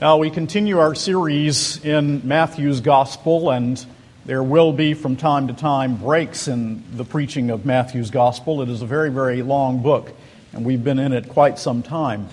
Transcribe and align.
Now, 0.00 0.18
we 0.18 0.30
continue 0.30 0.78
our 0.78 0.94
series 0.94 1.84
in 1.84 2.22
Matthew's 2.24 2.80
Gospel, 2.80 3.50
and 3.50 3.84
there 4.26 4.44
will 4.44 4.72
be 4.72 4.94
from 4.94 5.16
time 5.16 5.48
to 5.48 5.54
time 5.54 5.96
breaks 5.96 6.46
in 6.46 6.84
the 6.96 7.04
preaching 7.04 7.50
of 7.50 7.66
Matthew's 7.66 8.12
Gospel. 8.12 8.62
It 8.62 8.68
is 8.68 8.80
a 8.80 8.86
very, 8.86 9.10
very 9.10 9.42
long 9.42 9.82
book, 9.82 10.12
and 10.52 10.64
we've 10.64 10.84
been 10.84 11.00
in 11.00 11.12
it 11.12 11.28
quite 11.28 11.58
some 11.58 11.82
time. 11.82 12.28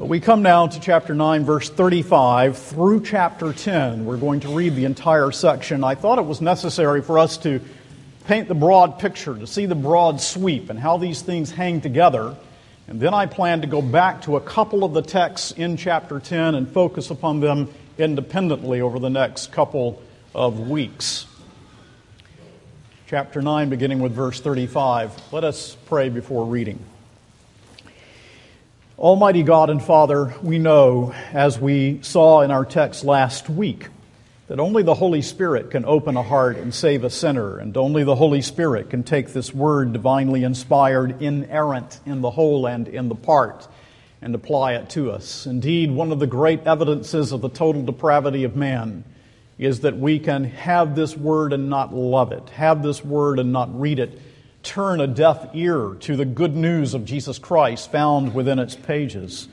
But 0.00 0.06
we 0.06 0.18
come 0.18 0.42
now 0.42 0.66
to 0.66 0.80
chapter 0.80 1.14
9, 1.14 1.44
verse 1.44 1.70
35 1.70 2.58
through 2.58 3.04
chapter 3.04 3.52
10. 3.52 4.04
We're 4.04 4.16
going 4.16 4.40
to 4.40 4.48
read 4.48 4.74
the 4.74 4.84
entire 4.84 5.30
section. 5.30 5.84
I 5.84 5.94
thought 5.94 6.18
it 6.18 6.26
was 6.26 6.40
necessary 6.40 7.02
for 7.02 7.20
us 7.20 7.36
to 7.38 7.60
paint 8.26 8.48
the 8.48 8.54
broad 8.56 8.98
picture, 8.98 9.38
to 9.38 9.46
see 9.46 9.66
the 9.66 9.76
broad 9.76 10.20
sweep, 10.20 10.70
and 10.70 10.80
how 10.80 10.96
these 10.96 11.22
things 11.22 11.52
hang 11.52 11.82
together 11.82 12.34
and 12.86 13.00
then 13.00 13.14
I 13.14 13.26
plan 13.26 13.62
to 13.62 13.66
go 13.66 13.80
back 13.80 14.22
to 14.22 14.36
a 14.36 14.40
couple 14.40 14.84
of 14.84 14.92
the 14.92 15.02
texts 15.02 15.52
in 15.52 15.76
chapter 15.76 16.20
10 16.20 16.54
and 16.54 16.68
focus 16.68 17.10
upon 17.10 17.40
them 17.40 17.72
independently 17.96 18.80
over 18.80 18.98
the 18.98 19.08
next 19.08 19.52
couple 19.52 20.02
of 20.34 20.68
weeks. 20.68 21.26
Chapter 23.06 23.40
9, 23.40 23.70
beginning 23.70 24.00
with 24.00 24.12
verse 24.12 24.40
35. 24.40 25.32
Let 25.32 25.44
us 25.44 25.76
pray 25.86 26.10
before 26.10 26.44
reading. 26.44 26.78
Almighty 28.98 29.42
God 29.42 29.70
and 29.70 29.82
Father, 29.82 30.34
we 30.42 30.58
know, 30.58 31.14
as 31.32 31.58
we 31.58 32.00
saw 32.02 32.42
in 32.42 32.50
our 32.50 32.64
text 32.64 33.02
last 33.02 33.48
week, 33.48 33.88
that 34.46 34.60
only 34.60 34.82
the 34.82 34.94
Holy 34.94 35.22
Spirit 35.22 35.70
can 35.70 35.84
open 35.86 36.16
a 36.16 36.22
heart 36.22 36.56
and 36.56 36.74
save 36.74 37.02
a 37.02 37.10
sinner, 37.10 37.58
and 37.58 37.76
only 37.76 38.04
the 38.04 38.14
Holy 38.14 38.42
Spirit 38.42 38.90
can 38.90 39.02
take 39.02 39.32
this 39.32 39.54
word 39.54 39.92
divinely 39.92 40.44
inspired, 40.44 41.22
inerrant 41.22 41.98
in 42.04 42.20
the 42.20 42.30
whole 42.30 42.66
and 42.66 42.86
in 42.86 43.08
the 43.08 43.14
part, 43.14 43.66
and 44.20 44.34
apply 44.34 44.74
it 44.74 44.90
to 44.90 45.10
us. 45.10 45.46
Indeed, 45.46 45.90
one 45.90 46.12
of 46.12 46.18
the 46.18 46.26
great 46.26 46.66
evidences 46.66 47.32
of 47.32 47.40
the 47.40 47.48
total 47.48 47.82
depravity 47.82 48.44
of 48.44 48.54
man 48.54 49.04
is 49.58 49.80
that 49.80 49.96
we 49.96 50.18
can 50.18 50.44
have 50.44 50.94
this 50.94 51.16
word 51.16 51.52
and 51.52 51.70
not 51.70 51.94
love 51.94 52.32
it, 52.32 52.50
have 52.50 52.82
this 52.82 53.04
word 53.04 53.38
and 53.38 53.52
not 53.52 53.80
read 53.80 53.98
it, 53.98 54.20
turn 54.62 55.00
a 55.00 55.06
deaf 55.06 55.50
ear 55.54 55.94
to 56.00 56.16
the 56.16 56.24
good 56.24 56.54
news 56.54 56.92
of 56.92 57.04
Jesus 57.04 57.38
Christ 57.38 57.90
found 57.90 58.34
within 58.34 58.58
its 58.58 58.74
pages. 58.74 59.48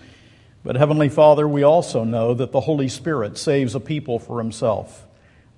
But 0.63 0.75
Heavenly 0.75 1.09
Father, 1.09 1.47
we 1.47 1.63
also 1.63 2.03
know 2.03 2.35
that 2.35 2.51
the 2.51 2.59
Holy 2.59 2.87
Spirit 2.87 3.37
saves 3.37 3.73
a 3.73 3.79
people 3.79 4.19
for 4.19 4.37
Himself, 4.37 5.07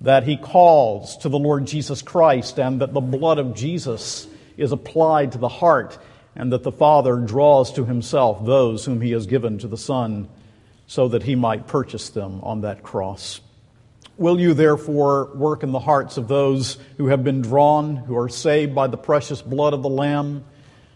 that 0.00 0.24
He 0.24 0.36
calls 0.38 1.18
to 1.18 1.28
the 1.28 1.38
Lord 1.38 1.66
Jesus 1.66 2.00
Christ, 2.00 2.58
and 2.58 2.80
that 2.80 2.94
the 2.94 3.00
blood 3.02 3.38
of 3.38 3.54
Jesus 3.54 4.26
is 4.56 4.72
applied 4.72 5.32
to 5.32 5.38
the 5.38 5.48
heart, 5.48 5.98
and 6.34 6.52
that 6.52 6.62
the 6.62 6.72
Father 6.72 7.16
draws 7.16 7.72
to 7.74 7.84
Himself 7.84 8.46
those 8.46 8.86
whom 8.86 9.02
He 9.02 9.10
has 9.10 9.26
given 9.26 9.58
to 9.58 9.68
the 9.68 9.76
Son, 9.76 10.28
so 10.86 11.08
that 11.08 11.22
He 11.22 11.34
might 11.34 11.66
purchase 11.66 12.08
them 12.08 12.40
on 12.42 12.62
that 12.62 12.82
cross. 12.82 13.42
Will 14.16 14.40
you 14.40 14.54
therefore 14.54 15.30
work 15.34 15.62
in 15.62 15.72
the 15.72 15.80
hearts 15.80 16.16
of 16.16 16.28
those 16.28 16.78
who 16.96 17.08
have 17.08 17.24
been 17.24 17.42
drawn, 17.42 17.96
who 17.96 18.16
are 18.16 18.28
saved 18.30 18.74
by 18.74 18.86
the 18.86 18.96
precious 18.96 19.42
blood 19.42 19.74
of 19.74 19.82
the 19.82 19.88
Lamb, 19.90 20.44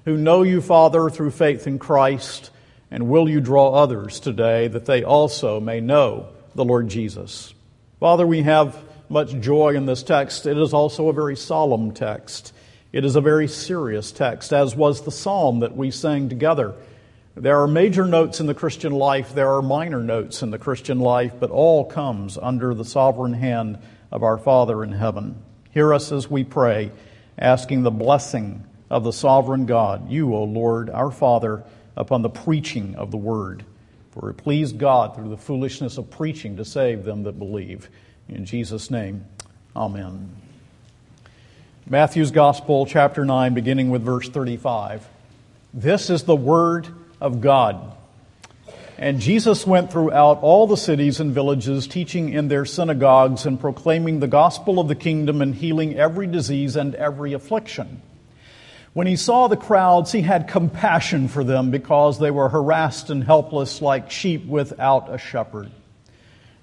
who 0.07 0.17
know 0.17 0.45
you, 0.45 0.63
Father, 0.63 1.11
through 1.11 1.33
faith 1.33 1.67
in 1.67 1.79
Christ? 1.79 2.51
And 2.91 3.09
will 3.09 3.29
you 3.29 3.41
draw 3.41 3.73
others 3.73 4.21
today 4.21 4.69
that 4.69 4.87
they 4.87 5.05
also 5.05 5.61
may 5.61 5.81
know 5.81 6.29
the 6.55 6.65
Lord 6.65 6.89
Jesus? 6.89 7.53
Father, 8.01 8.27
we 8.27 8.43
have 8.43 8.77
much 9.09 9.39
joy 9.41 9.75
in 9.75 9.87
this 9.87 10.03
text. 10.03 10.47
It 10.47 10.59
is 10.59 10.73
also 10.73 11.09
a 11.09 11.13
very 11.13 11.37
solemn 11.37 11.93
text. 11.93 12.53
It 12.93 13.05
is 13.05 13.17
a 13.17 13.21
very 13.21 13.49
serious 13.49 14.13
text, 14.13 14.53
as 14.53 14.75
was 14.75 15.03
the 15.03 15.11
psalm 15.11 15.61
that 15.61 15.77
we 15.77 15.91
sang 15.91 16.29
together. 16.29 16.75
There 17.37 17.61
are 17.61 17.69
major 17.69 18.07
notes 18.07 18.41
in 18.41 18.47
the 18.47 18.55
Christian 18.55 18.93
life, 18.93 19.35
there 19.35 19.55
are 19.55 19.63
minor 19.63 20.03
notes 20.03 20.43
in 20.43 20.51
the 20.51 20.59
Christian 20.59 20.99
life, 20.99 21.35
but 21.39 21.51
all 21.51 21.85
comes 21.85 22.37
under 22.37 22.75
the 22.75 22.85
sovereign 22.85 23.35
hand 23.35 23.79
of 24.11 24.23
our 24.23 24.39
Father 24.39 24.83
in 24.83 24.93
heaven. 24.93 25.37
Hear 25.71 25.95
us 25.95 26.11
as 26.11 26.31
we 26.31 26.43
pray, 26.43 26.91
asking 27.39 27.83
the 27.83 27.91
blessing 27.91 28.65
of 28.91 29.05
the 29.05 29.13
sovereign 29.13 29.67
God, 29.67 30.11
you, 30.11 30.35
O 30.35 30.45
Lord, 30.45 30.91
our 30.91 31.11
Father 31.11 31.63
upon 31.99 32.23
the 32.23 32.31
preaching 32.31 32.95
of 32.95 33.11
the 33.11 33.17
word. 33.17 33.65
For 34.13 34.31
it 34.31 34.35
pleased 34.35 34.79
God 34.79 35.15
through 35.15 35.29
the 35.29 35.37
foolishness 35.37 35.99
of 35.99 36.11
preaching 36.11 36.57
to 36.57 36.65
save 36.65 37.05
them 37.05 37.25
that 37.25 37.39
believe. 37.39 37.91
In 38.29 38.47
Jesus' 38.47 38.91
name, 38.91 39.27
amen. 39.77 40.31
Matthew's 41.87 42.31
Gospel, 42.31 42.87
chapter 42.87 43.25
9, 43.25 43.55
beginning 43.55 43.91
with 43.91 44.03
verse 44.03 44.29
35. 44.29 45.07
This 45.75 46.09
is 46.09 46.23
the 46.23 46.37
word 46.37 46.89
of 47.21 47.41
God. 47.41 47.97
And 48.97 49.21
Jesus 49.21 49.67
went 49.67 49.93
throughout 49.93 50.41
all 50.43 50.67
the 50.67 50.77
cities 50.77 51.21
and 51.21 51.33
villages, 51.33 51.87
teaching 51.87 52.31
in 52.31 52.49
their 52.49 52.65
synagogues 52.65 53.47
and 53.47 53.61
proclaiming 53.61 54.21
the 54.21 54.27
gospel 54.27 54.81
of 54.81 54.89
the 54.89 54.95
kingdom 54.95 55.41
and 55.41 55.55
healing 55.55 55.97
every 55.97 56.27
disease 56.27 56.77
and 56.77 56.95
every 56.95 57.33
affliction. 57.33 58.03
When 58.95 59.07
he 59.07 59.17
saw 59.17 59.49
the 59.49 59.57
crowds, 59.57 60.13
he 60.13 60.23
had 60.23 60.49
compassion 60.49 61.29
for 61.29 61.45
them 61.45 61.71
because 61.71 62.19
they 62.19 62.31
were 62.31 62.49
harassed 62.49 63.11
and 63.11 63.23
helpless 63.23 63.83
like 63.83 64.11
sheep 64.11 64.47
without 64.47 65.13
a 65.13 65.19
shepherd. 65.19 65.71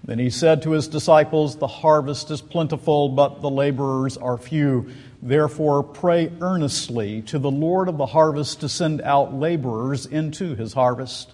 Then 0.03 0.19
he 0.19 0.29
said 0.29 0.61
to 0.63 0.71
his 0.71 0.87
disciples, 0.87 1.55
The 1.55 1.67
harvest 1.67 2.29
is 2.29 2.41
plentiful, 2.41 3.09
but 3.09 3.41
the 3.41 3.49
laborers 3.49 4.17
are 4.17 4.37
few. 4.37 4.91
Therefore, 5.21 5.81
pray 5.81 6.31
earnestly 6.41 7.23
to 7.23 7.39
the 7.39 7.49
Lord 7.49 7.89
of 7.89 7.97
the 7.97 8.05
harvest 8.05 8.61
to 8.61 8.69
send 8.69 9.01
out 9.01 9.33
laborers 9.33 10.05
into 10.05 10.55
his 10.55 10.73
harvest. 10.73 11.31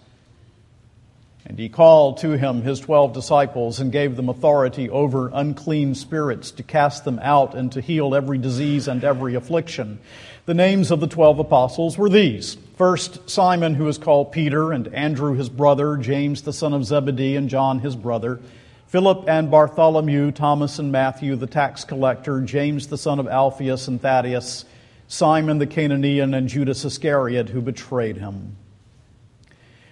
And 1.45 1.59
he 1.59 1.67
called 1.67 2.19
to 2.19 2.37
him 2.37 2.61
his 2.61 2.79
twelve 2.79 3.13
disciples 3.13 3.81
and 3.81 3.91
gave 3.91 4.15
them 4.15 4.29
authority 4.29 4.89
over 4.89 5.29
unclean 5.33 5.95
spirits 5.95 6.51
to 6.51 6.63
cast 6.63 7.03
them 7.03 7.19
out 7.21 7.55
and 7.55 7.71
to 7.73 7.81
heal 7.81 8.15
every 8.15 8.37
disease 8.37 8.87
and 8.87 9.03
every 9.03 9.35
affliction. 9.35 9.99
The 10.45 10.53
names 10.55 10.89
of 10.89 10.99
the 10.99 11.07
twelve 11.07 11.37
apostles 11.37 11.97
were 11.97 12.09
these 12.09 12.57
First, 12.75 13.29
Simon, 13.29 13.75
who 13.75 13.87
is 13.87 13.99
called 13.99 14.31
Peter, 14.31 14.71
and 14.71 14.87
Andrew 14.87 15.35
his 15.35 15.49
brother, 15.49 15.97
James 15.97 16.41
the 16.41 16.51
son 16.51 16.73
of 16.73 16.83
Zebedee, 16.83 17.35
and 17.35 17.47
John 17.47 17.77
his 17.77 17.95
brother, 17.95 18.39
Philip 18.87 19.25
and 19.27 19.51
Bartholomew, 19.51 20.31
Thomas 20.31 20.79
and 20.79 20.91
Matthew 20.91 21.35
the 21.35 21.45
tax 21.45 21.83
collector, 21.83 22.41
James 22.41 22.87
the 22.87 22.97
son 22.97 23.19
of 23.19 23.27
Alphaeus 23.27 23.87
and 23.87 24.01
Thaddeus, 24.01 24.65
Simon 25.07 25.59
the 25.59 25.67
Cananean, 25.67 26.33
and 26.33 26.49
Judas 26.49 26.83
Iscariot, 26.85 27.49
who 27.49 27.61
betrayed 27.61 28.17
him. 28.17 28.55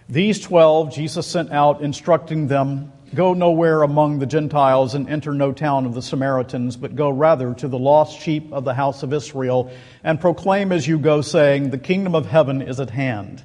These 0.09 0.39
twelve 0.39 0.91
Jesus 0.91 1.27
sent 1.27 1.51
out, 1.51 1.81
instructing 1.81 2.47
them 2.47 2.91
Go 3.15 3.33
nowhere 3.33 3.81
among 3.81 4.19
the 4.19 4.27
Gentiles 4.27 4.93
and 4.93 5.09
enter 5.09 5.33
no 5.33 5.51
town 5.51 5.87
of 5.87 5.95
the 5.95 6.01
Samaritans, 6.01 6.77
but 6.77 6.95
go 6.95 7.09
rather 7.09 7.55
to 7.55 7.67
the 7.67 7.79
lost 7.79 8.19
sheep 8.19 8.53
of 8.53 8.65
the 8.65 8.73
house 8.75 9.01
of 9.01 9.13
Israel, 9.13 9.71
and 10.03 10.21
proclaim 10.21 10.71
as 10.71 10.87
you 10.87 10.99
go, 10.99 11.21
saying, 11.21 11.71
The 11.71 11.79
kingdom 11.79 12.13
of 12.13 12.27
heaven 12.27 12.61
is 12.61 12.79
at 12.79 12.91
hand. 12.91 13.41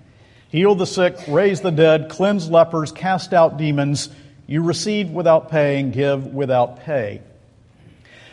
Heal 0.51 0.75
the 0.75 0.87
sick, 0.87 1.17
raise 1.29 1.63
the 1.63 1.71
dead, 1.71 2.11
cleanse 2.11 2.51
lepers, 2.51 2.93
cast 2.93 3.33
out 3.33 3.57
demons. 3.57 4.11
You 4.47 4.63
receive 4.63 5.09
without 5.11 5.51
paying, 5.51 5.93
give 5.93 6.27
without 6.27 6.81
pay. 6.81 7.23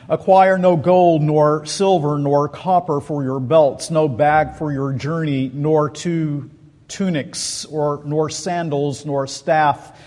Acquire 0.09 0.57
no 0.57 0.75
gold, 0.75 1.21
nor 1.21 1.65
silver, 1.65 2.17
nor 2.17 2.49
copper 2.49 2.99
for 2.99 3.23
your 3.23 3.39
belts, 3.39 3.89
no 3.89 4.09
bag 4.09 4.55
for 4.55 4.73
your 4.73 4.91
journey, 4.91 5.49
nor 5.53 5.89
two 5.89 6.51
tunics, 6.89 7.63
or 7.63 8.01
nor 8.03 8.29
sandals, 8.29 9.05
nor 9.05 9.27
staff 9.27 9.97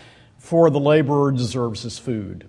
for 0.44 0.68
the 0.68 0.78
laborer 0.78 1.32
deserves 1.32 1.84
his 1.84 1.98
food. 1.98 2.46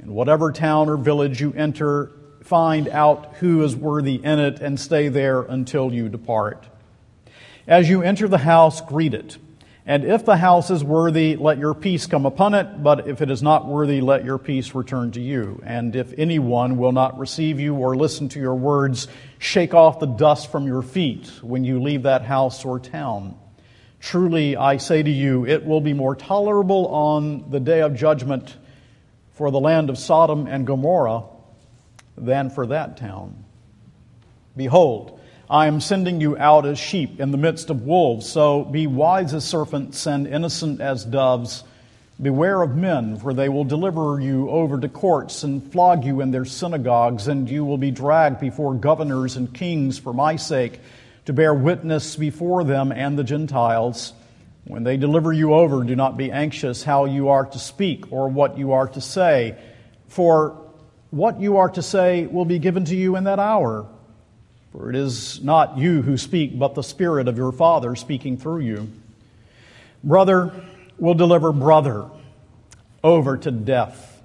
In 0.00 0.12
whatever 0.12 0.50
town 0.50 0.88
or 0.88 0.96
village 0.96 1.40
you 1.40 1.52
enter, 1.52 2.10
find 2.42 2.88
out 2.88 3.36
who 3.36 3.62
is 3.62 3.76
worthy 3.76 4.16
in 4.16 4.40
it 4.40 4.60
and 4.60 4.78
stay 4.78 5.06
there 5.06 5.42
until 5.42 5.94
you 5.94 6.08
depart. 6.08 6.66
As 7.68 7.88
you 7.88 8.02
enter 8.02 8.26
the 8.26 8.38
house, 8.38 8.80
greet 8.80 9.14
it. 9.14 9.38
And 9.86 10.04
if 10.04 10.24
the 10.24 10.36
house 10.36 10.68
is 10.68 10.82
worthy, 10.82 11.36
let 11.36 11.58
your 11.58 11.74
peace 11.74 12.08
come 12.08 12.26
upon 12.26 12.54
it, 12.54 12.82
but 12.82 13.06
if 13.06 13.22
it 13.22 13.30
is 13.30 13.40
not 13.40 13.68
worthy, 13.68 14.00
let 14.00 14.24
your 14.24 14.38
peace 14.38 14.74
return 14.74 15.12
to 15.12 15.20
you. 15.20 15.62
And 15.64 15.94
if 15.94 16.12
anyone 16.18 16.76
will 16.76 16.92
not 16.92 17.20
receive 17.20 17.60
you 17.60 17.76
or 17.76 17.94
listen 17.96 18.28
to 18.30 18.40
your 18.40 18.56
words, 18.56 19.06
shake 19.38 19.74
off 19.74 20.00
the 20.00 20.06
dust 20.06 20.50
from 20.50 20.66
your 20.66 20.82
feet 20.82 21.30
when 21.40 21.62
you 21.62 21.80
leave 21.80 22.02
that 22.02 22.22
house 22.22 22.64
or 22.64 22.80
town. 22.80 23.38
Truly, 24.00 24.56
I 24.56 24.76
say 24.76 25.02
to 25.02 25.10
you, 25.10 25.44
it 25.46 25.66
will 25.66 25.80
be 25.80 25.92
more 25.92 26.14
tolerable 26.14 26.86
on 26.88 27.50
the 27.50 27.60
day 27.60 27.80
of 27.80 27.96
judgment 27.96 28.56
for 29.32 29.50
the 29.50 29.60
land 29.60 29.90
of 29.90 29.98
Sodom 29.98 30.46
and 30.46 30.66
Gomorrah 30.66 31.24
than 32.16 32.50
for 32.50 32.66
that 32.66 32.96
town. 32.96 33.44
Behold, 34.56 35.20
I 35.50 35.66
am 35.66 35.80
sending 35.80 36.20
you 36.20 36.36
out 36.36 36.66
as 36.66 36.78
sheep 36.78 37.20
in 37.20 37.30
the 37.30 37.38
midst 37.38 37.70
of 37.70 37.82
wolves, 37.82 38.28
so 38.28 38.64
be 38.64 38.86
wise 38.86 39.32
as 39.34 39.44
serpents 39.44 40.06
and 40.06 40.26
innocent 40.26 40.80
as 40.80 41.04
doves. 41.04 41.64
Beware 42.20 42.62
of 42.62 42.76
men, 42.76 43.16
for 43.16 43.32
they 43.32 43.48
will 43.48 43.64
deliver 43.64 44.20
you 44.20 44.50
over 44.50 44.78
to 44.80 44.88
courts 44.88 45.44
and 45.44 45.72
flog 45.72 46.04
you 46.04 46.20
in 46.20 46.32
their 46.32 46.44
synagogues, 46.44 47.28
and 47.28 47.48
you 47.48 47.64
will 47.64 47.78
be 47.78 47.92
dragged 47.92 48.40
before 48.40 48.74
governors 48.74 49.36
and 49.36 49.54
kings 49.54 49.98
for 49.98 50.12
my 50.12 50.36
sake 50.36 50.80
to 51.28 51.34
bear 51.34 51.52
witness 51.52 52.16
before 52.16 52.64
them 52.64 52.90
and 52.90 53.18
the 53.18 53.22
Gentiles. 53.22 54.14
When 54.64 54.82
they 54.82 54.96
deliver 54.96 55.30
you 55.30 55.52
over, 55.52 55.84
do 55.84 55.94
not 55.94 56.16
be 56.16 56.32
anxious 56.32 56.82
how 56.82 57.04
you 57.04 57.28
are 57.28 57.44
to 57.44 57.58
speak 57.58 58.10
or 58.10 58.30
what 58.30 58.56
you 58.56 58.72
are 58.72 58.88
to 58.88 59.00
say, 59.02 59.54
for 60.06 60.56
what 61.10 61.38
you 61.38 61.58
are 61.58 61.68
to 61.68 61.82
say 61.82 62.24
will 62.24 62.46
be 62.46 62.58
given 62.58 62.86
to 62.86 62.96
you 62.96 63.14
in 63.14 63.24
that 63.24 63.38
hour. 63.38 63.86
For 64.72 64.88
it 64.88 64.96
is 64.96 65.44
not 65.44 65.76
you 65.76 66.00
who 66.00 66.16
speak, 66.16 66.58
but 66.58 66.74
the 66.74 66.82
Spirit 66.82 67.28
of 67.28 67.36
your 67.36 67.52
Father 67.52 67.94
speaking 67.94 68.38
through 68.38 68.60
you. 68.60 68.88
Brother 70.02 70.64
will 70.96 71.12
deliver 71.12 71.52
brother 71.52 72.06
over 73.04 73.36
to 73.36 73.50
death, 73.50 74.22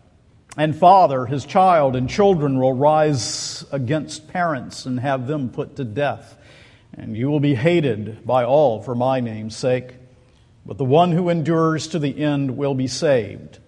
and 0.56 0.74
father 0.74 1.26
his 1.26 1.44
child, 1.44 1.98
and 1.98 2.10
children 2.10 2.60
will 2.60 2.72
rise 2.72 3.66
against 3.74 4.30
parents 4.30 4.86
and 4.86 5.02
have 5.02 5.28
them 5.28 5.50
put 5.50 5.76
to 5.76 5.84
death. 5.84 6.38
And 6.94 7.18
you 7.18 7.30
will 7.30 7.40
be 7.40 7.56
hated 7.56 8.26
by 8.26 8.44
all 8.44 8.82
for 8.82 8.96
my 8.96 9.20
name's 9.20 9.56
sake 9.56 9.96
but 10.66 10.78
the 10.78 10.86
one 10.86 11.12
who 11.12 11.30
endures 11.30 11.88
to 11.88 12.00
the 12.00 12.24
end 12.24 12.58
will 12.58 12.74
be 12.74 12.88
saved. 12.88 13.60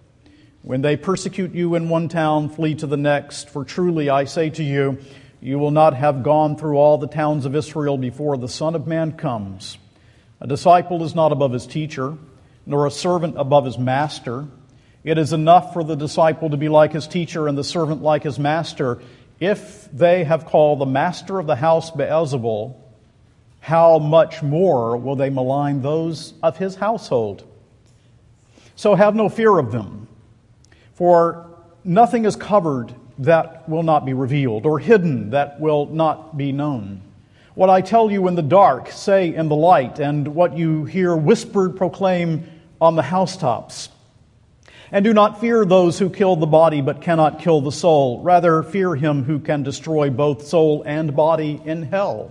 When 0.62 0.82
they 0.82 0.96
persecute 0.96 1.54
you 1.54 1.74
in 1.74 1.88
one 1.88 2.08
town, 2.08 2.48
flee 2.48 2.74
to 2.76 2.86
the 2.86 2.96
next, 2.96 3.50
for 3.50 3.64
truly 3.64 4.08
I 4.08 4.24
say 4.24 4.50
to 4.50 4.64
you, 4.64 4.98
you 5.40 5.58
will 5.58 5.70
not 5.70 5.94
have 5.94 6.22
gone 6.22 6.56
through 6.56 6.78
all 6.78 6.98
the 6.98 7.06
towns 7.06 7.44
of 7.44 7.54
Israel 7.54 7.98
before 7.98 8.36
the 8.36 8.48
Son 8.48 8.74
of 8.74 8.86
Man 8.86 9.12
comes. 9.12 9.78
A 10.40 10.46
disciple 10.46 11.04
is 11.04 11.14
not 11.14 11.32
above 11.32 11.52
his 11.52 11.66
teacher, 11.66 12.16
nor 12.64 12.86
a 12.86 12.90
servant 12.90 13.36
above 13.38 13.64
his 13.64 13.78
master. 13.78 14.46
It 15.04 15.18
is 15.18 15.32
enough 15.32 15.72
for 15.72 15.84
the 15.84 15.94
disciple 15.94 16.50
to 16.50 16.56
be 16.56 16.68
like 16.68 16.92
his 16.92 17.06
teacher 17.06 17.46
and 17.46 17.56
the 17.56 17.62
servant 17.62 18.02
like 18.02 18.22
his 18.22 18.38
master. 18.38 19.02
If 19.38 19.88
they 19.92 20.24
have 20.24 20.46
called 20.46 20.80
the 20.80 20.86
master 20.86 21.38
of 21.38 21.46
the 21.46 21.56
house 21.56 21.90
Beelzebul, 21.90 22.74
how 23.66 23.98
much 23.98 24.44
more 24.44 24.96
will 24.96 25.16
they 25.16 25.28
malign 25.28 25.82
those 25.82 26.34
of 26.40 26.56
his 26.56 26.76
household? 26.76 27.42
So 28.76 28.94
have 28.94 29.16
no 29.16 29.28
fear 29.28 29.58
of 29.58 29.72
them, 29.72 30.06
for 30.94 31.50
nothing 31.82 32.26
is 32.26 32.36
covered 32.36 32.94
that 33.18 33.68
will 33.68 33.82
not 33.82 34.06
be 34.06 34.12
revealed, 34.12 34.66
or 34.66 34.78
hidden 34.78 35.30
that 35.30 35.58
will 35.58 35.86
not 35.86 36.36
be 36.36 36.52
known. 36.52 37.02
What 37.56 37.68
I 37.68 37.80
tell 37.80 38.08
you 38.08 38.28
in 38.28 38.36
the 38.36 38.40
dark, 38.40 38.92
say 38.92 39.34
in 39.34 39.48
the 39.48 39.56
light, 39.56 39.98
and 39.98 40.28
what 40.28 40.56
you 40.56 40.84
hear 40.84 41.16
whispered, 41.16 41.76
proclaim 41.76 42.48
on 42.80 42.94
the 42.94 43.02
housetops. 43.02 43.88
And 44.92 45.04
do 45.04 45.12
not 45.12 45.40
fear 45.40 45.64
those 45.64 45.98
who 45.98 46.08
kill 46.08 46.36
the 46.36 46.46
body 46.46 46.82
but 46.82 47.02
cannot 47.02 47.40
kill 47.40 47.60
the 47.60 47.72
soul. 47.72 48.22
Rather, 48.22 48.62
fear 48.62 48.94
him 48.94 49.24
who 49.24 49.40
can 49.40 49.64
destroy 49.64 50.08
both 50.08 50.46
soul 50.46 50.84
and 50.86 51.16
body 51.16 51.60
in 51.64 51.82
hell. 51.82 52.30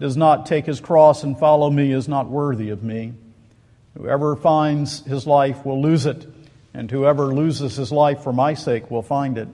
does 0.00 0.16
not 0.16 0.46
take 0.46 0.66
his 0.66 0.80
cross 0.80 1.24
and 1.24 1.38
follow 1.38 1.70
me 1.70 1.92
is 1.92 2.08
not 2.08 2.28
worthy 2.28 2.70
of 2.70 2.82
me. 2.82 3.14
Whoever 3.96 4.36
finds 4.36 5.04
his 5.04 5.26
life 5.26 5.64
will 5.64 5.82
lose 5.82 6.06
it, 6.06 6.26
and 6.72 6.90
whoever 6.90 7.34
loses 7.34 7.76
his 7.76 7.90
life 7.90 8.22
for 8.22 8.32
my 8.32 8.54
sake 8.54 8.90
will 8.90 9.02
find 9.02 9.38
it. 9.38 9.48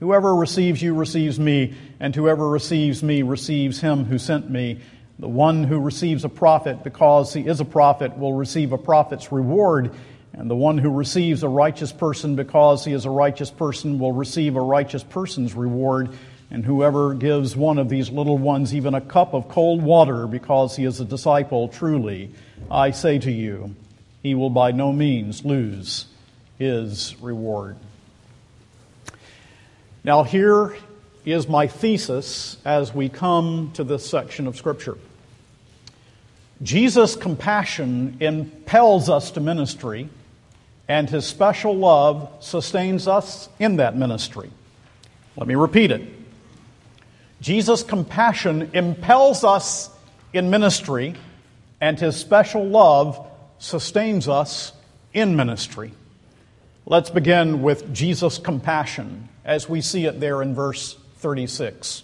Whoever 0.00 0.34
receives 0.34 0.80
you 0.80 0.94
receives 0.94 1.40
me, 1.40 1.74
and 1.98 2.14
whoever 2.14 2.48
receives 2.48 3.02
me 3.02 3.22
receives 3.22 3.80
him 3.80 4.04
who 4.04 4.18
sent 4.18 4.48
me. 4.48 4.80
The 5.18 5.28
one 5.28 5.64
who 5.64 5.80
receives 5.80 6.24
a 6.24 6.28
prophet 6.28 6.84
because 6.84 7.34
he 7.34 7.40
is 7.40 7.58
a 7.58 7.64
prophet 7.64 8.16
will 8.16 8.34
receive 8.34 8.70
a 8.70 8.78
prophet's 8.78 9.32
reward, 9.32 9.92
and 10.32 10.48
the 10.48 10.54
one 10.54 10.78
who 10.78 10.90
receives 10.90 11.42
a 11.42 11.48
righteous 11.48 11.90
person 11.90 12.36
because 12.36 12.84
he 12.84 12.92
is 12.92 13.04
a 13.04 13.10
righteous 13.10 13.50
person 13.50 13.98
will 13.98 14.12
receive 14.12 14.54
a 14.54 14.60
righteous 14.60 15.02
person's 15.02 15.54
reward. 15.54 16.10
And 16.50 16.64
whoever 16.64 17.12
gives 17.12 17.54
one 17.54 17.78
of 17.78 17.88
these 17.90 18.10
little 18.10 18.38
ones 18.38 18.74
even 18.74 18.94
a 18.94 19.00
cup 19.00 19.34
of 19.34 19.48
cold 19.48 19.82
water 19.82 20.26
because 20.26 20.76
he 20.76 20.84
is 20.84 20.98
a 20.98 21.04
disciple, 21.04 21.68
truly, 21.68 22.30
I 22.70 22.92
say 22.92 23.18
to 23.18 23.30
you, 23.30 23.74
he 24.22 24.34
will 24.34 24.50
by 24.50 24.72
no 24.72 24.92
means 24.92 25.44
lose 25.44 26.06
his 26.58 27.14
reward. 27.20 27.76
Now, 30.04 30.22
here 30.22 30.74
is 31.26 31.48
my 31.48 31.66
thesis 31.66 32.56
as 32.64 32.94
we 32.94 33.10
come 33.10 33.70
to 33.74 33.84
this 33.84 34.08
section 34.08 34.46
of 34.46 34.56
Scripture. 34.56 34.96
Jesus' 36.62 37.14
compassion 37.14 38.16
impels 38.20 39.10
us 39.10 39.32
to 39.32 39.40
ministry, 39.40 40.08
and 40.88 41.10
his 41.10 41.26
special 41.26 41.76
love 41.76 42.30
sustains 42.40 43.06
us 43.06 43.50
in 43.58 43.76
that 43.76 43.96
ministry. 43.96 44.50
Let 45.36 45.46
me 45.46 45.54
repeat 45.54 45.90
it. 45.90 46.17
Jesus' 47.40 47.82
compassion 47.82 48.70
impels 48.72 49.44
us 49.44 49.90
in 50.32 50.50
ministry, 50.50 51.14
and 51.80 51.98
his 51.98 52.16
special 52.16 52.64
love 52.66 53.24
sustains 53.58 54.28
us 54.28 54.72
in 55.12 55.36
ministry. 55.36 55.92
Let's 56.86 57.10
begin 57.10 57.62
with 57.62 57.92
Jesus' 57.92 58.38
compassion 58.38 59.28
as 59.44 59.68
we 59.68 59.80
see 59.80 60.06
it 60.06 60.20
there 60.20 60.42
in 60.42 60.54
verse 60.54 60.96
36. 61.16 62.02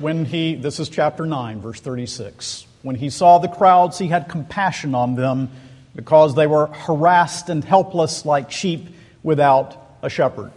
When 0.00 0.24
he, 0.24 0.54
this 0.54 0.80
is 0.80 0.88
chapter 0.88 1.24
9, 1.24 1.60
verse 1.60 1.80
36. 1.80 2.66
When 2.82 2.96
he 2.96 3.10
saw 3.10 3.38
the 3.38 3.48
crowds, 3.48 3.98
he 3.98 4.08
had 4.08 4.28
compassion 4.28 4.94
on 4.94 5.14
them 5.14 5.50
because 5.94 6.34
they 6.34 6.46
were 6.46 6.66
harassed 6.66 7.48
and 7.48 7.64
helpless 7.64 8.24
like 8.26 8.50
sheep 8.50 8.88
without 9.22 9.76
a 10.02 10.10
shepherd. 10.10 10.52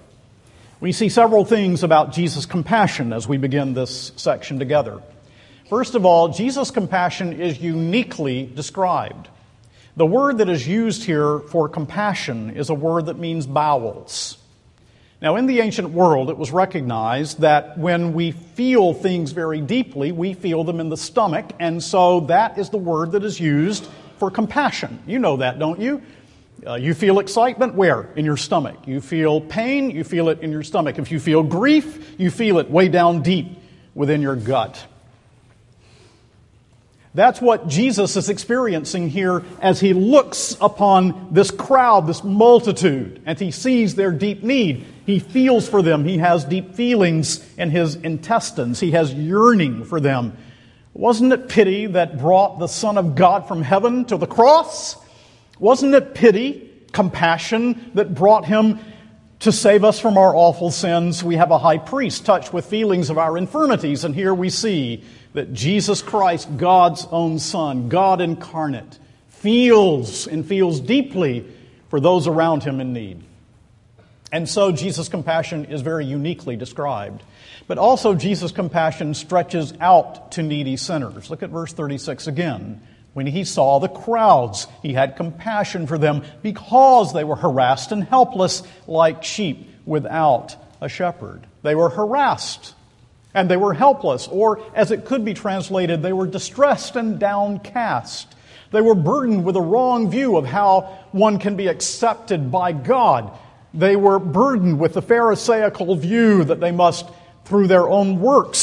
We 0.81 0.93
see 0.93 1.09
several 1.09 1.43
things 1.43 1.83
about 1.83 2.13
Jesus' 2.13 2.45
compassion 2.45 3.12
as 3.12 3.27
we 3.27 3.36
begin 3.36 3.74
this 3.74 4.13
section 4.15 4.59
together. 4.59 5.01
First 5.69 5.93
of 5.93 6.05
all, 6.05 6.29
Jesus' 6.29 6.71
compassion 6.71 7.41
is 7.41 7.59
uniquely 7.59 8.45
described. 8.45 9.27
The 9.98 10.05
word 10.05 10.38
that 10.38 10.48
is 10.48 10.65
used 10.65 11.03
here 11.03 11.39
for 11.39 11.67
compassion 11.67 12.51
is 12.51 12.69
a 12.69 12.74
word 12.74 13.07
that 13.07 13.19
means 13.19 13.45
bowels. 13.45 14.38
Now, 15.21 15.36
in 15.36 15.48
the 15.48 15.59
ancient 15.59 15.89
world, 15.89 16.29
it 16.29 16.38
was 16.38 16.50
recognized 16.50 17.41
that 17.41 17.77
when 17.77 18.13
we 18.13 18.31
feel 18.31 18.93
things 18.93 19.33
very 19.33 19.59
deeply, 19.59 20.13
we 20.13 20.33
feel 20.33 20.63
them 20.63 20.79
in 20.79 20.88
the 20.88 20.95
stomach, 20.95 21.51
and 21.59 21.83
so 21.83 22.21
that 22.21 22.57
is 22.57 22.69
the 22.69 22.77
word 22.77 23.12
that 23.12 23.25
is 23.25 23.38
used 23.38 23.86
for 24.17 24.31
compassion. 24.31 25.03
You 25.05 25.19
know 25.19 25.38
that, 25.38 25.59
don't 25.59 25.81
you? 25.81 26.01
Uh, 26.66 26.75
you 26.75 26.94
feel 26.94 27.20
excitement 27.20 27.75
where? 27.75 28.10
In 28.16 28.25
your 28.25 28.38
stomach. 28.38 28.78
You 28.86 29.01
feel 29.01 29.39
pain, 29.42 29.92
you 29.92 30.04
feel 30.04 30.30
it 30.30 30.42
in 30.42 30.51
your 30.51 30.63
stomach. 30.63 31.00
If 31.00 31.12
you 31.12 31.20
feel 31.20 31.44
grief, 31.44 32.16
you 32.20 32.30
feel 32.30 32.60
it 32.60 32.70
way 32.70 32.89
down 32.89 33.22
deep 33.22 33.48
within 33.96 34.22
your 34.22 34.36
gut. 34.36 34.86
That's 37.13 37.42
what 37.42 37.68
Jesus 37.68 38.16
is 38.18 38.30
experiencing 38.30 39.10
here 39.10 39.44
as 39.62 39.80
he 39.80 39.94
looks 39.94 40.56
upon 40.62 41.30
this 41.32 41.50
crowd, 41.50 42.06
this 42.06 42.24
multitude, 42.24 43.22
and 43.25 43.39
he 43.39 43.50
sees 43.51 43.96
their 43.96 44.12
deep 44.12 44.44
need. 44.44 44.86
He 45.06 45.20
feels 45.20 45.68
for 45.68 45.82
them. 45.82 46.06
He 46.06 46.20
has 46.20 46.46
deep 46.46 46.75
feelings 46.75 47.44
in 47.58 47.72
his 47.72 47.96
intestines. 47.96 48.80
He 48.80 48.92
has 48.92 49.12
yearning 49.13 49.86
for 49.86 50.00
them. 50.00 50.38
Wasn't 50.94 51.34
it 51.34 51.50
pity 51.50 51.88
that 51.88 52.20
brought 52.20 52.60
the 52.60 52.68
Son 52.68 52.98
of 52.98 53.16
God 53.16 53.48
from 53.48 53.63
heaven 53.63 54.06
to 54.06 54.18
the 54.18 54.28
cross? 54.28 54.96
Wasn't 55.60 55.94
it 55.94 56.16
pity, 56.16 56.72
compassion 56.92 57.92
that 57.94 58.13
brought 58.13 58.46
him 58.46 58.80
to 59.39 59.51
save 59.51 59.84
us 59.84 60.00
from 60.00 60.18
our 60.18 60.36
awful 60.36 60.72
sins? 60.72 61.24
We 61.24 61.36
have 61.36 61.51
a 61.51 61.58
high 61.58 61.78
priest 61.78 62.25
touched 62.25 62.54
with 62.54 62.66
feelings 62.66 63.10
of 63.10 63.18
our 63.18 63.38
infirmities, 63.38 64.04
and 64.04 64.16
here 64.16 64.34
we 64.34 64.50
see 64.50 65.04
that 65.34 65.54
Jesus 65.54 66.01
Christ, 66.01 66.58
God's 66.58 67.06
own 67.12 67.39
Son, 67.39 67.89
God 67.89 68.22
incarnate, 68.22 68.98
feels 69.28 70.28
and 70.28 70.46
feels 70.46 70.80
deeply 70.80 71.46
for 71.89 72.00
those 72.00 72.28
around 72.28 72.63
him 72.63 72.80
in 72.80 72.94
need. 72.94 73.24
And 74.32 74.48
so 74.48 74.72
Jesus' 74.72 75.10
compassion 75.10 75.66
is 75.66 75.82
very 75.82 76.06
uniquely 76.06 76.56
described. 76.56 77.24
But 77.68 77.78
also, 77.78 78.16
Jesus' 78.16 78.51
compassion 78.51 79.13
stretches 79.13 79.74
out 79.80 80.32
to 80.34 80.44
needy 80.44 80.78
sinners. 80.78 81.30
Look 81.30 81.44
at 81.44 81.50
verse 81.50 81.74
36 81.74 82.28
again. 82.28 82.82
When 83.13 83.28
he 83.28 83.44
saw 83.44 83.80
the 83.80 83.88
crowds, 83.88 84.68
he 84.82 84.94
had 84.94 85.16
compassion 85.16 85.88
for 85.88 85.98
them 85.98 86.24
because 86.42 87.13
they 87.13 87.24
were 87.24 87.36
harassed 87.36 87.92
and 87.92 88.04
helpless 88.04 88.63
like 88.88 89.24
sheep 89.24 89.70
without 89.86 90.56
a 90.80 90.89
shepherd. 90.89 91.48
They 91.63 91.75
were 91.75 91.89
harassed 91.89 92.75
and 93.34 93.50
they 93.50 93.58
were 93.58 93.74
helpless, 93.74 94.28
or 94.28 94.62
as 94.74 94.92
it 94.92 95.06
could 95.06 95.24
be 95.24 95.34
translated, 95.34 96.01
they 96.01 96.13
were 96.13 96.28
distressed 96.28 96.96
and 96.96 97.20
downcast. 97.20 98.34
They 98.72 98.82
were 98.82 98.96
burdened 98.96 99.46
with 99.46 99.56
a 99.56 99.62
wrong 99.62 100.10
view 100.10 100.38
of 100.38 100.46
how 100.46 101.00
one 101.12 101.39
can 101.39 101.56
be 101.56 101.68
accepted 101.68 102.51
by 102.51 102.72
God. 102.72 103.32
They 103.74 103.96
were 103.96 104.20
burdened 104.20 104.80
with 104.80 104.94
the 104.94 105.01
Pharisaical 105.01 105.96
view 105.96 106.44
that 106.44 106.60
they 106.60 106.72
must, 106.72 107.08
through 107.46 107.68
their 107.68 107.88
own 107.88 108.20
works, 108.20 108.60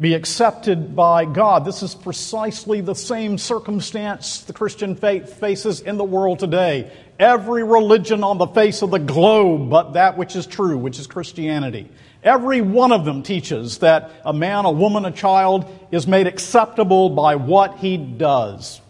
be 0.00 0.14
accepted 0.14 0.94
by 0.94 1.24
God. 1.24 1.64
This 1.64 1.82
is 1.82 1.94
precisely 1.94 2.80
the 2.80 2.94
same 2.94 3.36
circumstance 3.36 4.42
the 4.42 4.52
Christian 4.52 4.94
faith 4.94 5.40
faces 5.40 5.80
in 5.80 5.96
the 5.96 6.04
world 6.04 6.38
today. 6.38 6.92
Every 7.18 7.64
religion 7.64 8.22
on 8.22 8.38
the 8.38 8.46
face 8.46 8.82
of 8.82 8.92
the 8.92 9.00
globe, 9.00 9.70
but 9.70 9.94
that 9.94 10.16
which 10.16 10.36
is 10.36 10.46
true, 10.46 10.78
which 10.78 11.00
is 11.00 11.08
Christianity. 11.08 11.88
Every 12.22 12.60
one 12.60 12.92
of 12.92 13.04
them 13.04 13.24
teaches 13.24 13.78
that 13.78 14.12
a 14.24 14.32
man, 14.32 14.66
a 14.66 14.70
woman, 14.70 15.04
a 15.04 15.10
child 15.10 15.66
is 15.90 16.06
made 16.06 16.28
acceptable 16.28 17.10
by 17.10 17.34
what 17.34 17.78
he 17.78 17.96
does. 17.96 18.80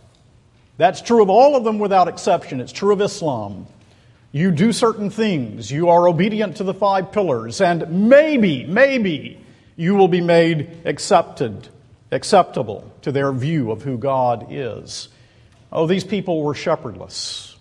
That's 0.76 1.00
true 1.00 1.22
of 1.22 1.30
all 1.30 1.56
of 1.56 1.64
them 1.64 1.78
without 1.78 2.08
exception. 2.08 2.60
It's 2.60 2.72
true 2.72 2.92
of 2.92 3.00
Islam. 3.00 3.66
You 4.30 4.50
do 4.50 4.72
certain 4.72 5.08
things, 5.08 5.70
you 5.70 5.88
are 5.88 6.06
obedient 6.06 6.58
to 6.58 6.64
the 6.64 6.74
five 6.74 7.12
pillars, 7.12 7.62
and 7.62 8.10
maybe, 8.10 8.66
maybe 8.66 9.40
you 9.78 9.94
will 9.94 10.08
be 10.08 10.20
made 10.20 10.82
accepted, 10.84 11.68
acceptable 12.12 12.92
to 13.00 13.10
their 13.10 13.32
view 13.32 13.70
of 13.70 13.80
who 13.82 13.96
God 13.96 14.48
is. 14.50 15.08
Oh, 15.72 15.86
these 15.86 16.04
people 16.04 16.42
were 16.42 16.54
shepherdless. 16.54 17.56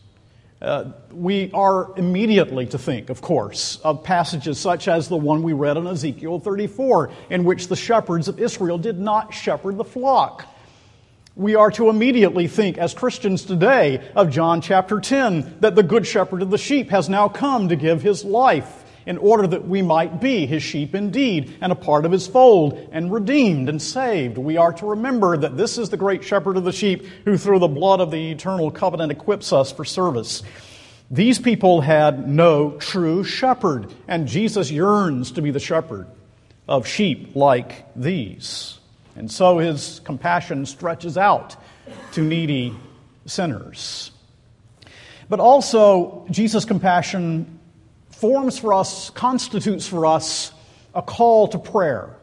Uh, 0.62 0.92
we 1.12 1.52
are 1.54 1.96
immediately 1.98 2.66
to 2.66 2.78
think, 2.78 3.10
of 3.10 3.22
course, 3.22 3.80
of 3.84 4.04
passages 4.04 4.60
such 4.60 4.90
as 4.90 5.08
the 5.08 5.16
one 5.16 5.44
we 5.44 5.54
read 5.54 5.78
in 5.78 5.88
Ezekiel 5.88 6.40
34, 6.40 7.12
in 7.30 7.46
which 7.46 7.70
the 7.70 7.76
shepherds 7.76 8.28
of 8.28 8.40
Israel 8.40 8.80
did 8.80 9.00
not 9.00 9.34
shepherd 9.34 9.78
the 9.78 9.86
flock 9.86 10.46
we 11.38 11.54
are 11.54 11.70
to 11.70 11.90
immediately 11.90 12.48
think, 12.48 12.80
as 12.80 12.96
Christians 12.96 13.46
today, 13.46 14.02
of 14.16 14.32
John 14.32 14.60
chapter 14.60 15.00
10, 15.00 15.58
that 15.60 15.76
the 15.76 15.84
good 15.84 16.08
shepherd 16.08 16.42
of 16.42 16.50
the 16.50 16.58
sheep 16.58 16.90
has 16.90 17.10
now 17.10 17.30
come 17.30 17.70
to 17.70 17.76
give 17.76 18.02
his 18.02 18.26
life 18.26 18.84
in 19.08 19.18
order 19.18 19.48
that 19.48 19.66
we 19.66 19.82
might 19.82 20.20
be 20.20 20.46
his 20.46 20.62
sheep 20.62 20.94
indeed 20.94 21.58
and 21.62 21.72
a 21.72 21.76
part 21.76 22.06
of 22.06 22.12
his 22.12 22.28
fold 22.28 22.90
and 22.92 23.12
redeemed 23.12 23.70
and 23.70 23.82
saved. 23.82 24.38
We 24.38 24.58
are 24.58 24.74
to 24.74 24.86
remember 24.86 25.38
that 25.38 25.56
this 25.56 25.78
is 25.78 25.90
the 25.90 25.98
great 25.98 26.26
shepherd 26.26 26.58
of 26.58 26.66
the 26.66 26.74
sheep 26.74 27.06
who, 27.24 27.38
through 27.38 27.60
the 27.60 27.70
blood 27.70 28.02
of 28.02 28.12
the 28.12 28.32
eternal 28.32 28.70
covenant, 28.70 29.14
equips 29.14 29.54
us 29.54 29.72
for 29.72 29.86
service. 29.86 30.44
These 31.10 31.40
people 31.40 31.80
had 31.80 32.28
no 32.28 32.72
true 32.72 33.24
shepherd, 33.24 33.94
and 34.10 34.28
Jesus 34.28 34.70
yearns 34.70 35.32
to 35.32 35.42
be 35.42 35.52
the 35.52 35.60
shepherd 35.60 36.08
of 36.68 36.86
sheep 36.86 37.34
like 37.34 37.86
these. 37.96 38.78
And 39.16 39.32
so 39.32 39.58
his 39.58 40.02
compassion 40.04 40.66
stretches 40.66 41.18
out 41.18 41.56
to 42.12 42.22
needy 42.22 42.76
sinners. 43.26 44.12
But 45.30 45.40
also, 45.40 46.26
Jesus' 46.30 46.66
compassion 46.66 47.57
forms 48.18 48.60
for 48.60 48.74
us, 48.74 49.10
constitutes 49.12 49.88
for 49.88 50.06
us 50.06 50.52
a 50.94 51.02
call 51.02 51.48
to 51.50 51.60
prayer. 51.60 52.16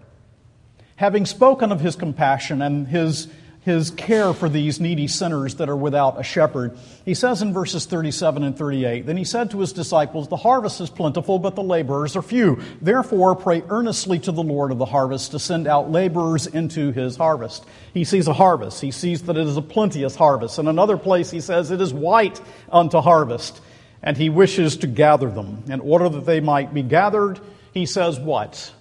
Having 0.96 1.26
spoken 1.26 1.72
of 1.72 1.80
his 1.80 1.96
compassion 1.96 2.62
and 2.62 2.86
his 2.86 3.28
his 3.64 3.90
care 3.90 4.34
for 4.34 4.48
these 4.50 4.78
needy 4.78 5.08
sinners 5.08 5.54
that 5.54 5.70
are 5.70 5.76
without 5.76 6.20
a 6.20 6.22
shepherd. 6.22 6.76
He 7.06 7.14
says 7.14 7.40
in 7.40 7.54
verses 7.54 7.86
37 7.86 8.42
and 8.42 8.56
38 8.56 9.06
Then 9.06 9.16
he 9.16 9.24
said 9.24 9.50
to 9.50 9.60
his 9.60 9.72
disciples, 9.72 10.28
The 10.28 10.36
harvest 10.36 10.82
is 10.82 10.90
plentiful, 10.90 11.38
but 11.38 11.54
the 11.54 11.62
laborers 11.62 12.14
are 12.14 12.22
few. 12.22 12.60
Therefore, 12.82 13.34
pray 13.34 13.62
earnestly 13.70 14.18
to 14.20 14.32
the 14.32 14.42
Lord 14.42 14.70
of 14.70 14.76
the 14.76 14.84
harvest 14.84 15.30
to 15.30 15.38
send 15.38 15.66
out 15.66 15.90
laborers 15.90 16.46
into 16.46 16.92
his 16.92 17.16
harvest. 17.16 17.64
He 17.94 18.04
sees 18.04 18.28
a 18.28 18.34
harvest. 18.34 18.82
He 18.82 18.90
sees 18.90 19.22
that 19.22 19.38
it 19.38 19.46
is 19.46 19.56
a 19.56 19.62
plenteous 19.62 20.14
harvest. 20.14 20.58
In 20.58 20.68
another 20.68 20.98
place, 20.98 21.30
he 21.30 21.40
says, 21.40 21.70
It 21.70 21.80
is 21.80 21.94
white 21.94 22.40
unto 22.70 23.00
harvest. 23.00 23.62
And 24.04 24.16
he 24.16 24.28
wishes 24.28 24.76
to 24.78 24.87
gather 24.87 25.30
them. 25.30 25.64
In 25.68 25.80
order 25.80 26.08
that 26.11 26.26
they 26.26 26.38
might 26.38 26.73
be 26.73 26.82
gathered, 26.82 27.40
he 27.73 27.87
says, 27.87 28.20
What? 28.20 28.73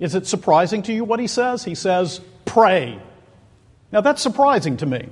Is 0.00 0.14
it 0.14 0.26
surprising 0.26 0.82
to 0.84 0.92
you 0.92 1.04
what 1.04 1.20
he 1.20 1.26
says? 1.26 1.62
He 1.62 1.76
says, 1.76 2.20
Pray. 2.44 2.98
Now 3.92 4.00
that's 4.00 4.22
surprising 4.22 4.78
to 4.78 4.86
me 4.86 5.08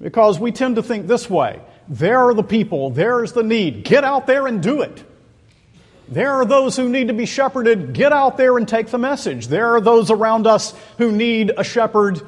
because 0.00 0.38
we 0.38 0.52
tend 0.52 0.76
to 0.76 0.82
think 0.82 1.06
this 1.06 1.30
way 1.30 1.60
there 1.88 2.18
are 2.18 2.34
the 2.34 2.42
people, 2.42 2.90
there's 2.90 3.32
the 3.32 3.42
need, 3.42 3.84
get 3.84 4.04
out 4.04 4.26
there 4.26 4.46
and 4.46 4.62
do 4.62 4.82
it. 4.82 5.04
There 6.08 6.32
are 6.32 6.44
those 6.44 6.76
who 6.76 6.88
need 6.88 7.08
to 7.08 7.14
be 7.14 7.26
shepherded, 7.26 7.94
get 7.94 8.12
out 8.12 8.36
there 8.36 8.56
and 8.58 8.68
take 8.68 8.88
the 8.88 8.98
message. 8.98 9.48
There 9.48 9.74
are 9.74 9.80
those 9.80 10.10
around 10.10 10.46
us 10.46 10.74
who 10.98 11.10
need 11.10 11.52
a 11.56 11.64
shepherd 11.64 12.20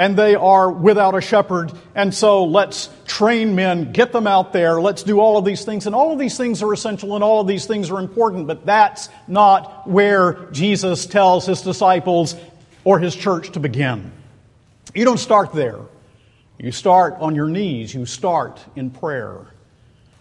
and 0.00 0.16
they 0.16 0.34
are 0.34 0.72
without 0.72 1.14
a 1.14 1.20
shepherd. 1.20 1.70
And 1.94 2.14
so 2.14 2.44
let's 2.44 2.88
train 3.06 3.54
men, 3.54 3.92
get 3.92 4.12
them 4.12 4.26
out 4.26 4.50
there, 4.54 4.80
let's 4.80 5.02
do 5.02 5.20
all 5.20 5.36
of 5.36 5.44
these 5.44 5.66
things. 5.66 5.84
And 5.84 5.94
all 5.94 6.10
of 6.10 6.18
these 6.18 6.38
things 6.38 6.62
are 6.62 6.72
essential 6.72 7.16
and 7.16 7.22
all 7.22 7.42
of 7.42 7.46
these 7.46 7.66
things 7.66 7.90
are 7.90 7.98
important, 7.98 8.46
but 8.46 8.64
that's 8.64 9.10
not 9.28 9.86
where 9.86 10.48
Jesus 10.52 11.04
tells 11.04 11.44
his 11.44 11.60
disciples 11.60 12.34
or 12.82 12.98
his 12.98 13.14
church 13.14 13.50
to 13.50 13.60
begin. 13.60 14.10
You 14.94 15.04
don't 15.04 15.18
start 15.18 15.52
there. 15.52 15.80
You 16.56 16.72
start 16.72 17.16
on 17.20 17.34
your 17.34 17.48
knees. 17.48 17.92
You 17.92 18.06
start 18.06 18.58
in 18.76 18.90
prayer. 18.90 19.48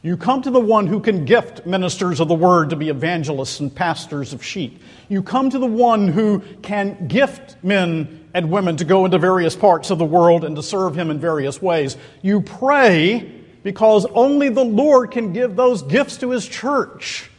You 0.02 0.16
come 0.16 0.42
to 0.42 0.52
the 0.52 0.60
one 0.60 0.88
who 0.88 1.02
can 1.02 1.26
gift 1.26 1.66
ministers 1.66 2.20
of 2.20 2.28
the 2.28 2.36
word 2.36 2.70
to 2.70 2.78
be 2.78 2.90
evangelists 2.90 3.60
and 3.60 3.74
pastors 3.74 4.32
of 4.32 4.44
sheep. 4.44 4.82
You 5.10 5.22
come 5.24 5.50
to 5.50 5.60
the 5.60 5.66
one 5.66 6.08
who 6.08 6.42
can 6.62 7.08
gift 7.08 7.58
men 7.64 8.29
and 8.34 8.52
women 8.52 8.78
to 8.78 8.86
go 8.86 9.06
into 9.06 9.18
various 9.18 9.56
parts 9.56 9.90
of 9.90 9.98
the 9.98 10.06
world 10.06 10.44
and 10.44 10.56
to 10.56 10.64
serve 10.64 10.96
him 10.96 11.10
in 11.10 11.20
various 11.20 11.62
ways. 11.62 11.98
You 12.22 12.42
pray 12.42 13.32
because 13.64 14.06
only 14.06 14.50
the 14.50 14.64
Lord 14.64 15.12
can 15.12 15.34
give 15.34 15.56
those 15.56 15.82
gifts 15.82 16.18
to 16.18 16.32
his 16.32 16.48
church. 16.48 17.30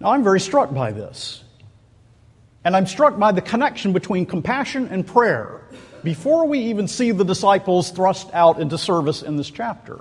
Now, 0.00 0.12
I'm 0.12 0.22
very 0.22 0.40
struck 0.40 0.72
by 0.72 0.92
this. 0.92 1.42
And 2.64 2.74
I'm 2.74 2.86
struck 2.86 3.18
by 3.18 3.32
the 3.32 3.42
connection 3.42 3.92
between 3.92 4.26
compassion 4.26 4.88
and 4.88 5.06
prayer 5.06 5.62
before 6.02 6.46
we 6.46 6.60
even 6.60 6.88
see 6.88 7.10
the 7.10 7.24
disciples 7.24 7.90
thrust 7.90 8.28
out 8.32 8.60
into 8.60 8.78
service 8.78 9.22
in 9.22 9.36
this 9.36 9.50
chapter. 9.50 10.00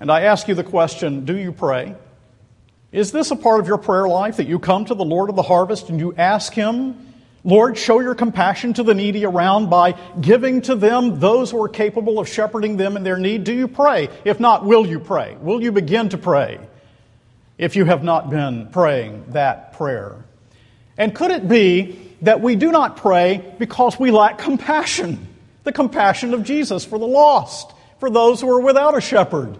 And 0.00 0.10
I 0.10 0.22
ask 0.22 0.48
you 0.48 0.54
the 0.54 0.64
question 0.64 1.24
do 1.24 1.36
you 1.36 1.52
pray? 1.52 1.94
Is 2.90 3.12
this 3.12 3.30
a 3.30 3.36
part 3.36 3.60
of 3.60 3.66
your 3.66 3.78
prayer 3.78 4.08
life 4.08 4.38
that 4.38 4.46
you 4.46 4.58
come 4.58 4.84
to 4.86 4.94
the 4.94 5.04
Lord 5.04 5.28
of 5.28 5.36
the 5.36 5.42
harvest 5.42 5.90
and 5.90 6.00
you 6.00 6.14
ask 6.14 6.52
Him, 6.52 7.07
Lord, 7.44 7.78
show 7.78 8.00
your 8.00 8.14
compassion 8.14 8.74
to 8.74 8.82
the 8.82 8.94
needy 8.94 9.24
around 9.24 9.70
by 9.70 9.92
giving 10.20 10.60
to 10.62 10.74
them 10.74 11.20
those 11.20 11.50
who 11.50 11.62
are 11.62 11.68
capable 11.68 12.18
of 12.18 12.28
shepherding 12.28 12.76
them 12.76 12.96
in 12.96 13.04
their 13.04 13.16
need? 13.16 13.44
Do 13.44 13.54
you 13.54 13.68
pray? 13.68 14.08
If 14.24 14.40
not, 14.40 14.64
will 14.64 14.86
you 14.86 14.98
pray? 14.98 15.36
Will 15.40 15.62
you 15.62 15.70
begin 15.70 16.08
to 16.10 16.18
pray 16.18 16.58
if 17.56 17.76
you 17.76 17.84
have 17.84 18.02
not 18.02 18.28
been 18.28 18.68
praying 18.68 19.26
that 19.28 19.74
prayer? 19.74 20.24
And 20.96 21.14
could 21.14 21.30
it 21.30 21.48
be 21.48 21.98
that 22.22 22.40
we 22.40 22.56
do 22.56 22.72
not 22.72 22.96
pray 22.96 23.54
because 23.58 23.98
we 23.98 24.10
lack 24.10 24.38
compassion? 24.38 25.28
The 25.62 25.72
compassion 25.72 26.34
of 26.34 26.42
Jesus 26.42 26.84
for 26.84 26.98
the 26.98 27.06
lost, 27.06 27.72
for 28.00 28.10
those 28.10 28.40
who 28.40 28.50
are 28.50 28.60
without 28.60 28.96
a 28.96 29.00
shepherd. 29.00 29.58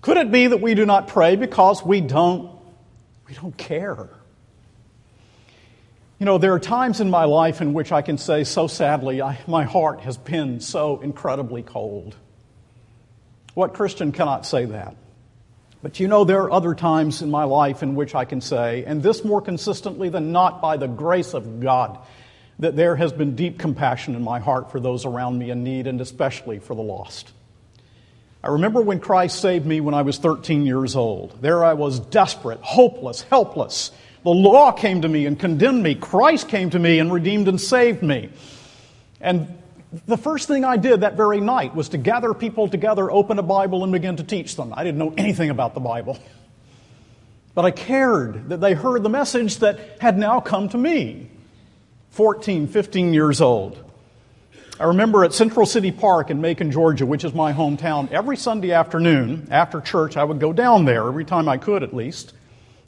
Could 0.00 0.16
it 0.16 0.30
be 0.30 0.46
that 0.46 0.60
we 0.60 0.74
do 0.74 0.86
not 0.86 1.08
pray 1.08 1.34
because 1.36 1.84
we 1.84 2.00
don't 2.00 2.50
we 3.26 3.34
don't 3.34 3.56
care? 3.56 4.10
You 6.20 6.26
know, 6.26 6.36
there 6.36 6.52
are 6.52 6.60
times 6.60 7.00
in 7.00 7.08
my 7.08 7.24
life 7.24 7.62
in 7.62 7.72
which 7.72 7.92
I 7.92 8.02
can 8.02 8.18
say 8.18 8.44
so 8.44 8.66
sadly, 8.66 9.22
I, 9.22 9.38
my 9.46 9.64
heart 9.64 10.00
has 10.02 10.18
been 10.18 10.60
so 10.60 11.00
incredibly 11.00 11.62
cold. 11.62 12.14
What 13.54 13.72
Christian 13.72 14.12
cannot 14.12 14.44
say 14.44 14.66
that? 14.66 14.96
But 15.82 15.98
you 15.98 16.08
know, 16.08 16.24
there 16.24 16.42
are 16.42 16.52
other 16.52 16.74
times 16.74 17.22
in 17.22 17.30
my 17.30 17.44
life 17.44 17.82
in 17.82 17.94
which 17.94 18.14
I 18.14 18.26
can 18.26 18.42
say, 18.42 18.84
and 18.84 19.02
this 19.02 19.24
more 19.24 19.40
consistently 19.40 20.10
than 20.10 20.30
not 20.30 20.60
by 20.60 20.76
the 20.76 20.88
grace 20.88 21.32
of 21.32 21.58
God, 21.58 21.98
that 22.58 22.76
there 22.76 22.96
has 22.96 23.14
been 23.14 23.34
deep 23.34 23.58
compassion 23.58 24.14
in 24.14 24.22
my 24.22 24.40
heart 24.40 24.70
for 24.70 24.78
those 24.78 25.06
around 25.06 25.38
me 25.38 25.48
in 25.48 25.64
need, 25.64 25.86
and 25.86 26.02
especially 26.02 26.58
for 26.58 26.74
the 26.74 26.82
lost. 26.82 27.32
I 28.44 28.48
remember 28.48 28.82
when 28.82 29.00
Christ 29.00 29.40
saved 29.40 29.64
me 29.64 29.80
when 29.80 29.94
I 29.94 30.02
was 30.02 30.18
13 30.18 30.66
years 30.66 30.96
old. 30.96 31.40
There 31.40 31.64
I 31.64 31.72
was 31.72 31.98
desperate, 31.98 32.60
hopeless, 32.60 33.22
helpless. 33.22 33.90
The 34.22 34.30
law 34.30 34.72
came 34.72 35.02
to 35.02 35.08
me 35.08 35.26
and 35.26 35.38
condemned 35.38 35.82
me. 35.82 35.94
Christ 35.94 36.48
came 36.48 36.70
to 36.70 36.78
me 36.78 36.98
and 36.98 37.12
redeemed 37.12 37.48
and 37.48 37.60
saved 37.60 38.02
me. 38.02 38.28
And 39.20 39.58
the 40.06 40.18
first 40.18 40.46
thing 40.46 40.64
I 40.64 40.76
did 40.76 41.00
that 41.00 41.16
very 41.16 41.40
night 41.40 41.74
was 41.74 41.88
to 41.90 41.98
gather 41.98 42.34
people 42.34 42.68
together, 42.68 43.10
open 43.10 43.38
a 43.38 43.42
Bible, 43.42 43.82
and 43.82 43.92
begin 43.92 44.16
to 44.16 44.24
teach 44.24 44.56
them. 44.56 44.72
I 44.76 44.84
didn't 44.84 44.98
know 44.98 45.14
anything 45.16 45.50
about 45.50 45.74
the 45.74 45.80
Bible. 45.80 46.18
But 47.54 47.64
I 47.64 47.70
cared 47.70 48.50
that 48.50 48.60
they 48.60 48.74
heard 48.74 49.02
the 49.02 49.08
message 49.08 49.58
that 49.58 49.78
had 50.00 50.16
now 50.16 50.40
come 50.40 50.68
to 50.68 50.78
me, 50.78 51.28
14, 52.10 52.68
15 52.68 53.14
years 53.14 53.40
old. 53.40 53.84
I 54.78 54.84
remember 54.84 55.24
at 55.24 55.34
Central 55.34 55.66
City 55.66 55.90
Park 55.90 56.30
in 56.30 56.40
Macon, 56.40 56.70
Georgia, 56.70 57.04
which 57.04 57.24
is 57.24 57.34
my 57.34 57.52
hometown, 57.52 58.10
every 58.12 58.36
Sunday 58.36 58.72
afternoon 58.72 59.48
after 59.50 59.80
church, 59.80 60.16
I 60.16 60.24
would 60.24 60.40
go 60.40 60.52
down 60.52 60.84
there 60.84 61.06
every 61.06 61.24
time 61.24 61.48
I 61.48 61.58
could, 61.58 61.82
at 61.82 61.92
least, 61.92 62.32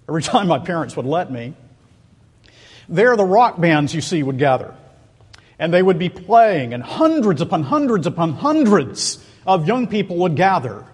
every 0.09 0.23
time 0.23 0.49
my 0.49 0.59
parents 0.59 0.97
would 0.97 1.07
let 1.07 1.31
me. 1.31 1.55
There, 2.89 3.17
the 3.17 3.25
rock 3.25 3.61
bands 3.61 3.95
you 3.95 4.01
see 4.01 4.23
would 4.23 4.39
gather 4.39 4.75
and 5.63 5.73
they 5.73 5.81
would 5.81 5.99
be 5.99 6.09
playing, 6.09 6.75
and 6.75 6.83
hundreds 6.83 7.41
upon 7.41 7.63
hundreds 7.63 8.09
upon 8.09 8.33
hundreds 8.33 9.25
of 9.47 9.65
young 9.65 9.87
people 9.87 10.17
would 10.17 10.35
gather. 10.35 10.85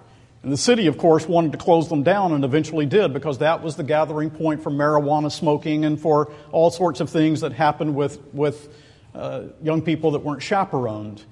And 0.43 0.53
the 0.53 0.59
city, 0.59 0.89
of 0.89 0.99
course, 0.99 1.27
wanted 1.27 1.53
to 1.53 1.59
close 1.59 1.89
them 1.89 2.03
down 2.03 2.33
and 2.33 2.45
eventually 2.45 2.85
did 2.85 3.15
because 3.15 3.39
that 3.39 3.63
was 3.63 3.77
the 3.77 3.83
gathering 3.83 4.29
point 4.29 4.63
for 4.63 4.71
marijuana 4.71 5.33
smoking 5.33 5.87
and 5.87 5.99
for 5.99 6.31
all 6.53 6.71
sorts 6.71 7.01
of 7.01 7.09
things 7.09 7.41
that 7.41 7.53
happened 7.53 7.95
with, 7.95 8.23
with 8.35 8.69
uh, 9.15 9.45
young 9.63 9.81
people 9.81 10.11
that 10.11 10.19
weren't 10.19 10.43
chaperoned. 10.43 11.25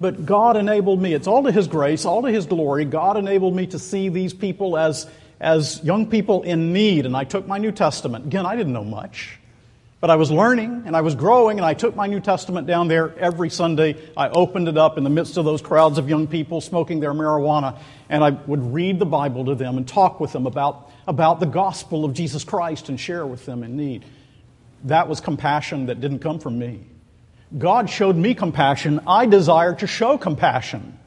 But 0.00 0.26
God 0.26 0.56
enabled 0.56 1.00
me, 1.00 1.14
it's 1.14 1.28
all 1.28 1.44
to 1.44 1.52
His 1.52 1.68
grace, 1.68 2.04
all 2.04 2.22
to 2.22 2.30
His 2.32 2.46
glory. 2.46 2.86
God 2.86 3.16
enabled 3.16 3.54
me 3.54 3.68
to 3.68 3.78
see 3.78 4.08
these 4.08 4.34
people 4.34 4.76
as, 4.76 5.06
as 5.40 5.82
young 5.82 6.06
people 6.06 6.42
in 6.42 6.72
need. 6.72 7.06
And 7.06 7.16
I 7.16 7.24
took 7.24 7.46
my 7.46 7.58
New 7.58 7.72
Testament. 7.72 8.26
Again, 8.26 8.46
I 8.46 8.56
didn't 8.56 8.72
know 8.72 8.84
much. 8.84 9.38
But 10.00 10.08
I 10.08 10.16
was 10.16 10.30
learning 10.30 10.84
and 10.86 10.96
I 10.96 11.02
was 11.02 11.14
growing, 11.14 11.58
and 11.58 11.66
I 11.66 11.74
took 11.74 11.94
my 11.94 12.06
New 12.06 12.20
Testament 12.20 12.66
down 12.66 12.88
there 12.88 13.14
every 13.18 13.50
Sunday. 13.50 13.96
I 14.16 14.30
opened 14.30 14.66
it 14.66 14.78
up 14.78 14.96
in 14.96 15.04
the 15.04 15.10
midst 15.10 15.36
of 15.36 15.44
those 15.44 15.60
crowds 15.60 15.98
of 15.98 16.08
young 16.08 16.26
people 16.26 16.62
smoking 16.62 17.00
their 17.00 17.12
marijuana, 17.12 17.78
and 18.08 18.24
I 18.24 18.30
would 18.30 18.72
read 18.72 18.98
the 18.98 19.06
Bible 19.06 19.44
to 19.46 19.54
them 19.54 19.76
and 19.76 19.86
talk 19.86 20.18
with 20.18 20.32
them 20.32 20.46
about, 20.46 20.90
about 21.06 21.38
the 21.38 21.46
gospel 21.46 22.06
of 22.06 22.14
Jesus 22.14 22.44
Christ 22.44 22.88
and 22.88 22.98
share 22.98 23.26
with 23.26 23.44
them 23.44 23.62
in 23.62 23.76
need. 23.76 24.06
That 24.84 25.06
was 25.06 25.20
compassion 25.20 25.86
that 25.86 26.00
didn't 26.00 26.20
come 26.20 26.38
from 26.38 26.58
me. 26.58 26.86
God 27.58 27.90
showed 27.90 28.16
me 28.16 28.34
compassion. 28.34 29.00
I 29.06 29.26
desire 29.26 29.74
to 29.74 29.86
show 29.86 30.16
compassion. 30.16 30.98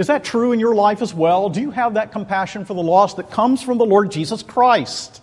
Is 0.00 0.06
that 0.06 0.24
true 0.24 0.52
in 0.52 0.60
your 0.60 0.74
life 0.74 1.02
as 1.02 1.12
well? 1.12 1.50
Do 1.50 1.60
you 1.60 1.72
have 1.72 1.92
that 1.92 2.10
compassion 2.10 2.64
for 2.64 2.72
the 2.72 2.82
lost 2.82 3.18
that 3.18 3.30
comes 3.30 3.62
from 3.62 3.76
the 3.76 3.84
Lord 3.84 4.10
Jesus 4.10 4.42
Christ? 4.42 5.20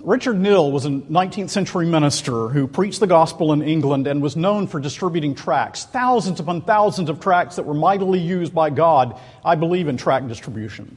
Richard 0.00 0.40
Knill 0.40 0.72
was 0.72 0.86
a 0.86 0.88
19th 0.88 1.50
century 1.50 1.84
minister 1.84 2.48
who 2.48 2.66
preached 2.66 3.00
the 3.00 3.06
gospel 3.06 3.52
in 3.52 3.60
England 3.60 4.06
and 4.06 4.22
was 4.22 4.36
known 4.36 4.66
for 4.66 4.80
distributing 4.80 5.34
tracts, 5.34 5.84
thousands 5.84 6.40
upon 6.40 6.62
thousands 6.62 7.10
of 7.10 7.20
tracts 7.20 7.56
that 7.56 7.64
were 7.66 7.74
mightily 7.74 8.20
used 8.20 8.54
by 8.54 8.70
God. 8.70 9.20
I 9.44 9.54
believe 9.54 9.88
in 9.88 9.98
tract 9.98 10.26
distribution. 10.26 10.96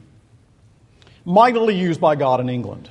Mightily 1.26 1.74
used 1.74 2.00
by 2.00 2.16
God 2.16 2.40
in 2.40 2.48
England. 2.48 2.88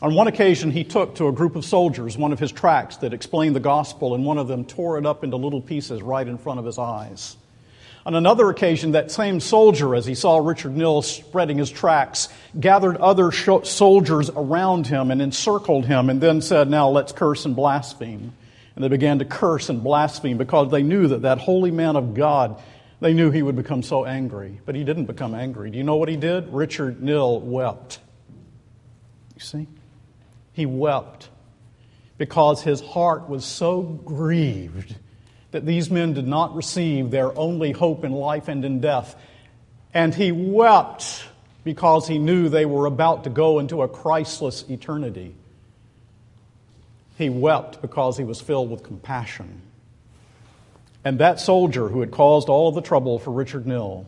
On 0.00 0.14
one 0.14 0.26
occasion, 0.26 0.70
he 0.70 0.84
took 0.84 1.16
to 1.16 1.28
a 1.28 1.32
group 1.32 1.54
of 1.54 1.66
soldiers 1.66 2.16
one 2.16 2.32
of 2.32 2.38
his 2.38 2.50
tracts 2.50 2.96
that 2.96 3.12
explained 3.12 3.54
the 3.54 3.60
gospel, 3.60 4.14
and 4.14 4.24
one 4.24 4.38
of 4.38 4.48
them 4.48 4.64
tore 4.64 4.96
it 4.96 5.04
up 5.04 5.22
into 5.22 5.36
little 5.36 5.60
pieces 5.60 6.00
right 6.00 6.26
in 6.26 6.38
front 6.38 6.58
of 6.58 6.64
his 6.64 6.78
eyes. 6.78 7.36
On 8.04 8.16
another 8.16 8.50
occasion, 8.50 8.92
that 8.92 9.12
same 9.12 9.38
soldier, 9.38 9.94
as 9.94 10.04
he 10.04 10.16
saw 10.16 10.38
Richard 10.38 10.76
Knill 10.76 11.02
spreading 11.02 11.58
his 11.58 11.70
tracks, 11.70 12.28
gathered 12.58 12.96
other 12.96 13.30
soldiers 13.30 14.28
around 14.30 14.88
him 14.88 15.12
and 15.12 15.22
encircled 15.22 15.86
him 15.86 16.10
and 16.10 16.20
then 16.20 16.40
said, 16.40 16.68
Now 16.68 16.88
let's 16.88 17.12
curse 17.12 17.44
and 17.44 17.54
blaspheme. 17.54 18.32
And 18.74 18.82
they 18.82 18.88
began 18.88 19.20
to 19.20 19.24
curse 19.24 19.68
and 19.68 19.84
blaspheme 19.84 20.36
because 20.36 20.70
they 20.70 20.82
knew 20.82 21.08
that 21.08 21.22
that 21.22 21.38
holy 21.38 21.70
man 21.70 21.94
of 21.94 22.14
God, 22.14 22.60
they 23.00 23.14
knew 23.14 23.30
he 23.30 23.42
would 23.42 23.54
become 23.56 23.84
so 23.84 24.04
angry. 24.04 24.60
But 24.64 24.74
he 24.74 24.82
didn't 24.82 25.04
become 25.04 25.34
angry. 25.34 25.70
Do 25.70 25.78
you 25.78 25.84
know 25.84 25.96
what 25.96 26.08
he 26.08 26.16
did? 26.16 26.52
Richard 26.52 27.02
Knill 27.02 27.40
wept. 27.40 28.00
You 29.36 29.40
see? 29.42 29.68
He 30.54 30.66
wept 30.66 31.28
because 32.18 32.62
his 32.62 32.80
heart 32.80 33.28
was 33.28 33.44
so 33.44 33.82
grieved 33.82 34.96
that 35.52 35.64
these 35.64 35.90
men 35.90 36.14
did 36.14 36.26
not 36.26 36.56
receive 36.56 37.10
their 37.10 37.36
only 37.38 37.72
hope 37.72 38.04
in 38.04 38.12
life 38.12 38.48
and 38.48 38.64
in 38.64 38.80
death. 38.80 39.14
And 39.94 40.14
he 40.14 40.32
wept 40.32 41.24
because 41.64 42.08
he 42.08 42.18
knew 42.18 42.48
they 42.48 42.66
were 42.66 42.86
about 42.86 43.24
to 43.24 43.30
go 43.30 43.58
into 43.58 43.82
a 43.82 43.88
Christless 43.88 44.64
eternity. 44.68 45.34
He 47.16 47.30
wept 47.30 47.80
because 47.80 48.16
he 48.16 48.24
was 48.24 48.40
filled 48.40 48.70
with 48.70 48.82
compassion. 48.82 49.60
And 51.04 51.18
that 51.18 51.40
soldier 51.40 51.88
who 51.88 52.00
had 52.00 52.10
caused 52.10 52.48
all 52.48 52.72
the 52.72 52.80
trouble 52.80 53.18
for 53.18 53.30
Richard 53.30 53.66
Knill, 53.66 54.06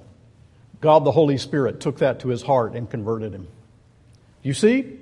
God 0.81 1.05
the 1.05 1.13
Holy 1.13 1.39
Spirit 1.39 1.81
took 1.81 1.99
that 1.99 2.21
to 2.21 2.29
his 2.29 2.43
heart 2.43 2.75
and 2.75 2.89
converted 2.89 3.33
him. 3.33 3.49
You 4.43 4.55
see, 4.55 4.99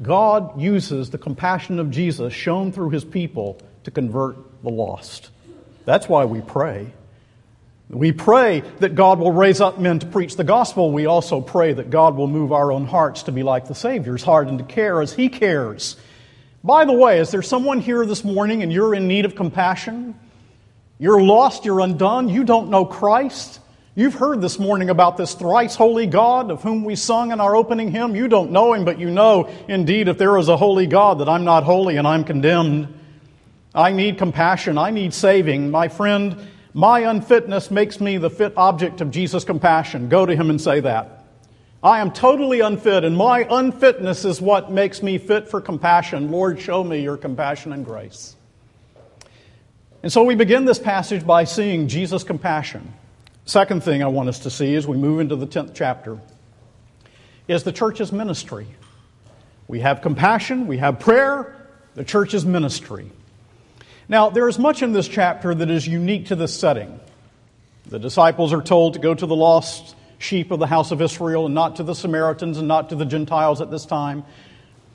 God 0.00 0.60
uses 0.60 1.10
the 1.10 1.18
compassion 1.18 1.78
of 1.78 1.90
Jesus 1.90 2.32
shown 2.32 2.72
through 2.72 2.90
his 2.90 3.04
people 3.04 3.58
to 3.84 3.90
convert 3.90 4.36
the 4.62 4.70
lost. 4.70 5.30
That's 5.84 6.08
why 6.08 6.24
we 6.24 6.40
pray. 6.40 6.92
We 7.88 8.12
pray 8.12 8.60
that 8.78 8.94
God 8.94 9.18
will 9.18 9.32
raise 9.32 9.60
up 9.60 9.78
men 9.78 9.98
to 9.98 10.06
preach 10.06 10.36
the 10.36 10.44
gospel. 10.44 10.90
We 10.90 11.04
also 11.04 11.42
pray 11.42 11.74
that 11.74 11.90
God 11.90 12.16
will 12.16 12.26
move 12.26 12.50
our 12.50 12.72
own 12.72 12.86
hearts 12.86 13.24
to 13.24 13.32
be 13.32 13.42
like 13.42 13.68
the 13.68 13.74
Savior's 13.74 14.22
heart 14.22 14.48
and 14.48 14.58
to 14.58 14.64
care 14.64 15.02
as 15.02 15.12
He 15.12 15.28
cares. 15.28 15.96
By 16.64 16.84
the 16.84 16.92
way, 16.92 17.18
is 17.18 17.30
there 17.30 17.42
someone 17.42 17.80
here 17.80 18.06
this 18.06 18.24
morning 18.24 18.62
and 18.62 18.72
you're 18.72 18.94
in 18.94 19.08
need 19.08 19.24
of 19.26 19.34
compassion? 19.34 20.18
You're 20.98 21.20
lost, 21.20 21.64
you're 21.64 21.80
undone, 21.80 22.28
you 22.28 22.44
don't 22.44 22.70
know 22.70 22.86
Christ. 22.86 23.60
You've 23.94 24.14
heard 24.14 24.40
this 24.40 24.58
morning 24.58 24.88
about 24.88 25.18
this 25.18 25.34
thrice 25.34 25.74
holy 25.74 26.06
God 26.06 26.50
of 26.50 26.62
whom 26.62 26.84
we 26.84 26.96
sung 26.96 27.30
in 27.30 27.40
our 27.40 27.54
opening 27.54 27.90
hymn. 27.90 28.16
You 28.16 28.26
don't 28.26 28.52
know 28.52 28.72
him, 28.72 28.86
but 28.86 28.98
you 28.98 29.10
know, 29.10 29.50
indeed, 29.68 30.08
if 30.08 30.16
there 30.16 30.38
is 30.38 30.48
a 30.48 30.56
holy 30.56 30.86
God, 30.86 31.18
that 31.18 31.28
I'm 31.28 31.44
not 31.44 31.64
holy 31.64 31.98
and 31.98 32.08
I'm 32.08 32.24
condemned. 32.24 33.00
I 33.74 33.92
need 33.92 34.18
compassion. 34.18 34.76
I 34.76 34.90
need 34.90 35.14
saving. 35.14 35.70
My 35.70 35.88
friend, 35.88 36.36
my 36.74 37.00
unfitness 37.00 37.70
makes 37.70 38.00
me 38.00 38.18
the 38.18 38.30
fit 38.30 38.52
object 38.56 39.00
of 39.00 39.10
Jesus' 39.10 39.44
compassion. 39.44 40.08
Go 40.08 40.26
to 40.26 40.36
him 40.36 40.50
and 40.50 40.60
say 40.60 40.80
that. 40.80 41.24
I 41.82 42.00
am 42.00 42.12
totally 42.12 42.60
unfit, 42.60 43.04
and 43.04 43.16
my 43.16 43.46
unfitness 43.50 44.24
is 44.24 44.40
what 44.40 44.70
makes 44.70 45.02
me 45.02 45.18
fit 45.18 45.48
for 45.48 45.60
compassion. 45.60 46.30
Lord, 46.30 46.60
show 46.60 46.84
me 46.84 47.00
your 47.00 47.16
compassion 47.16 47.72
and 47.72 47.84
grace. 47.84 48.36
And 50.02 50.12
so 50.12 50.22
we 50.22 50.34
begin 50.34 50.64
this 50.64 50.78
passage 50.78 51.26
by 51.26 51.44
seeing 51.44 51.88
Jesus' 51.88 52.22
compassion. 52.22 52.92
Second 53.46 53.82
thing 53.82 54.02
I 54.02 54.06
want 54.06 54.28
us 54.28 54.40
to 54.40 54.50
see 54.50 54.74
as 54.76 54.86
we 54.86 54.96
move 54.96 55.18
into 55.20 55.34
the 55.34 55.46
10th 55.46 55.72
chapter 55.74 56.20
is 57.48 57.64
the 57.64 57.72
church's 57.72 58.12
ministry. 58.12 58.66
We 59.66 59.80
have 59.80 60.02
compassion, 60.02 60.68
we 60.68 60.78
have 60.78 61.00
prayer, 61.00 61.68
the 61.94 62.04
church's 62.04 62.44
ministry. 62.44 63.10
Now, 64.12 64.28
there 64.28 64.46
is 64.46 64.58
much 64.58 64.82
in 64.82 64.92
this 64.92 65.08
chapter 65.08 65.54
that 65.54 65.70
is 65.70 65.88
unique 65.88 66.26
to 66.26 66.36
this 66.36 66.54
setting. 66.54 67.00
The 67.86 67.98
disciples 67.98 68.52
are 68.52 68.60
told 68.60 68.92
to 68.92 69.00
go 69.00 69.14
to 69.14 69.24
the 69.24 69.34
lost 69.34 69.96
sheep 70.18 70.50
of 70.50 70.58
the 70.58 70.66
house 70.66 70.90
of 70.90 71.00
Israel 71.00 71.46
and 71.46 71.54
not 71.54 71.76
to 71.76 71.82
the 71.82 71.94
Samaritans 71.94 72.58
and 72.58 72.68
not 72.68 72.90
to 72.90 72.94
the 72.94 73.06
Gentiles 73.06 73.62
at 73.62 73.70
this 73.70 73.86
time. 73.86 74.24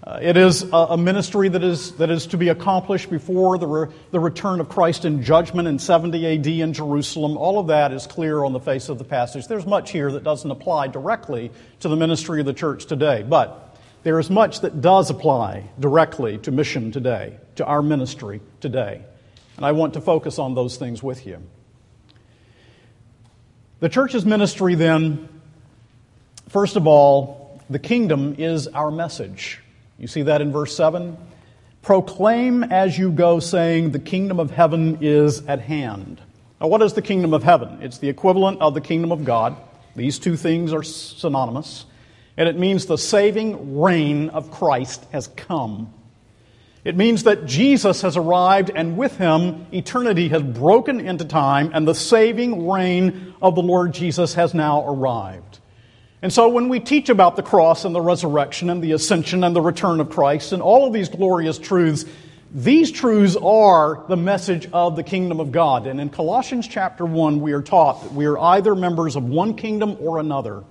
Uh, 0.03 0.19
it 0.21 0.37
is 0.37 0.61
a, 0.61 0.75
a, 0.91 0.97
ministry 0.97 1.49
that 1.49 1.63
is, 1.63 1.93
that 1.93 2.11
is 2.11 2.27
to 2.27 2.37
be 2.37 2.49
accomplished 2.49 3.09
before 3.09 3.57
the, 3.57 3.65
re, 3.65 3.87
the 4.11 4.19
return 4.19 4.59
of 4.59 4.69
Christ 4.69 5.03
in 5.03 5.23
judgment 5.23 5.67
in 5.67 5.79
70 5.79 6.37
AD 6.37 6.45
in 6.45 6.73
Jerusalem. 6.73 7.37
All 7.37 7.57
of 7.57 7.67
that 7.67 7.91
is 7.91 8.05
clear 8.05 8.43
on 8.43 8.53
the 8.53 8.59
face 8.59 8.87
of 8.87 8.99
the 8.99 9.03
passage. 9.03 9.47
There's 9.47 9.65
much 9.65 9.89
here 9.89 10.11
that 10.11 10.23
doesn't 10.23 10.51
apply 10.51 10.89
directly 10.89 11.49
to 11.79 11.89
the 11.89 11.95
ministry 11.95 12.39
of 12.39 12.45
the 12.45 12.53
church 12.53 12.85
today, 12.85 13.25
but 13.27 13.66
there 14.07 14.21
is 14.21 14.29
much 14.29 14.61
that 14.61 14.79
does 14.79 15.09
apply 15.09 15.69
directly 15.77 16.37
to 16.37 16.49
mission 16.49 16.93
today, 16.93 17.37
to 17.57 17.65
our 17.65 17.81
ministry 17.81 18.39
today. 18.61 19.01
And 19.57 19.65
I 19.65 19.73
want 19.73 19.95
to 19.95 20.01
focus 20.01 20.39
on 20.39 20.55
those 20.55 20.77
things 20.77 21.03
with 21.03 21.27
you. 21.27 21.43
The 23.81 23.89
church's 23.89 24.25
ministry, 24.25 24.75
then, 24.75 25.27
first 26.47 26.77
of 26.77 26.87
all, 26.87 27.61
the 27.69 27.79
kingdom 27.79 28.35
is 28.37 28.69
our 28.69 28.91
message. 28.91 29.59
You 29.99 30.07
see 30.07 30.21
that 30.21 30.41
in 30.41 30.53
verse 30.53 30.73
7? 30.73 31.17
Proclaim 31.81 32.63
as 32.63 32.97
you 32.97 33.11
go, 33.11 33.41
saying, 33.41 33.91
The 33.91 33.99
kingdom 33.99 34.39
of 34.39 34.51
heaven 34.51 34.99
is 35.01 35.45
at 35.47 35.59
hand. 35.59 36.21
Now, 36.61 36.67
what 36.67 36.81
is 36.81 36.93
the 36.93 37.01
kingdom 37.01 37.33
of 37.33 37.43
heaven? 37.43 37.79
It's 37.81 37.97
the 37.97 38.07
equivalent 38.07 38.61
of 38.61 38.73
the 38.73 38.79
kingdom 38.79 39.11
of 39.11 39.25
God. 39.25 39.57
These 39.97 40.17
two 40.17 40.37
things 40.37 40.71
are 40.71 40.81
synonymous 40.81 41.85
and 42.37 42.47
it 42.47 42.57
means 42.57 42.85
the 42.85 42.97
saving 42.97 43.79
reign 43.79 44.29
of 44.29 44.51
Christ 44.51 45.03
has 45.11 45.27
come. 45.27 45.93
It 46.85 46.95
means 46.95 47.23
that 47.23 47.45
Jesus 47.45 48.03
has 48.03 48.15
arrived, 48.15 48.71
and 48.73 48.95
with 48.95 49.17
him, 49.17 49.65
eternity 49.73 50.29
has 50.29 50.41
broken 50.41 51.01
into 51.01 51.25
time, 51.25 51.71
and 51.73 51.85
the 51.85 51.95
saving 51.95 52.69
reign 52.69 53.33
of 53.41 53.55
the 53.55 53.61
Lord 53.61 53.93
Jesus 53.93 54.35
has 54.35 54.53
now 54.53 54.87
arrived. 54.87 55.59
And 56.21 56.31
so, 56.31 56.47
when 56.47 56.69
we 56.69 56.79
teach 56.79 57.09
about 57.09 57.35
the 57.35 57.43
cross 57.43 57.83
and 57.83 57.93
the 57.93 58.01
resurrection 58.01 58.69
and 58.69 58.81
the 58.81 58.93
ascension 58.93 59.43
and 59.43 59.55
the 59.55 59.61
return 59.61 59.99
of 59.99 60.09
Christ 60.09 60.53
and 60.53 60.61
all 60.61 60.87
of 60.87 60.93
these 60.93 61.09
glorious 61.09 61.59
truths, 61.59 62.05
These 62.53 62.91
truths 62.91 63.35
are 63.35 64.05
the 64.07 64.15
message 64.15 64.69
of 64.71 64.95
the 64.95 65.03
kingdom 65.03 65.39
of 65.39 65.51
God. 65.51 65.85
And 65.85 65.99
in 65.99 66.09
Colossians 66.09 66.67
chapter 66.67 67.05
1, 67.05 67.41
we 67.41 67.51
are 67.51 67.61
taught 67.61 68.03
that 68.03 68.13
we 68.13 68.25
are 68.25 68.39
either 68.39 68.73
members 68.73 69.15
of 69.17 69.25
one 69.25 69.55
kingdom 69.55 69.97
or 69.99 70.19
another. 70.19 70.63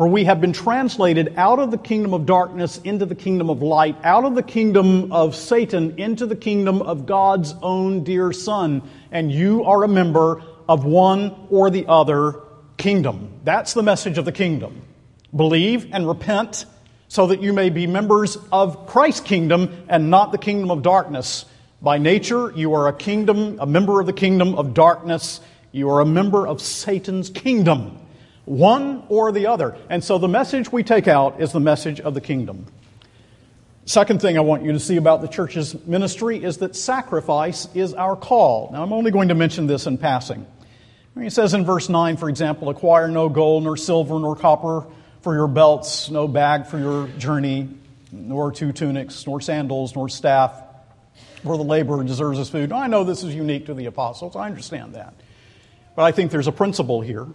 For 0.00 0.06
we 0.06 0.24
have 0.24 0.40
been 0.40 0.54
translated 0.54 1.34
out 1.36 1.58
of 1.58 1.70
the 1.70 1.76
kingdom 1.76 2.14
of 2.14 2.24
darkness 2.24 2.80
into 2.84 3.04
the 3.04 3.14
kingdom 3.14 3.50
of 3.50 3.60
light, 3.60 3.98
out 4.02 4.24
of 4.24 4.34
the 4.34 4.42
kingdom 4.42 5.12
of 5.12 5.36
Satan 5.36 5.98
into 5.98 6.24
the 6.24 6.36
kingdom 6.36 6.80
of 6.80 7.04
God's 7.04 7.54
own 7.60 8.02
dear 8.02 8.32
Son. 8.32 8.80
And 9.12 9.30
you 9.30 9.64
are 9.66 9.84
a 9.84 9.88
member 9.88 10.42
of 10.66 10.86
one 10.86 11.48
or 11.50 11.68
the 11.68 11.84
other 11.86 12.40
kingdom. 12.78 13.30
That's 13.44 13.74
the 13.74 13.82
message 13.82 14.16
of 14.16 14.24
the 14.24 14.32
kingdom. 14.32 14.80
Believe 15.36 15.92
and 15.92 16.08
repent 16.08 16.64
so 17.08 17.26
that 17.26 17.42
you 17.42 17.52
may 17.52 17.68
be 17.68 17.86
members 17.86 18.38
of 18.50 18.86
Christ's 18.86 19.20
kingdom 19.20 19.84
and 19.86 20.08
not 20.08 20.32
the 20.32 20.38
kingdom 20.38 20.70
of 20.70 20.80
darkness. 20.80 21.44
By 21.82 21.98
nature, 21.98 22.54
you 22.56 22.72
are 22.72 22.88
a 22.88 22.94
kingdom, 22.94 23.58
a 23.60 23.66
member 23.66 24.00
of 24.00 24.06
the 24.06 24.14
kingdom 24.14 24.54
of 24.54 24.72
darkness. 24.72 25.42
You 25.72 25.90
are 25.90 26.00
a 26.00 26.06
member 26.06 26.46
of 26.46 26.62
Satan's 26.62 27.28
kingdom, 27.28 27.99
one 28.50 29.04
or 29.08 29.30
the 29.30 29.46
other. 29.46 29.76
And 29.88 30.02
so 30.02 30.18
the 30.18 30.26
message 30.26 30.72
we 30.72 30.82
take 30.82 31.06
out 31.06 31.40
is 31.40 31.52
the 31.52 31.60
message 31.60 32.00
of 32.00 32.14
the 32.14 32.20
kingdom. 32.20 32.66
Second 33.84 34.20
thing 34.20 34.36
I 34.36 34.40
want 34.40 34.64
you 34.64 34.72
to 34.72 34.80
see 34.80 34.96
about 34.96 35.20
the 35.20 35.28
church's 35.28 35.86
ministry 35.86 36.42
is 36.42 36.58
that 36.58 36.74
sacrifice 36.74 37.68
is 37.76 37.94
our 37.94 38.16
call. 38.16 38.70
Now, 38.72 38.82
I'm 38.82 38.92
only 38.92 39.12
going 39.12 39.28
to 39.28 39.36
mention 39.36 39.68
this 39.68 39.86
in 39.86 39.98
passing. 39.98 40.46
He 41.16 41.30
says 41.30 41.54
in 41.54 41.64
verse 41.64 41.88
9, 41.88 42.16
for 42.16 42.28
example, 42.28 42.70
acquire 42.70 43.06
no 43.06 43.28
gold, 43.28 43.62
nor 43.62 43.76
silver, 43.76 44.18
nor 44.18 44.34
copper 44.34 44.84
for 45.22 45.34
your 45.34 45.46
belts, 45.46 46.10
no 46.10 46.26
bag 46.26 46.66
for 46.66 46.78
your 46.78 47.06
journey, 47.18 47.68
nor 48.10 48.50
two 48.50 48.72
tunics, 48.72 49.26
nor 49.28 49.40
sandals, 49.40 49.94
nor 49.94 50.08
staff, 50.08 50.60
for 51.44 51.56
the 51.56 51.62
laborer 51.62 52.02
deserves 52.02 52.38
his 52.38 52.50
food. 52.50 52.70
Now, 52.70 52.78
I 52.78 52.88
know 52.88 53.04
this 53.04 53.22
is 53.22 53.32
unique 53.32 53.66
to 53.66 53.74
the 53.74 53.86
apostles. 53.86 54.34
I 54.34 54.46
understand 54.46 54.96
that. 54.96 55.14
But 55.94 56.02
I 56.02 56.10
think 56.12 56.32
there's 56.32 56.48
a 56.48 56.52
principle 56.52 57.00
here. 57.00 57.26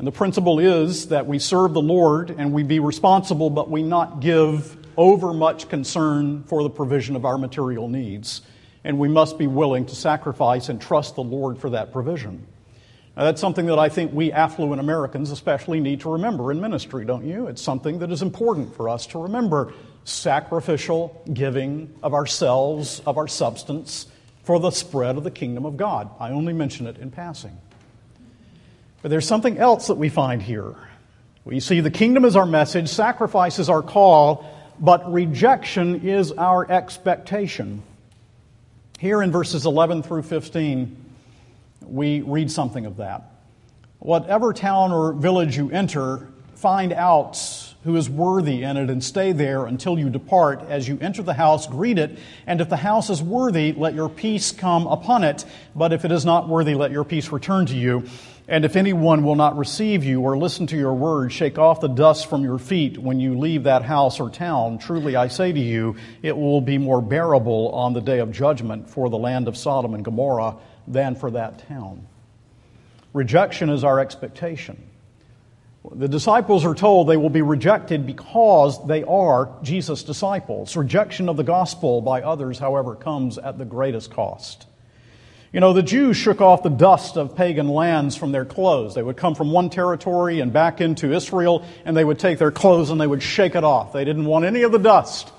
And 0.00 0.06
the 0.06 0.12
principle 0.12 0.60
is 0.60 1.08
that 1.08 1.26
we 1.26 1.38
serve 1.38 1.74
the 1.74 1.82
Lord 1.82 2.30
and 2.30 2.54
we 2.54 2.62
be 2.62 2.80
responsible, 2.80 3.50
but 3.50 3.68
we 3.68 3.82
not 3.82 4.20
give 4.20 4.78
over 4.96 5.34
much 5.34 5.68
concern 5.68 6.42
for 6.44 6.62
the 6.62 6.70
provision 6.70 7.16
of 7.16 7.26
our 7.26 7.36
material 7.36 7.86
needs. 7.86 8.40
And 8.82 8.98
we 8.98 9.08
must 9.08 9.36
be 9.36 9.46
willing 9.46 9.84
to 9.84 9.94
sacrifice 9.94 10.70
and 10.70 10.80
trust 10.80 11.16
the 11.16 11.22
Lord 11.22 11.58
for 11.58 11.68
that 11.68 11.92
provision. 11.92 12.46
Now, 13.14 13.24
that's 13.24 13.42
something 13.42 13.66
that 13.66 13.78
I 13.78 13.90
think 13.90 14.14
we 14.14 14.32
affluent 14.32 14.80
Americans 14.80 15.30
especially 15.32 15.80
need 15.80 16.00
to 16.00 16.12
remember 16.12 16.50
in 16.50 16.62
ministry, 16.62 17.04
don't 17.04 17.26
you? 17.26 17.48
It's 17.48 17.60
something 17.60 17.98
that 17.98 18.10
is 18.10 18.22
important 18.22 18.74
for 18.74 18.88
us 18.88 19.04
to 19.08 19.18
remember 19.18 19.74
sacrificial 20.04 21.22
giving 21.30 21.94
of 22.02 22.14
ourselves, 22.14 23.02
of 23.04 23.18
our 23.18 23.28
substance, 23.28 24.06
for 24.44 24.58
the 24.58 24.70
spread 24.70 25.18
of 25.18 25.24
the 25.24 25.30
kingdom 25.30 25.66
of 25.66 25.76
God. 25.76 26.08
I 26.18 26.30
only 26.30 26.54
mention 26.54 26.86
it 26.86 26.96
in 26.96 27.10
passing. 27.10 27.58
But 29.02 29.10
there's 29.10 29.26
something 29.26 29.58
else 29.58 29.86
that 29.86 29.94
we 29.94 30.08
find 30.08 30.42
here. 30.42 30.74
We 31.44 31.60
see 31.60 31.80
the 31.80 31.90
kingdom 31.90 32.24
is 32.24 32.36
our 32.36 32.46
message, 32.46 32.88
sacrifice 32.88 33.58
is 33.58 33.70
our 33.70 33.82
call, 33.82 34.46
but 34.78 35.10
rejection 35.12 36.06
is 36.06 36.32
our 36.32 36.70
expectation. 36.70 37.82
Here 38.98 39.22
in 39.22 39.32
verses 39.32 39.64
11 39.64 40.02
through 40.02 40.22
15, 40.22 40.96
we 41.86 42.20
read 42.20 42.50
something 42.50 42.84
of 42.84 42.98
that. 42.98 43.22
Whatever 43.98 44.52
town 44.52 44.92
or 44.92 45.12
village 45.14 45.56
you 45.56 45.70
enter, 45.70 46.28
find 46.54 46.92
out 46.92 47.38
who 47.84 47.96
is 47.96 48.10
worthy 48.10 48.62
in 48.62 48.76
it 48.76 48.90
and 48.90 49.02
stay 49.02 49.32
there 49.32 49.64
until 49.64 49.98
you 49.98 50.10
depart. 50.10 50.62
As 50.68 50.86
you 50.86 50.98
enter 51.00 51.22
the 51.22 51.32
house, 51.32 51.66
greet 51.66 51.98
it, 51.98 52.18
and 52.46 52.60
if 52.60 52.68
the 52.68 52.76
house 52.76 53.08
is 53.08 53.22
worthy, 53.22 53.72
let 53.72 53.94
your 53.94 54.10
peace 54.10 54.52
come 54.52 54.86
upon 54.86 55.24
it. 55.24 55.46
But 55.74 55.94
if 55.94 56.04
it 56.04 56.12
is 56.12 56.26
not 56.26 56.48
worthy, 56.48 56.74
let 56.74 56.90
your 56.90 57.04
peace 57.04 57.32
return 57.32 57.64
to 57.66 57.74
you. 57.74 58.04
And 58.50 58.64
if 58.64 58.74
anyone 58.74 59.22
will 59.22 59.36
not 59.36 59.56
receive 59.56 60.02
you 60.02 60.22
or 60.22 60.36
listen 60.36 60.66
to 60.66 60.76
your 60.76 60.92
words, 60.92 61.32
shake 61.32 61.56
off 61.56 61.80
the 61.80 61.86
dust 61.86 62.26
from 62.26 62.42
your 62.42 62.58
feet 62.58 62.98
when 62.98 63.20
you 63.20 63.38
leave 63.38 63.62
that 63.62 63.84
house 63.84 64.18
or 64.18 64.28
town. 64.28 64.78
Truly 64.78 65.14
I 65.14 65.28
say 65.28 65.52
to 65.52 65.60
you, 65.60 65.94
it 66.20 66.36
will 66.36 66.60
be 66.60 66.76
more 66.76 67.00
bearable 67.00 67.68
on 67.68 67.92
the 67.92 68.00
day 68.00 68.18
of 68.18 68.32
judgment 68.32 68.90
for 68.90 69.08
the 69.08 69.16
land 69.16 69.46
of 69.46 69.56
Sodom 69.56 69.94
and 69.94 70.04
Gomorrah 70.04 70.56
than 70.88 71.14
for 71.14 71.30
that 71.30 71.68
town. 71.68 72.08
Rejection 73.12 73.70
is 73.70 73.84
our 73.84 74.00
expectation. 74.00 74.82
The 75.94 76.08
disciples 76.08 76.64
are 76.64 76.74
told 76.74 77.08
they 77.08 77.16
will 77.16 77.30
be 77.30 77.42
rejected 77.42 78.04
because 78.04 78.84
they 78.84 79.04
are 79.04 79.54
Jesus' 79.62 80.02
disciples. 80.02 80.76
Rejection 80.76 81.28
of 81.28 81.36
the 81.36 81.44
gospel 81.44 82.00
by 82.00 82.22
others, 82.22 82.58
however, 82.58 82.96
comes 82.96 83.38
at 83.38 83.58
the 83.58 83.64
greatest 83.64 84.10
cost. 84.10 84.66
You 85.52 85.58
know, 85.58 85.72
the 85.72 85.82
Jews 85.82 86.16
shook 86.16 86.40
off 86.40 86.62
the 86.62 86.70
dust 86.70 87.16
of 87.16 87.34
pagan 87.34 87.68
lands 87.68 88.14
from 88.14 88.30
their 88.30 88.44
clothes. 88.44 88.94
They 88.94 89.02
would 89.02 89.16
come 89.16 89.34
from 89.34 89.50
one 89.50 89.68
territory 89.68 90.38
and 90.38 90.52
back 90.52 90.80
into 90.80 91.12
Israel, 91.12 91.64
and 91.84 91.96
they 91.96 92.04
would 92.04 92.20
take 92.20 92.38
their 92.38 92.52
clothes 92.52 92.90
and 92.90 93.00
they 93.00 93.06
would 93.06 93.22
shake 93.22 93.56
it 93.56 93.64
off. 93.64 93.92
They 93.92 94.04
didn't 94.04 94.26
want 94.26 94.44
any 94.44 94.62
of 94.62 94.70
the 94.70 94.78
dust 94.78 95.32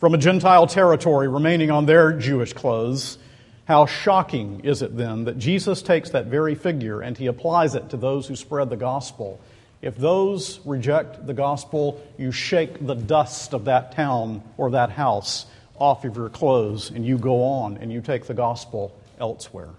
from 0.00 0.12
a 0.12 0.18
Gentile 0.18 0.66
territory 0.66 1.28
remaining 1.28 1.70
on 1.70 1.86
their 1.86 2.12
Jewish 2.12 2.52
clothes. 2.52 3.16
How 3.64 3.86
shocking 3.86 4.60
is 4.64 4.82
it 4.82 4.98
then 4.98 5.24
that 5.24 5.38
Jesus 5.38 5.80
takes 5.80 6.10
that 6.10 6.26
very 6.26 6.54
figure 6.54 7.00
and 7.00 7.16
he 7.16 7.26
applies 7.26 7.74
it 7.74 7.88
to 7.88 7.96
those 7.96 8.26
who 8.26 8.36
spread 8.36 8.68
the 8.68 8.76
gospel? 8.76 9.40
If 9.80 9.96
those 9.96 10.60
reject 10.66 11.26
the 11.26 11.32
gospel, 11.32 12.02
you 12.18 12.32
shake 12.32 12.86
the 12.86 12.94
dust 12.94 13.54
of 13.54 13.64
that 13.64 13.92
town 13.92 14.42
or 14.58 14.72
that 14.72 14.90
house 14.90 15.46
off 15.78 16.04
of 16.04 16.16
your 16.16 16.28
clothes 16.28 16.90
and 16.90 17.06
you 17.06 17.16
go 17.16 17.42
on 17.42 17.78
and 17.78 17.90
you 17.90 18.02
take 18.02 18.26
the 18.26 18.34
gospel 18.34 18.94
elsewhere. 19.18 19.70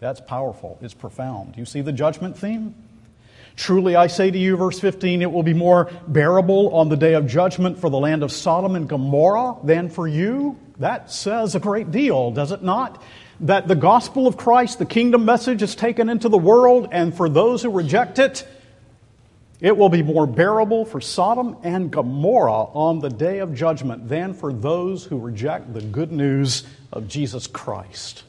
That's 0.00 0.20
powerful. 0.20 0.78
It's 0.82 0.94
profound. 0.94 1.56
You 1.56 1.64
see 1.64 1.80
the 1.80 1.92
judgment 1.92 2.36
theme? 2.36 2.74
Truly, 3.56 3.94
I 3.94 4.08
say 4.08 4.30
to 4.30 4.38
you, 4.38 4.56
verse 4.56 4.80
15, 4.80 5.22
it 5.22 5.30
will 5.30 5.44
be 5.44 5.54
more 5.54 5.90
bearable 6.08 6.74
on 6.74 6.88
the 6.88 6.96
day 6.96 7.14
of 7.14 7.26
judgment 7.26 7.78
for 7.78 7.88
the 7.88 7.98
land 7.98 8.22
of 8.22 8.32
Sodom 8.32 8.74
and 8.74 8.88
Gomorrah 8.88 9.56
than 9.62 9.88
for 9.88 10.08
you. 10.08 10.58
That 10.78 11.10
says 11.10 11.54
a 11.54 11.60
great 11.60 11.92
deal, 11.92 12.32
does 12.32 12.50
it 12.50 12.62
not? 12.62 13.00
that 13.40 13.68
the 13.68 13.74
gospel 13.74 14.26
of 14.26 14.36
Christ, 14.36 14.78
the 14.78 14.86
kingdom 14.86 15.24
message, 15.24 15.62
is 15.62 15.74
taken 15.74 16.08
into 16.08 16.28
the 16.28 16.38
world, 16.38 16.88
and 16.92 17.14
for 17.14 17.28
those 17.28 17.62
who 17.62 17.70
reject 17.70 18.18
it, 18.18 18.46
it 19.60 19.76
will 19.76 19.88
be 19.88 20.02
more 20.02 20.26
bearable 20.26 20.84
for 20.84 21.00
Sodom 21.00 21.56
and 21.62 21.90
Gomorrah 21.90 22.64
on 22.72 23.00
the 23.00 23.08
day 23.08 23.38
of 23.38 23.54
judgment 23.54 24.08
than 24.08 24.34
for 24.34 24.52
those 24.52 25.04
who 25.04 25.18
reject 25.18 25.72
the 25.72 25.80
good 25.80 26.12
news 26.12 26.64
of 26.92 27.08
Jesus 27.08 27.46
Christ. 27.46 28.24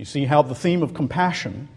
You 0.00 0.06
see 0.06 0.24
how 0.24 0.40
the 0.40 0.54
theme 0.54 0.82
of 0.82 0.94
compassion 0.94 1.68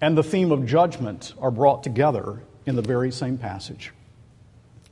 and 0.00 0.16
the 0.16 0.22
theme 0.22 0.50
of 0.50 0.64
judgment 0.64 1.34
are 1.38 1.50
brought 1.50 1.82
together 1.82 2.40
in 2.64 2.74
the 2.74 2.80
very 2.80 3.12
same 3.12 3.36
passage. 3.36 3.92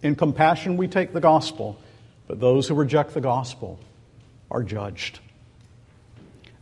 In 0.02 0.14
compassion, 0.14 0.76
we 0.76 0.86
take 0.86 1.14
the 1.14 1.20
gospel, 1.22 1.80
but 2.26 2.40
those 2.40 2.68
who 2.68 2.74
reject 2.74 3.14
the 3.14 3.22
gospel 3.22 3.80
are 4.50 4.62
judged. 4.62 5.18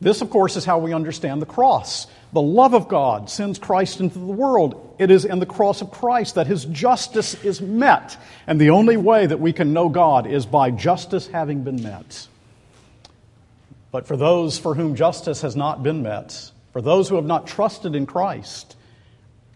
This, 0.00 0.20
of 0.20 0.30
course, 0.30 0.54
is 0.54 0.64
how 0.64 0.78
we 0.78 0.94
understand 0.94 1.42
the 1.42 1.46
cross. 1.46 2.06
The 2.32 2.40
love 2.40 2.72
of 2.72 2.86
God 2.86 3.28
sends 3.28 3.58
Christ 3.58 3.98
into 3.98 4.20
the 4.20 4.26
world. 4.26 4.94
It 5.00 5.10
is 5.10 5.24
in 5.24 5.40
the 5.40 5.44
cross 5.44 5.82
of 5.82 5.90
Christ 5.90 6.36
that 6.36 6.46
his 6.46 6.66
justice 6.66 7.34
is 7.42 7.60
met. 7.60 8.16
And 8.46 8.60
the 8.60 8.70
only 8.70 8.96
way 8.96 9.26
that 9.26 9.40
we 9.40 9.52
can 9.52 9.72
know 9.72 9.88
God 9.88 10.28
is 10.28 10.46
by 10.46 10.70
justice 10.70 11.26
having 11.26 11.64
been 11.64 11.82
met. 11.82 12.28
But 13.96 14.06
for 14.06 14.18
those 14.18 14.58
for 14.58 14.74
whom 14.74 14.94
justice 14.94 15.40
has 15.40 15.56
not 15.56 15.82
been 15.82 16.02
met, 16.02 16.50
for 16.74 16.82
those 16.82 17.08
who 17.08 17.16
have 17.16 17.24
not 17.24 17.46
trusted 17.46 17.94
in 17.94 18.04
Christ, 18.04 18.76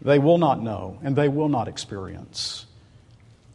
they 0.00 0.18
will 0.18 0.38
not 0.38 0.62
know 0.62 0.98
and 1.03 1.14
they 1.14 1.29
will 1.29 1.50
not 1.50 1.68
experience 1.68 2.64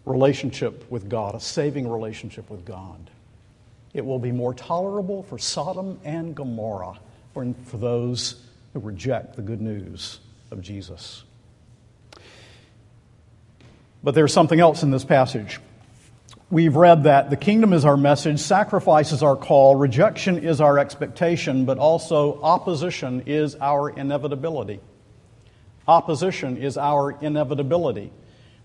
relationship 0.05 0.85
with 0.91 1.09
God, 1.09 1.33
a 1.33 1.39
saving 1.39 1.89
relationship 1.89 2.51
with 2.51 2.65
God 2.65 3.09
it 3.95 4.05
will 4.05 4.19
be 4.19 4.31
more 4.31 4.53
tolerable 4.53 5.23
for 5.23 5.39
Sodom 5.39 5.99
and 6.03 6.35
Gomorrah 6.35 6.99
for, 7.33 7.51
for 7.63 7.77
those 7.77 8.35
who 8.73 8.79
reject 8.79 9.37
the 9.37 9.41
good 9.41 9.61
news 9.61 10.19
of 10.51 10.61
Jesus. 10.61 11.23
But 14.03 14.13
there's 14.13 14.33
something 14.33 14.59
else 14.59 14.83
in 14.83 14.91
this 14.91 15.03
passage. 15.03 15.59
We've 16.51 16.75
read 16.75 17.05
that 17.05 17.31
the 17.31 17.37
kingdom 17.37 17.73
is 17.73 17.85
our 17.85 17.97
message, 17.97 18.39
sacrifice 18.39 19.11
is 19.11 19.23
our 19.23 19.35
call, 19.35 19.75
rejection 19.75 20.37
is 20.37 20.61
our 20.61 20.77
expectation, 20.77 21.65
but 21.65 21.79
also 21.79 22.39
opposition 22.39 23.23
is 23.25 23.55
our 23.55 23.89
inevitability. 23.89 24.79
Opposition 25.87 26.57
is 26.57 26.77
our 26.77 27.11
inevitability. 27.19 28.11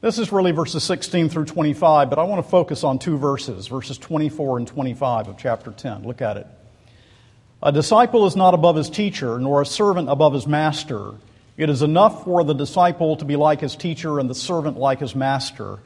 This 0.02 0.18
is 0.18 0.30
really 0.30 0.52
verses 0.52 0.82
16 0.84 1.30
through 1.30 1.46
25, 1.46 2.10
but 2.10 2.18
I 2.18 2.24
want 2.24 2.44
to 2.44 2.50
focus 2.50 2.84
on 2.84 2.98
two 2.98 3.16
verses, 3.16 3.66
verses 3.66 3.96
24 3.96 4.58
and 4.58 4.68
25 4.68 5.28
of 5.28 5.38
chapter 5.38 5.70
10. 5.70 6.02
Look 6.02 6.20
at 6.20 6.36
it. 6.36 6.46
A 7.62 7.72
disciple 7.72 8.26
is 8.26 8.36
not 8.36 8.52
above 8.52 8.76
his 8.76 8.90
teacher, 8.90 9.38
nor 9.38 9.62
a 9.62 9.66
servant 9.66 10.10
above 10.10 10.34
his 10.34 10.46
master. 10.46 11.12
It 11.56 11.70
is 11.70 11.80
enough 11.80 12.24
for 12.24 12.44
the 12.44 12.54
disciple 12.54 13.16
to 13.16 13.24
be 13.24 13.36
like 13.36 13.60
his 13.60 13.74
teacher 13.74 14.18
and 14.18 14.28
the 14.28 14.34
servant 14.34 14.76
like 14.76 15.00
his 15.00 15.14
master. 15.14 15.78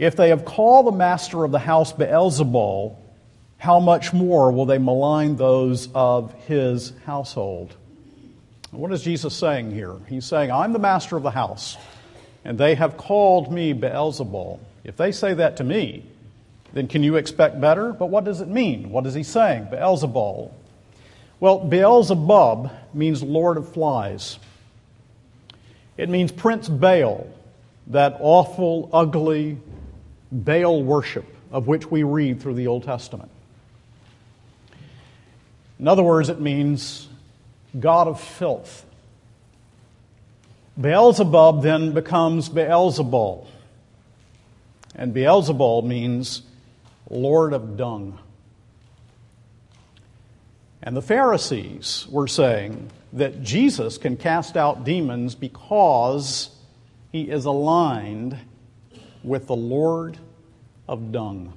If 0.00 0.16
they 0.16 0.30
have 0.30 0.46
called 0.46 0.86
the 0.86 0.92
master 0.92 1.44
of 1.44 1.50
the 1.50 1.58
house 1.58 1.92
Beelzebul, 1.92 2.96
how 3.58 3.80
much 3.80 4.14
more 4.14 4.50
will 4.50 4.64
they 4.64 4.78
malign 4.78 5.36
those 5.36 5.90
of 5.94 6.32
his 6.46 6.94
household? 7.04 7.76
What 8.70 8.92
is 8.92 9.02
Jesus 9.02 9.36
saying 9.36 9.72
here? 9.72 9.96
He's 10.08 10.24
saying, 10.24 10.50
I'm 10.50 10.72
the 10.72 10.78
master 10.78 11.18
of 11.18 11.22
the 11.22 11.30
house, 11.30 11.76
and 12.46 12.56
they 12.56 12.76
have 12.76 12.96
called 12.96 13.52
me 13.52 13.74
Beelzebul. 13.74 14.58
If 14.84 14.96
they 14.96 15.12
say 15.12 15.34
that 15.34 15.58
to 15.58 15.64
me, 15.64 16.06
then 16.72 16.88
can 16.88 17.02
you 17.02 17.16
expect 17.16 17.60
better? 17.60 17.92
But 17.92 18.06
what 18.06 18.24
does 18.24 18.40
it 18.40 18.48
mean? 18.48 18.88
What 18.88 19.04
is 19.04 19.12
he 19.12 19.22
saying? 19.22 19.66
Beelzebul. 19.66 20.50
Well, 21.40 21.58
Beelzebub 21.58 22.70
means 22.94 23.22
Lord 23.22 23.58
of 23.58 23.70
Flies. 23.70 24.38
It 25.98 26.08
means 26.08 26.32
Prince 26.32 26.70
Baal, 26.70 27.26
that 27.88 28.16
awful, 28.20 28.88
ugly 28.94 29.58
Baal 30.32 30.82
worship 30.82 31.26
of 31.50 31.66
which 31.66 31.90
we 31.90 32.02
read 32.02 32.40
through 32.40 32.54
the 32.54 32.66
Old 32.66 32.84
Testament. 32.84 33.30
In 35.78 35.88
other 35.88 36.02
words, 36.02 36.28
it 36.28 36.40
means 36.40 37.08
God 37.78 38.06
of 38.06 38.20
filth. 38.20 38.84
Beelzebub 40.80 41.62
then 41.62 41.92
becomes 41.92 42.48
Beelzebul. 42.48 43.46
And 44.94 45.14
Beelzebul 45.14 45.84
means 45.84 46.42
Lord 47.08 47.52
of 47.52 47.76
dung. 47.76 48.18
And 50.82 50.96
the 50.96 51.02
Pharisees 51.02 52.06
were 52.10 52.28
saying 52.28 52.90
that 53.12 53.42
Jesus 53.42 53.98
can 53.98 54.16
cast 54.16 54.56
out 54.56 54.84
demons 54.84 55.34
because 55.34 56.50
he 57.12 57.22
is 57.22 57.44
aligned 57.44 58.38
with 59.22 59.46
the 59.46 59.56
Lord 59.56 60.18
of 60.88 61.12
dung. 61.12 61.52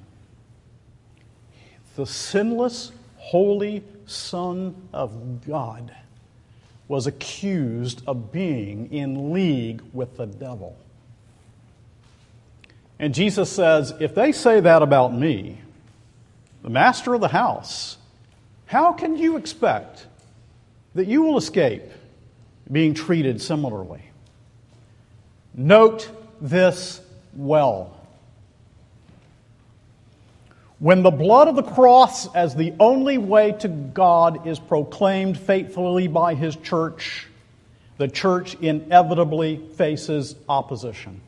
The 1.96 2.06
sinless, 2.06 2.92
holy 3.16 3.84
Son 4.06 4.74
of 4.92 5.46
God 5.46 5.94
was 6.88 7.06
accused 7.06 8.02
of 8.06 8.30
being 8.32 8.92
in 8.92 9.32
league 9.32 9.82
with 9.92 10.16
the 10.16 10.26
devil. 10.26 10.76
And 12.98 13.14
Jesus 13.14 13.50
says, 13.50 13.94
if 14.00 14.14
they 14.14 14.32
say 14.32 14.60
that 14.60 14.82
about 14.82 15.14
me, 15.14 15.60
the 16.62 16.70
master 16.70 17.14
of 17.14 17.20
the 17.20 17.28
house, 17.28 17.96
how 18.66 18.92
can 18.92 19.16
you 19.16 19.36
expect 19.36 20.06
that 20.94 21.06
you 21.06 21.22
will 21.22 21.36
escape 21.36 21.82
being 22.70 22.94
treated 22.94 23.40
similarly? 23.40 24.02
Note 25.54 26.08
this 26.40 27.00
well. 27.36 27.96
When 30.78 31.02
the 31.02 31.10
blood 31.10 31.48
of 31.48 31.56
the 31.56 31.62
cross 31.62 32.32
as 32.34 32.54
the 32.54 32.74
only 32.78 33.16
way 33.16 33.52
to 33.60 33.68
God 33.68 34.46
is 34.46 34.58
proclaimed 34.58 35.38
faithfully 35.38 36.08
by 36.08 36.34
His 36.34 36.56
church, 36.56 37.26
the 37.96 38.08
church 38.08 38.54
inevitably 38.60 39.56
faces 39.76 40.34
opposition. 40.48 41.20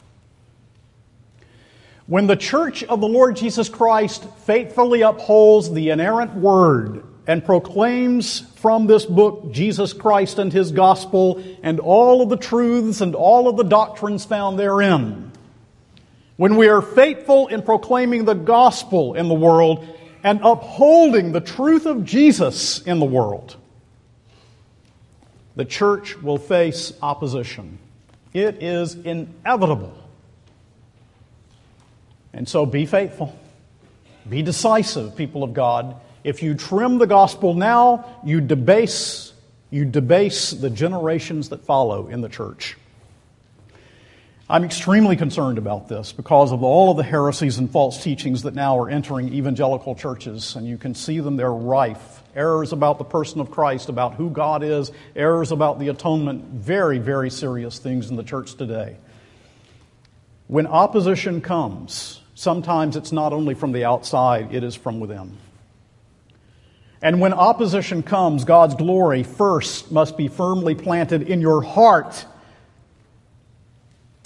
When 2.07 2.27
the 2.27 2.37
church 2.37 2.85
of 2.85 3.01
the 3.01 3.09
Lord 3.09 3.37
Jesus 3.37 3.69
Christ 3.69 4.25
faithfully 4.45 5.03
upholds 5.03 5.73
the 5.73 5.91
inerrant 5.91 6.35
word 6.35 7.05
and 7.27 7.45
proclaims 7.45 8.41
from 8.57 8.87
this 8.87 9.05
book 9.05 9.53
Jesus 9.53 9.93
Christ 9.93 10.39
and 10.39 10.53
His 10.53 10.71
gospel 10.71 11.43
and 11.63 11.81
all 11.81 12.23
of 12.23 12.29
the 12.29 12.37
truths 12.37 13.01
and 13.01 13.15
all 13.15 13.49
of 13.49 13.57
the 13.57 13.65
doctrines 13.65 14.25
found 14.25 14.59
therein, 14.59 15.26
when 16.37 16.57
we 16.57 16.69
are 16.69 16.83
faithful 16.83 17.47
in 17.49 17.63
proclaiming 17.63 18.25
the 18.25 18.35
gospel 18.35 19.15
in 19.15 19.29
the 19.29 19.35
world 19.35 19.87
and 20.23 20.41
upholding 20.43 21.33
the 21.33 21.41
truth 21.41 21.87
of 21.87 22.05
Jesus 22.05 22.81
in 22.83 22.99
the 22.99 23.07
world, 23.07 23.57
the 25.55 25.65
church 25.65 26.17
will 26.19 26.39
face 26.39 26.93
opposition. 27.01 27.79
It 28.35 28.63
is 28.63 28.95
inevitable. 28.95 29.97
And 32.35 32.47
so 32.47 32.67
be 32.67 32.85
faithful. 32.85 33.39
Be 34.29 34.43
decisive, 34.43 35.17
people 35.17 35.43
of 35.43 35.55
God. 35.55 35.97
If 36.23 36.43
you 36.43 36.55
trim 36.55 36.99
the 36.99 37.07
gospel 37.07 37.55
now, 37.55 38.21
you 38.25 38.43
debase, 38.43 39.33
you 39.71 39.87
debase 39.87 40.51
the 40.51 40.69
generations 40.69 41.49
that 41.49 41.65
follow 41.65 42.09
in 42.09 42.21
the 42.21 42.29
church. 42.29 42.77
I'm 44.49 44.63
extremely 44.63 45.17
concerned 45.17 45.59
about 45.59 45.89
this 45.89 46.13
because 46.13 46.53
of 46.53 46.63
all 46.63 46.93
of 46.93 46.97
the 46.97 47.03
heresies 47.03 47.59
and 47.59 47.69
false 47.69 48.01
teachings 48.01 48.43
that 48.43 48.55
now 48.55 48.79
are 48.79 48.89
entering 48.89 49.33
evangelical 49.35 49.97
churches, 49.97 50.55
and 50.55 50.69
you 50.69 50.79
can 50.79 50.95
see 50.95 51.19
them, 51.19 51.37
they're 51.37 51.51
rife. 51.51 52.23
Errors 52.37 52.73
about 52.73 52.99
the 52.99 53.05
person 53.05 53.41
of 53.41 53.51
Christ, 53.51 53.89
about 53.89 54.15
who 54.15 54.31
God 54.31 54.63
is, 54.63 54.93
errors 55.17 55.51
about 55.51 55.81
the 55.81 55.89
atonement, 55.89 56.45
very, 56.45 56.99
very 56.99 57.29
serious 57.29 57.81
things 57.81 58.09
in 58.09 58.15
the 58.15 58.23
church 58.23 58.55
today. 58.55 58.99
When 60.47 60.69
opposition 60.69 61.41
comes, 61.41 62.21
sometimes 62.37 62.95
it's 62.95 63.11
not 63.11 63.33
only 63.33 63.55
from 63.55 63.73
the 63.73 63.85
outside, 63.85 64.55
it 64.55 64.63
is 64.63 64.77
from 64.77 65.01
within. 65.01 65.39
And 67.03 67.21
when 67.21 67.33
opposition 67.33 68.05
comes, 68.05 68.45
God's 68.45 68.77
glory 68.77 69.25
first 69.25 69.91
must 69.91 70.17
be 70.17 70.29
firmly 70.29 70.77
planted 70.77 71.29
in 71.29 71.41
your 71.41 71.63
heart 71.63 72.27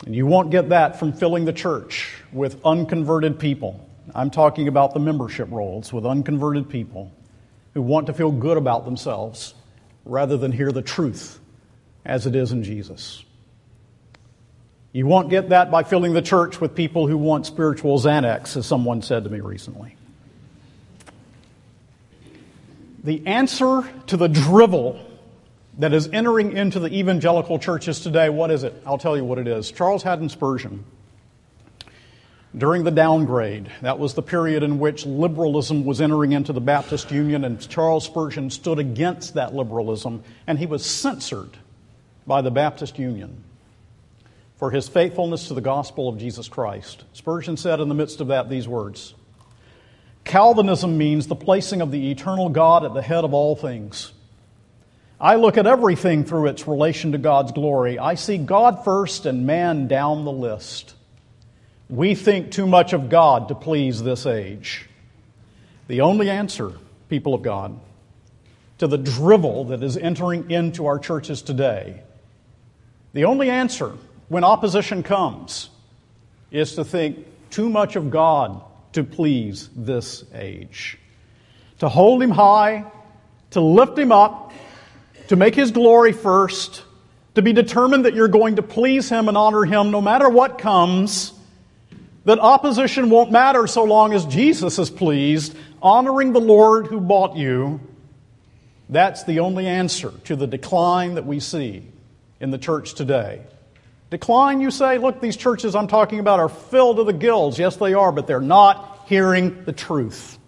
and 0.06 0.14
you 0.14 0.26
won't 0.26 0.50
get 0.50 0.70
that 0.70 0.98
from 0.98 1.12
filling 1.12 1.44
the 1.44 1.52
church 1.52 2.14
with 2.32 2.60
unconverted 2.64 3.38
people. 3.38 3.86
I'm 4.14 4.30
talking 4.30 4.66
about 4.66 4.94
the 4.94 5.00
membership 5.00 5.48
rolls 5.50 5.92
with 5.92 6.06
unconverted 6.06 6.68
people 6.68 7.12
who 7.74 7.82
want 7.82 8.06
to 8.06 8.12
feel 8.12 8.32
good 8.32 8.56
about 8.56 8.84
themselves 8.84 9.54
rather 10.04 10.36
than 10.36 10.52
hear 10.52 10.72
the 10.72 10.82
truth 10.82 11.38
as 12.04 12.26
it 12.26 12.34
is 12.34 12.52
in 12.52 12.64
Jesus. 12.64 13.24
You 14.92 15.06
won't 15.06 15.30
get 15.30 15.50
that 15.50 15.70
by 15.70 15.84
filling 15.84 16.14
the 16.14 16.22
church 16.22 16.60
with 16.60 16.74
people 16.74 17.06
who 17.06 17.16
want 17.16 17.46
spiritual 17.46 17.98
Xanax, 17.98 18.56
as 18.56 18.66
someone 18.66 19.02
said 19.02 19.24
to 19.24 19.30
me 19.30 19.40
recently. 19.40 19.94
The 23.04 23.24
answer 23.26 23.88
to 24.08 24.16
the 24.16 24.28
drivel 24.28 25.00
that 25.80 25.94
is 25.94 26.10
entering 26.12 26.56
into 26.56 26.78
the 26.78 26.88
evangelical 26.94 27.58
churches 27.58 28.00
today, 28.00 28.28
what 28.28 28.50
is 28.50 28.64
it? 28.64 28.74
I'll 28.84 28.98
tell 28.98 29.16
you 29.16 29.24
what 29.24 29.38
it 29.38 29.48
is. 29.48 29.72
Charles 29.72 30.02
Haddon 30.02 30.28
Spurgeon, 30.28 30.84
during 32.56 32.84
the 32.84 32.90
downgrade, 32.90 33.70
that 33.80 33.98
was 33.98 34.12
the 34.12 34.22
period 34.22 34.62
in 34.62 34.78
which 34.78 35.06
liberalism 35.06 35.86
was 35.86 36.02
entering 36.02 36.32
into 36.32 36.52
the 36.52 36.60
Baptist 36.60 37.10
Union, 37.10 37.44
and 37.44 37.66
Charles 37.66 38.04
Spurgeon 38.04 38.50
stood 38.50 38.78
against 38.78 39.34
that 39.34 39.54
liberalism, 39.54 40.22
and 40.46 40.58
he 40.58 40.66
was 40.66 40.84
censored 40.84 41.56
by 42.26 42.42
the 42.42 42.50
Baptist 42.50 42.98
Union 42.98 43.42
for 44.58 44.70
his 44.70 44.86
faithfulness 44.86 45.48
to 45.48 45.54
the 45.54 45.62
gospel 45.62 46.10
of 46.10 46.18
Jesus 46.18 46.46
Christ. 46.46 47.04
Spurgeon 47.14 47.56
said 47.56 47.80
in 47.80 47.88
the 47.88 47.94
midst 47.94 48.20
of 48.20 48.26
that 48.26 48.50
these 48.50 48.68
words 48.68 49.14
Calvinism 50.24 50.98
means 50.98 51.26
the 51.26 51.34
placing 51.34 51.80
of 51.80 51.90
the 51.90 52.10
eternal 52.10 52.50
God 52.50 52.84
at 52.84 52.92
the 52.92 53.00
head 53.00 53.24
of 53.24 53.32
all 53.32 53.56
things. 53.56 54.12
I 55.20 55.34
look 55.34 55.58
at 55.58 55.66
everything 55.66 56.24
through 56.24 56.46
its 56.46 56.66
relation 56.66 57.12
to 57.12 57.18
God's 57.18 57.52
glory. 57.52 57.98
I 57.98 58.14
see 58.14 58.38
God 58.38 58.84
first 58.84 59.26
and 59.26 59.46
man 59.46 59.86
down 59.86 60.24
the 60.24 60.32
list. 60.32 60.94
We 61.90 62.14
think 62.14 62.52
too 62.52 62.66
much 62.66 62.94
of 62.94 63.10
God 63.10 63.48
to 63.48 63.54
please 63.54 64.02
this 64.02 64.24
age. 64.24 64.88
The 65.88 66.00
only 66.00 66.30
answer, 66.30 66.72
people 67.10 67.34
of 67.34 67.42
God, 67.42 67.78
to 68.78 68.86
the 68.86 68.96
drivel 68.96 69.64
that 69.64 69.82
is 69.82 69.98
entering 69.98 70.50
into 70.50 70.86
our 70.86 70.98
churches 70.98 71.42
today, 71.42 72.00
the 73.12 73.26
only 73.26 73.50
answer 73.50 73.92
when 74.28 74.42
opposition 74.42 75.02
comes 75.02 75.68
is 76.50 76.76
to 76.76 76.84
think 76.84 77.26
too 77.50 77.68
much 77.68 77.96
of 77.96 78.10
God 78.10 78.62
to 78.92 79.04
please 79.04 79.68
this 79.76 80.24
age. 80.32 80.96
To 81.80 81.90
hold 81.90 82.22
Him 82.22 82.30
high, 82.30 82.84
to 83.50 83.60
lift 83.60 83.98
Him 83.98 84.12
up, 84.12 84.49
to 85.30 85.36
make 85.36 85.54
His 85.54 85.70
glory 85.70 86.10
first, 86.10 86.82
to 87.36 87.42
be 87.42 87.52
determined 87.52 88.04
that 88.04 88.14
you're 88.14 88.26
going 88.26 88.56
to 88.56 88.62
please 88.62 89.08
Him 89.08 89.28
and 89.28 89.36
honor 89.36 89.64
Him 89.64 89.92
no 89.92 90.00
matter 90.00 90.28
what 90.28 90.58
comes, 90.58 91.32
that 92.24 92.40
opposition 92.40 93.10
won't 93.10 93.30
matter 93.30 93.68
so 93.68 93.84
long 93.84 94.12
as 94.12 94.26
Jesus 94.26 94.76
is 94.80 94.90
pleased, 94.90 95.56
honoring 95.80 96.32
the 96.32 96.40
Lord 96.40 96.88
who 96.88 97.00
bought 97.00 97.36
you. 97.36 97.78
That's 98.88 99.22
the 99.22 99.38
only 99.38 99.68
answer 99.68 100.12
to 100.24 100.34
the 100.34 100.48
decline 100.48 101.14
that 101.14 101.26
we 101.26 101.38
see 101.38 101.84
in 102.40 102.50
the 102.50 102.58
church 102.58 102.94
today. 102.94 103.42
Decline, 104.10 104.60
you 104.60 104.72
say? 104.72 104.98
Look, 104.98 105.20
these 105.20 105.36
churches 105.36 105.76
I'm 105.76 105.86
talking 105.86 106.18
about 106.18 106.40
are 106.40 106.48
filled 106.48 106.96
to 106.96 107.04
the 107.04 107.12
gills. 107.12 107.56
Yes, 107.56 107.76
they 107.76 107.94
are, 107.94 108.10
but 108.10 108.26
they're 108.26 108.40
not 108.40 109.04
hearing 109.06 109.62
the 109.62 109.72
truth. 109.72 110.39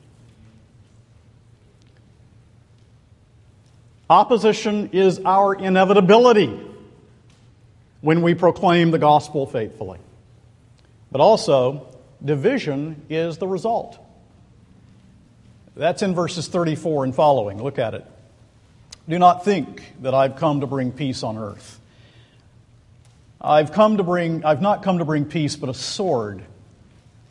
Opposition 4.10 4.90
is 4.92 5.20
our 5.24 5.54
inevitability 5.54 6.60
when 8.00 8.22
we 8.22 8.34
proclaim 8.34 8.90
the 8.90 8.98
gospel 8.98 9.46
faithfully. 9.46 9.98
But 11.10 11.20
also, 11.20 11.86
division 12.24 13.02
is 13.08 13.38
the 13.38 13.46
result. 13.46 13.98
That's 15.74 16.02
in 16.02 16.14
verses 16.14 16.48
34 16.48 17.04
and 17.04 17.14
following. 17.14 17.62
Look 17.62 17.78
at 17.78 17.94
it. 17.94 18.04
Do 19.08 19.18
not 19.18 19.44
think 19.44 19.94
that 20.02 20.14
I've 20.14 20.36
come 20.36 20.60
to 20.60 20.66
bring 20.66 20.92
peace 20.92 21.22
on 21.22 21.38
earth. 21.38 21.80
I've 23.40 23.72
come 23.72 23.96
to 23.96 24.02
bring 24.02 24.44
I've 24.44 24.62
not 24.62 24.82
come 24.82 24.98
to 24.98 25.04
bring 25.04 25.24
peace 25.24 25.56
but 25.56 25.68
a 25.68 25.74
sword. 25.74 26.44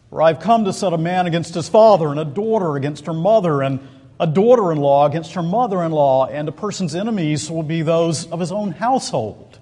For 0.09 0.21
I've 0.21 0.41
come 0.41 0.65
to 0.65 0.73
set 0.73 0.91
a 0.91 0.97
man 0.97 1.27
against 1.27 1.53
his 1.53 1.69
father 1.69 2.09
and 2.09 2.19
a 2.19 2.25
daughter 2.25 2.75
against 2.75 3.05
her 3.05 3.13
mother 3.13 3.61
and 3.61 3.79
a 4.21 4.27
daughter-in-law 4.27 5.07
against 5.07 5.33
her 5.33 5.41
mother-in-law 5.41 6.27
and 6.27 6.47
a 6.47 6.51
person's 6.51 6.93
enemies 6.93 7.49
will 7.49 7.63
be 7.63 7.81
those 7.81 8.27
of 8.27 8.39
his 8.39 8.51
own 8.51 8.71
household. 8.71 9.57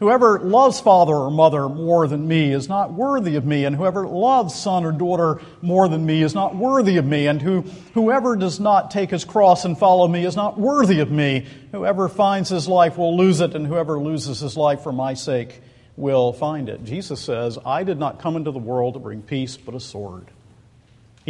Whoever 0.00 0.40
loves 0.40 0.80
father 0.80 1.14
or 1.14 1.30
mother 1.30 1.68
more 1.68 2.08
than 2.08 2.26
me 2.26 2.52
is 2.52 2.68
not 2.68 2.92
worthy 2.92 3.36
of 3.36 3.44
me, 3.44 3.66
and 3.66 3.76
whoever 3.76 4.08
loves 4.08 4.54
son 4.54 4.84
or 4.84 4.92
daughter 4.92 5.40
more 5.62 5.88
than 5.88 6.04
me 6.04 6.22
is 6.22 6.34
not 6.34 6.56
worthy 6.56 6.96
of 6.96 7.04
me, 7.04 7.26
and 7.26 7.40
who, 7.40 7.60
whoever 7.92 8.34
does 8.34 8.58
not 8.58 8.90
take 8.90 9.10
his 9.10 9.24
cross 9.24 9.64
and 9.64 9.78
follow 9.78 10.08
me 10.08 10.24
is 10.24 10.34
not 10.34 10.58
worthy 10.58 11.00
of 11.00 11.10
me. 11.10 11.46
Whoever 11.70 12.08
finds 12.08 12.48
his 12.48 12.66
life 12.66 12.96
will 12.96 13.16
lose 13.16 13.40
it, 13.40 13.54
and 13.54 13.66
whoever 13.66 14.00
loses 14.00 14.40
his 14.40 14.56
life 14.56 14.80
for 14.80 14.90
my 14.90 15.14
sake 15.14 15.60
will 15.96 16.32
find 16.32 16.70
it. 16.70 16.82
Jesus 16.82 17.20
says, 17.20 17.58
I 17.64 17.84
did 17.84 17.98
not 17.98 18.20
come 18.20 18.36
into 18.36 18.52
the 18.52 18.58
world 18.58 18.94
to 18.94 19.00
bring 19.00 19.20
peace, 19.20 19.58
but 19.58 19.74
a 19.74 19.80
sword. 19.80 20.26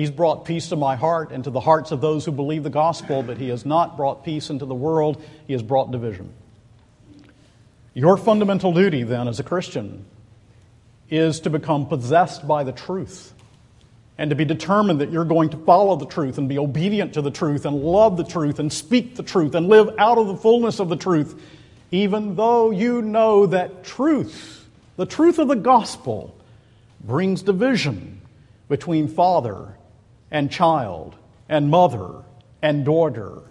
He's 0.00 0.10
brought 0.10 0.46
peace 0.46 0.70
to 0.70 0.76
my 0.76 0.96
heart 0.96 1.30
and 1.30 1.44
to 1.44 1.50
the 1.50 1.60
hearts 1.60 1.90
of 1.90 2.00
those 2.00 2.24
who 2.24 2.32
believe 2.32 2.62
the 2.62 2.70
gospel, 2.70 3.22
but 3.22 3.36
he 3.36 3.50
has 3.50 3.66
not 3.66 3.98
brought 3.98 4.24
peace 4.24 4.48
into 4.48 4.64
the 4.64 4.74
world, 4.74 5.22
he 5.46 5.52
has 5.52 5.62
brought 5.62 5.90
division. 5.90 6.32
Your 7.92 8.16
fundamental 8.16 8.72
duty, 8.72 9.02
then, 9.02 9.28
as 9.28 9.40
a 9.40 9.42
Christian, 9.42 10.06
is 11.10 11.40
to 11.40 11.50
become 11.50 11.86
possessed 11.86 12.48
by 12.48 12.64
the 12.64 12.72
truth 12.72 13.34
and 14.16 14.30
to 14.30 14.36
be 14.36 14.46
determined 14.46 15.02
that 15.02 15.12
you're 15.12 15.26
going 15.26 15.50
to 15.50 15.58
follow 15.58 15.96
the 15.96 16.06
truth 16.06 16.38
and 16.38 16.48
be 16.48 16.58
obedient 16.58 17.12
to 17.12 17.20
the 17.20 17.30
truth 17.30 17.66
and 17.66 17.82
love 17.82 18.16
the 18.16 18.24
truth 18.24 18.58
and 18.58 18.72
speak 18.72 19.16
the 19.16 19.22
truth 19.22 19.54
and 19.54 19.68
live 19.68 19.90
out 19.98 20.16
of 20.16 20.28
the 20.28 20.36
fullness 20.36 20.80
of 20.80 20.88
the 20.88 20.96
truth, 20.96 21.38
even 21.90 22.36
though 22.36 22.70
you 22.70 23.02
know 23.02 23.44
that 23.44 23.84
truth, 23.84 24.66
the 24.96 25.04
truth 25.04 25.38
of 25.38 25.48
the 25.48 25.56
gospel, 25.56 26.34
brings 27.04 27.42
division 27.42 28.22
between 28.66 29.06
father 29.06 29.74
and 30.30 30.50
child 30.50 31.16
and 31.48 31.70
mother 31.70 32.22
and 32.62 32.84
daughter. 32.84 33.42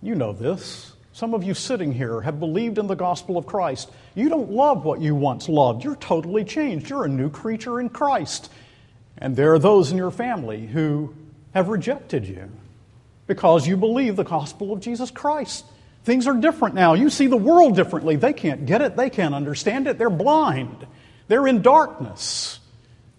You 0.00 0.14
know 0.14 0.32
this. 0.32 0.92
Some 1.12 1.34
of 1.34 1.44
you 1.44 1.54
sitting 1.54 1.92
here 1.92 2.22
have 2.22 2.40
believed 2.40 2.78
in 2.78 2.86
the 2.86 2.94
gospel 2.94 3.36
of 3.36 3.46
Christ. 3.46 3.90
You 4.14 4.28
don't 4.28 4.50
love 4.50 4.84
what 4.84 5.00
you 5.00 5.14
once 5.14 5.48
loved. 5.48 5.84
You're 5.84 5.96
totally 5.96 6.44
changed. 6.44 6.88
You're 6.88 7.04
a 7.04 7.08
new 7.08 7.28
creature 7.28 7.80
in 7.80 7.90
Christ. 7.90 8.50
And 9.18 9.36
there 9.36 9.52
are 9.52 9.58
those 9.58 9.92
in 9.92 9.98
your 9.98 10.10
family 10.10 10.66
who 10.66 11.14
have 11.54 11.68
rejected 11.68 12.26
you 12.26 12.50
because 13.26 13.66
you 13.68 13.76
believe 13.76 14.16
the 14.16 14.24
gospel 14.24 14.72
of 14.72 14.80
Jesus 14.80 15.10
Christ. 15.10 15.64
Things 16.04 16.26
are 16.26 16.34
different 16.34 16.74
now. 16.74 16.94
You 16.94 17.10
see 17.10 17.28
the 17.28 17.36
world 17.36 17.76
differently. 17.76 18.16
They 18.16 18.32
can't 18.32 18.66
get 18.66 18.80
it, 18.82 18.96
they 18.96 19.10
can't 19.10 19.34
understand 19.34 19.86
it. 19.86 19.98
They're 19.98 20.10
blind, 20.10 20.86
they're 21.28 21.46
in 21.46 21.62
darkness. 21.62 22.58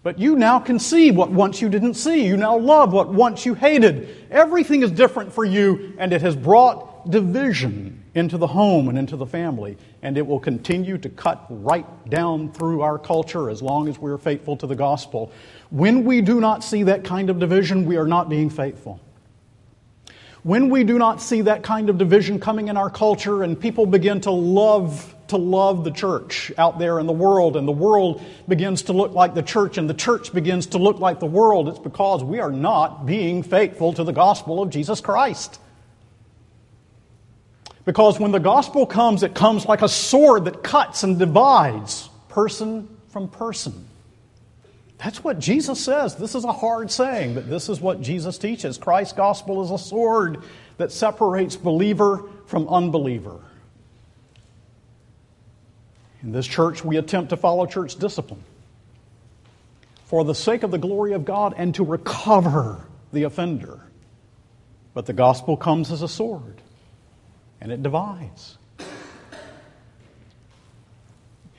But 0.03 0.19
you 0.19 0.35
now 0.35 0.59
can 0.59 0.79
see 0.79 1.11
what 1.11 1.31
once 1.31 1.61
you 1.61 1.69
didn't 1.69 1.93
see. 1.93 2.25
You 2.25 2.35
now 2.35 2.57
love 2.57 2.91
what 2.91 3.07
once 3.07 3.45
you 3.45 3.53
hated. 3.53 4.27
Everything 4.29 4.83
is 4.83 4.91
different 4.91 5.31
for 5.31 5.45
you, 5.45 5.93
and 5.97 6.11
it 6.11 6.21
has 6.21 6.35
brought 6.35 7.09
division 7.09 8.03
into 8.13 8.37
the 8.37 8.47
home 8.47 8.89
and 8.89 8.97
into 8.97 9.15
the 9.15 9.25
family, 9.25 9.77
and 10.01 10.17
it 10.17 10.27
will 10.27 10.39
continue 10.39 10.97
to 10.97 11.09
cut 11.09 11.45
right 11.49 11.85
down 12.09 12.51
through 12.51 12.81
our 12.81 12.99
culture 12.99 13.49
as 13.49 13.61
long 13.61 13.87
as 13.87 13.97
we're 13.97 14.17
faithful 14.17 14.57
to 14.57 14.67
the 14.67 14.75
gospel. 14.75 15.31
When 15.71 16.03
we 16.03 16.21
do 16.21 16.39
not 16.39 16.63
see 16.63 16.83
that 16.83 17.03
kind 17.05 17.29
of 17.29 17.39
division, 17.39 17.85
we 17.85 17.95
are 17.95 18.05
not 18.05 18.29
being 18.29 18.49
faithful. 18.49 18.99
When 20.43 20.69
we 20.69 20.83
do 20.83 20.99
not 20.99 21.21
see 21.21 21.41
that 21.41 21.63
kind 21.63 21.89
of 21.89 21.97
division 21.97 22.39
coming 22.39 22.67
in 22.67 22.75
our 22.75 22.89
culture 22.89 23.43
and 23.43 23.57
people 23.57 23.85
begin 23.85 24.19
to 24.21 24.31
love 24.31 25.15
to 25.33 25.37
love 25.37 25.83
the 25.83 25.91
church 25.91 26.51
out 26.57 26.79
there 26.79 26.99
in 26.99 27.05
the 27.05 27.13
world 27.13 27.57
and 27.57 27.67
the 27.67 27.73
world 27.73 28.23
begins 28.47 28.83
to 28.83 28.93
look 28.93 29.13
like 29.13 29.33
the 29.33 29.43
church 29.43 29.77
and 29.77 29.89
the 29.89 29.93
church 29.93 30.31
begins 30.33 30.67
to 30.67 30.77
look 30.77 30.99
like 30.99 31.19
the 31.19 31.25
world, 31.25 31.67
it's 31.67 31.79
because 31.79 32.23
we 32.23 32.39
are 32.39 32.51
not 32.51 33.05
being 33.05 33.43
faithful 33.43 33.93
to 33.93 34.03
the 34.03 34.13
gospel 34.13 34.61
of 34.61 34.69
Jesus 34.69 35.01
Christ. 35.01 35.59
Because 37.85 38.19
when 38.19 38.31
the 38.31 38.39
gospel 38.39 38.85
comes, 38.85 39.23
it 39.23 39.35
comes 39.35 39.65
like 39.65 39.81
a 39.81 39.89
sword 39.89 40.45
that 40.45 40.63
cuts 40.63 41.03
and 41.03 41.19
divides 41.19 42.09
person 42.29 42.87
from 43.09 43.27
person. 43.27 43.87
That's 44.97 45.23
what 45.23 45.37
Jesus 45.37 45.83
says. 45.83 46.15
This 46.15 46.33
is 46.33 46.45
a 46.45 46.53
hard 46.53 46.89
saying, 46.89 47.33
but 47.33 47.49
this 47.49 47.67
is 47.67 47.81
what 47.81 48.01
Jesus 48.01 48.37
teaches. 48.37 48.77
Christ's 48.77 49.13
gospel 49.13 49.63
is 49.63 49.71
a 49.71 49.77
sword 49.77 50.43
that 50.77 50.93
separates 50.93 51.57
believer 51.57 52.23
from 52.45 52.69
unbeliever. 52.69 53.39
In 56.23 56.31
this 56.31 56.47
church, 56.47 56.83
we 56.83 56.97
attempt 56.97 57.29
to 57.31 57.37
follow 57.37 57.65
church 57.65 57.97
discipline 57.97 58.43
for 60.05 60.23
the 60.23 60.33
sake 60.33 60.63
of 60.63 60.71
the 60.71 60.77
glory 60.77 61.13
of 61.13 61.25
God 61.25 61.53
and 61.57 61.75
to 61.75 61.83
recover 61.83 62.85
the 63.11 63.23
offender. 63.23 63.81
But 64.93 65.05
the 65.05 65.13
gospel 65.13 65.57
comes 65.57 65.91
as 65.91 66.01
a 66.01 66.07
sword 66.07 66.61
and 67.59 67.71
it 67.71 67.83
divides. 67.83 68.57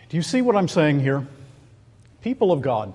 Do 0.09 0.17
you 0.17 0.23
see 0.23 0.41
what 0.41 0.57
I'm 0.57 0.69
saying 0.69 1.01
here? 1.01 1.27
People 2.23 2.53
of 2.53 2.63
God, 2.63 2.95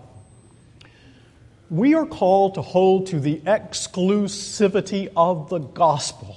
we 1.70 1.94
are 1.94 2.06
called 2.06 2.56
to 2.56 2.62
hold 2.62 3.08
to 3.08 3.20
the 3.20 3.42
exclusivity 3.42 5.12
of 5.16 5.50
the 5.50 5.60
gospel. 5.60 6.36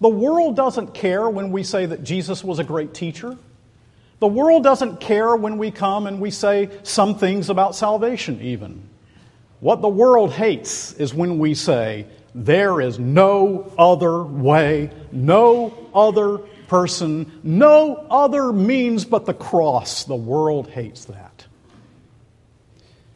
The 0.00 0.08
world 0.08 0.56
doesn't 0.56 0.92
care 0.92 1.30
when 1.30 1.52
we 1.52 1.62
say 1.62 1.86
that 1.86 2.02
Jesus 2.02 2.42
was 2.42 2.58
a 2.58 2.64
great 2.64 2.92
teacher. 2.92 3.38
The 4.22 4.28
world 4.28 4.62
doesn't 4.62 5.00
care 5.00 5.34
when 5.34 5.58
we 5.58 5.72
come 5.72 6.06
and 6.06 6.20
we 6.20 6.30
say 6.30 6.70
some 6.84 7.16
things 7.18 7.50
about 7.50 7.74
salvation, 7.74 8.40
even. 8.40 8.88
What 9.58 9.82
the 9.82 9.88
world 9.88 10.30
hates 10.30 10.92
is 10.92 11.12
when 11.12 11.40
we 11.40 11.54
say 11.54 12.06
there 12.32 12.80
is 12.80 13.00
no 13.00 13.72
other 13.76 14.22
way, 14.22 14.92
no 15.10 15.76
other 15.92 16.38
person, 16.68 17.40
no 17.42 17.96
other 18.08 18.52
means 18.52 19.04
but 19.04 19.26
the 19.26 19.34
cross. 19.34 20.04
The 20.04 20.14
world 20.14 20.70
hates 20.70 21.06
that. 21.06 21.44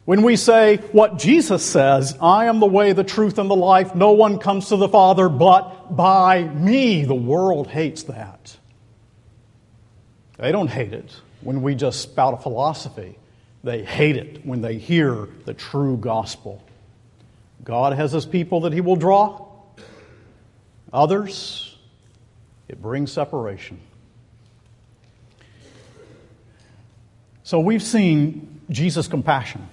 When 0.03 0.23
we 0.23 0.35
say 0.35 0.75
what 0.91 1.19
Jesus 1.19 1.63
says, 1.63 2.17
I 2.21 2.47
am 2.47 2.59
the 2.59 2.65
way, 2.65 2.91
the 2.91 3.05
truth, 3.05 3.39
and 3.39 3.49
the 3.49 3.55
life, 3.55 3.95
no 3.95 4.11
one 4.11 4.39
comes 4.39 4.67
to 4.67 4.75
the 4.75 4.89
Father 4.89 5.29
but 5.29 5.95
by 5.95 6.43
me, 6.43 7.05
the 7.05 7.15
world 7.15 7.67
hates 7.67 8.03
that. 8.03 8.57
They 10.37 10.51
don't 10.51 10.69
hate 10.69 10.93
it 10.93 11.11
when 11.41 11.61
we 11.61 11.75
just 11.75 12.01
spout 12.01 12.33
a 12.33 12.37
philosophy. 12.37 13.17
They 13.63 13.83
hate 13.83 14.17
it 14.17 14.45
when 14.45 14.61
they 14.61 14.77
hear 14.77 15.27
the 15.45 15.53
true 15.53 15.97
gospel. 15.97 16.63
God 17.63 17.93
has 17.93 18.11
his 18.11 18.25
people 18.25 18.61
that 18.61 18.73
he 18.73 18.81
will 18.81 18.95
draw. 18.95 19.45
Others, 20.93 21.75
it 22.67 22.81
brings 22.81 23.11
separation. 23.11 23.79
So 27.43 27.59
we've 27.59 27.83
seen 27.83 28.61
Jesus' 28.69 29.07
compassion. 29.07 29.67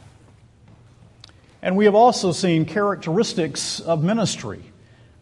And 1.60 1.76
we 1.76 1.86
have 1.86 1.94
also 1.94 2.32
seen 2.32 2.64
characteristics 2.64 3.80
of 3.80 4.02
ministry. 4.02 4.62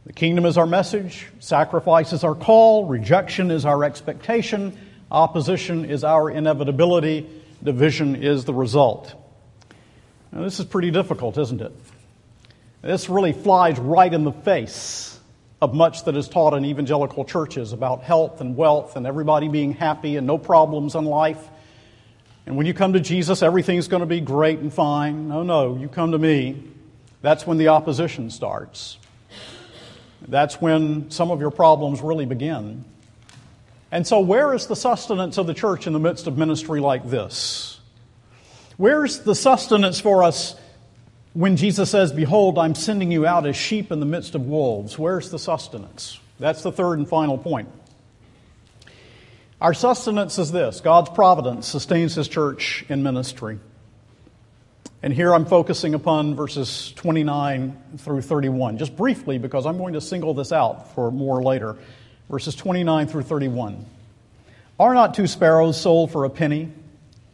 The 0.07 0.13
kingdom 0.13 0.45
is 0.45 0.59
our 0.59 0.67
message, 0.67 1.29
sacrifice 1.39 2.13
is 2.13 2.25
our 2.25 2.35
call, 2.35 2.87
rejection 2.87 3.51
is 3.51 3.65
our 3.65 3.85
expectation, 3.85 4.77
opposition 5.13 5.85
is 5.85 6.03
our 6.03 6.31
inevitability, 6.31 7.29
division 7.63 8.17
is 8.17 8.45
the 8.45 8.55
result. 8.55 9.15
Now, 10.33 10.43
this 10.43 10.59
is 10.59 10.65
pretty 10.65 10.91
difficult, 10.91 11.37
isn't 11.37 11.61
it? 11.61 11.73
This 12.81 13.09
really 13.09 13.33
flies 13.33 13.79
right 13.79 14.13
in 14.13 14.25
the 14.25 14.33
face 14.33 15.21
of 15.61 15.75
much 15.75 16.05
that 16.05 16.17
is 16.17 16.29
taught 16.29 16.55
in 16.55 16.65
evangelical 16.65 17.25
churches 17.25 17.73
about 17.73 18.03
health 18.03 18.41
and 18.41 18.57
wealth 18.57 18.97
and 18.97 19.07
everybody 19.07 19.49
being 19.49 19.73
happy 19.73 20.17
and 20.17 20.27
no 20.27 20.39
problems 20.39 20.97
in 20.97 21.05
life. 21.05 21.49
And 22.47 22.57
when 22.57 22.67
you 22.67 22.75
come 22.75 22.95
to 22.95 23.01
Jesus, 23.01 23.43
everything's 23.43 23.87
going 23.87 24.01
to 24.01 24.07
be 24.07 24.21
great 24.21 24.59
and 24.59 24.73
fine. 24.73 25.29
No, 25.29 25.45
no, 25.45 25.77
you 25.77 25.87
come 25.87 26.13
to 26.13 26.19
me. 26.19 26.65
That's 27.21 27.47
when 27.47 27.59
the 27.59 27.69
opposition 27.69 28.31
starts. 28.31 28.99
That's 30.27 30.61
when 30.61 31.11
some 31.11 31.31
of 31.31 31.41
your 31.41 31.53
problems 31.53 32.01
really 32.01 32.27
begin. 32.27 32.85
And 33.93 34.07
so, 34.07 34.21
where 34.21 34.55
is 34.55 34.67
the 34.67 34.75
sustenance 34.75 35.37
of 35.37 35.47
the 35.47 35.53
church 35.53 35.87
in 35.87 35.93
the 35.93 36.01
midst 36.01 36.27
of 36.27 36.39
ministry 36.39 36.81
like 36.81 37.09
this? 37.09 37.79
Where's 38.79 39.21
the 39.21 39.35
sustenance 39.35 40.01
for 40.01 40.25
us 40.25 40.57
when 41.35 41.57
Jesus 41.57 41.91
says, 41.91 42.11
Behold, 42.11 42.59
I'm 42.59 42.75
sending 42.75 43.13
you 43.13 43.27
out 43.27 43.47
as 43.47 43.55
sheep 43.55 43.93
in 43.93 44.01
the 44.01 44.07
midst 44.07 44.35
of 44.35 44.47
wolves, 44.47 44.99
where's 44.99 45.31
the 45.31 45.39
sustenance? 45.39 46.19
That's 46.39 46.63
the 46.63 46.73
third 46.73 46.99
and 46.99 47.09
final 47.09 47.37
point. 47.37 47.69
Our 49.61 49.75
sustenance 49.75 50.39
is 50.39 50.51
this 50.51 50.81
God's 50.81 51.11
providence 51.11 51.69
sustains 51.69 52.15
His 52.15 52.29
church 52.29 52.87
in 52.89 53.03
ministry. 53.03 53.59
And 55.03 55.13
here 55.13 55.35
I'm 55.35 55.47
focusing 55.47 55.95
upon 55.95 56.35
verses 56.35 56.93
29 56.97 57.99
through 57.99 58.23
31, 58.23 58.79
just 58.79 58.97
briefly 58.97 59.37
because 59.37 59.67
I'm 59.67 59.77
going 59.77 59.95
to 59.95 60.01
single 60.01 60.33
this 60.33 60.51
out 60.51 60.95
for 60.95 61.11
more 61.11 61.43
later. 61.43 61.77
Verses 62.33 62.55
29 62.55 63.09
through 63.09 63.25
31. 63.25 63.85
Are 64.81 64.95
not 64.95 65.13
two 65.13 65.27
sparrows 65.27 65.79
sold 65.79 66.11
for 66.11 66.25
a 66.25 66.31
penny, 66.31 66.73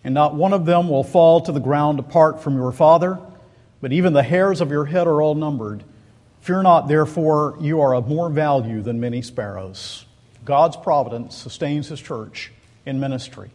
and 0.02 0.12
not 0.12 0.34
one 0.34 0.52
of 0.52 0.66
them 0.66 0.88
will 0.88 1.04
fall 1.04 1.40
to 1.42 1.52
the 1.52 1.60
ground 1.60 2.00
apart 2.00 2.42
from 2.42 2.56
your 2.56 2.72
Father? 2.72 3.16
But 3.80 3.92
even 3.92 4.12
the 4.12 4.24
hairs 4.24 4.60
of 4.60 4.72
your 4.72 4.86
head 4.86 5.06
are 5.06 5.22
all 5.22 5.36
numbered. 5.36 5.84
Fear 6.40 6.64
not, 6.64 6.88
therefore, 6.88 7.56
you 7.60 7.80
are 7.80 7.94
of 7.94 8.08
more 8.08 8.28
value 8.28 8.82
than 8.82 8.98
many 8.98 9.22
sparrows. 9.22 10.04
God's 10.44 10.76
providence 10.76 11.36
sustains 11.36 11.86
his 11.86 12.00
church 12.00 12.50
in 12.84 12.98
ministry. 12.98 13.50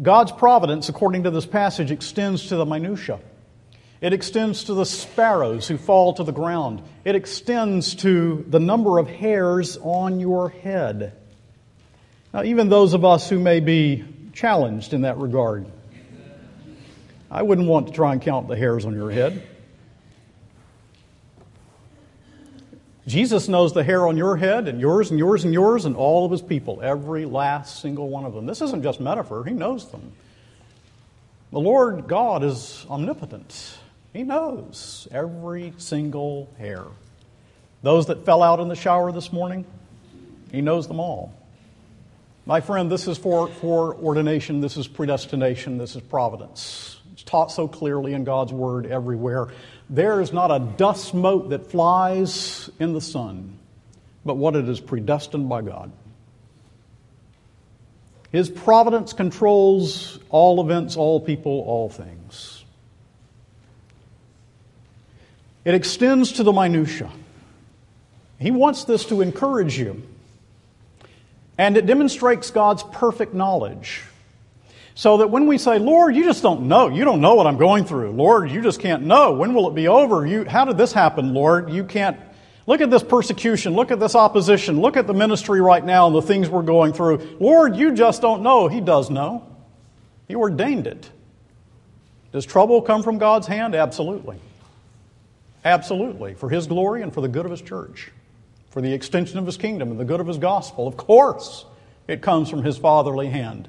God's 0.00 0.30
providence, 0.30 0.88
according 0.88 1.24
to 1.24 1.32
this 1.32 1.44
passage, 1.44 1.90
extends 1.90 2.46
to 2.50 2.54
the 2.54 2.64
minutiae. 2.64 3.18
It 4.02 4.12
extends 4.12 4.64
to 4.64 4.74
the 4.74 4.84
sparrows 4.84 5.68
who 5.68 5.78
fall 5.78 6.14
to 6.14 6.24
the 6.24 6.32
ground. 6.32 6.82
It 7.04 7.14
extends 7.14 7.94
to 7.96 8.44
the 8.48 8.58
number 8.58 8.98
of 8.98 9.06
hairs 9.06 9.78
on 9.80 10.18
your 10.18 10.48
head. 10.48 11.12
Now, 12.34 12.42
even 12.42 12.68
those 12.68 12.94
of 12.94 13.04
us 13.04 13.30
who 13.30 13.38
may 13.38 13.60
be 13.60 14.04
challenged 14.32 14.92
in 14.92 15.02
that 15.02 15.18
regard, 15.18 15.66
I 17.30 17.42
wouldn't 17.42 17.68
want 17.68 17.86
to 17.86 17.92
try 17.92 18.12
and 18.12 18.20
count 18.20 18.48
the 18.48 18.56
hairs 18.56 18.84
on 18.84 18.94
your 18.94 19.12
head. 19.12 19.46
Jesus 23.06 23.46
knows 23.46 23.72
the 23.72 23.84
hair 23.84 24.08
on 24.08 24.16
your 24.16 24.36
head 24.36 24.66
and 24.66 24.80
yours 24.80 25.10
and 25.10 25.18
yours 25.18 25.44
and 25.44 25.54
yours 25.54 25.84
and 25.84 25.94
all 25.94 26.24
of 26.24 26.32
his 26.32 26.42
people, 26.42 26.80
every 26.82 27.24
last 27.24 27.80
single 27.80 28.08
one 28.08 28.24
of 28.24 28.34
them. 28.34 28.46
This 28.46 28.62
isn't 28.62 28.82
just 28.82 28.98
metaphor, 29.00 29.44
he 29.44 29.52
knows 29.52 29.88
them. 29.92 30.12
The 31.52 31.60
Lord 31.60 32.08
God 32.08 32.42
is 32.42 32.84
omnipotent. 32.90 33.78
He 34.12 34.22
knows 34.22 35.08
every 35.10 35.72
single 35.78 36.48
hair. 36.58 36.84
Those 37.82 38.06
that 38.06 38.24
fell 38.24 38.42
out 38.42 38.60
in 38.60 38.68
the 38.68 38.76
shower 38.76 39.10
this 39.10 39.32
morning, 39.32 39.64
he 40.50 40.60
knows 40.60 40.86
them 40.86 41.00
all. 41.00 41.34
My 42.44 42.60
friend, 42.60 42.90
this 42.90 43.06
is 43.06 43.18
for, 43.18 43.48
foreordination, 43.48 44.60
this 44.60 44.76
is 44.76 44.86
predestination, 44.86 45.78
this 45.78 45.96
is 45.96 46.02
providence. 46.02 47.00
It's 47.12 47.22
taught 47.22 47.52
so 47.52 47.68
clearly 47.68 48.14
in 48.14 48.24
God's 48.24 48.52
Word 48.52 48.86
everywhere. 48.86 49.48
There 49.88 50.20
is 50.20 50.32
not 50.32 50.50
a 50.50 50.58
dust 50.58 51.14
mote 51.14 51.50
that 51.50 51.70
flies 51.70 52.68
in 52.78 52.92
the 52.92 53.00
sun, 53.00 53.58
but 54.24 54.36
what 54.36 54.56
it 54.56 54.68
is 54.68 54.80
predestined 54.80 55.48
by 55.48 55.62
God. 55.62 55.92
His 58.32 58.48
providence 58.48 59.12
controls 59.12 60.18
all 60.30 60.60
events, 60.60 60.96
all 60.96 61.20
people, 61.20 61.60
all 61.60 61.88
things. 61.88 62.61
It 65.64 65.74
extends 65.74 66.32
to 66.32 66.42
the 66.42 66.52
minutiae. 66.52 67.10
He 68.38 68.50
wants 68.50 68.84
this 68.84 69.04
to 69.06 69.20
encourage 69.20 69.78
you. 69.78 70.02
And 71.56 71.76
it 71.76 71.86
demonstrates 71.86 72.50
God's 72.50 72.82
perfect 72.82 73.34
knowledge. 73.34 74.02
So 74.94 75.18
that 75.18 75.30
when 75.30 75.46
we 75.46 75.58
say, 75.58 75.78
Lord, 75.78 76.14
you 76.16 76.24
just 76.24 76.42
don't 76.42 76.62
know. 76.62 76.88
You 76.88 77.04
don't 77.04 77.20
know 77.20 77.34
what 77.34 77.46
I'm 77.46 77.56
going 77.56 77.84
through. 77.84 78.10
Lord, 78.10 78.50
you 78.50 78.60
just 78.60 78.80
can't 78.80 79.04
know. 79.04 79.32
When 79.32 79.54
will 79.54 79.68
it 79.68 79.74
be 79.74 79.88
over? 79.88 80.26
You, 80.26 80.44
how 80.44 80.64
did 80.64 80.76
this 80.76 80.92
happen, 80.92 81.32
Lord? 81.32 81.70
You 81.70 81.84
can't. 81.84 82.18
Look 82.66 82.80
at 82.80 82.90
this 82.90 83.02
persecution. 83.02 83.74
Look 83.74 83.90
at 83.90 84.00
this 84.00 84.14
opposition. 84.14 84.80
Look 84.80 84.96
at 84.96 85.06
the 85.06 85.14
ministry 85.14 85.60
right 85.60 85.84
now 85.84 86.06
and 86.06 86.14
the 86.14 86.22
things 86.22 86.50
we're 86.50 86.62
going 86.62 86.92
through. 86.92 87.36
Lord, 87.40 87.76
you 87.76 87.92
just 87.92 88.20
don't 88.20 88.42
know. 88.42 88.68
He 88.68 88.80
does 88.80 89.08
know. 89.08 89.46
He 90.28 90.34
ordained 90.34 90.86
it. 90.86 91.10
Does 92.32 92.46
trouble 92.46 92.82
come 92.82 93.02
from 93.02 93.18
God's 93.18 93.46
hand? 93.46 93.74
Absolutely. 93.74 94.38
Absolutely. 95.64 96.34
For 96.34 96.48
His 96.48 96.66
glory 96.66 97.02
and 97.02 97.12
for 97.12 97.20
the 97.20 97.28
good 97.28 97.44
of 97.44 97.50
His 97.50 97.62
church, 97.62 98.10
for 98.70 98.80
the 98.80 98.92
extension 98.92 99.38
of 99.38 99.46
His 99.46 99.56
kingdom 99.56 99.90
and 99.90 100.00
the 100.00 100.04
good 100.04 100.20
of 100.20 100.26
His 100.26 100.38
gospel. 100.38 100.88
Of 100.88 100.96
course, 100.96 101.64
it 102.08 102.22
comes 102.22 102.50
from 102.50 102.62
His 102.62 102.78
fatherly 102.78 103.28
hand. 103.28 103.68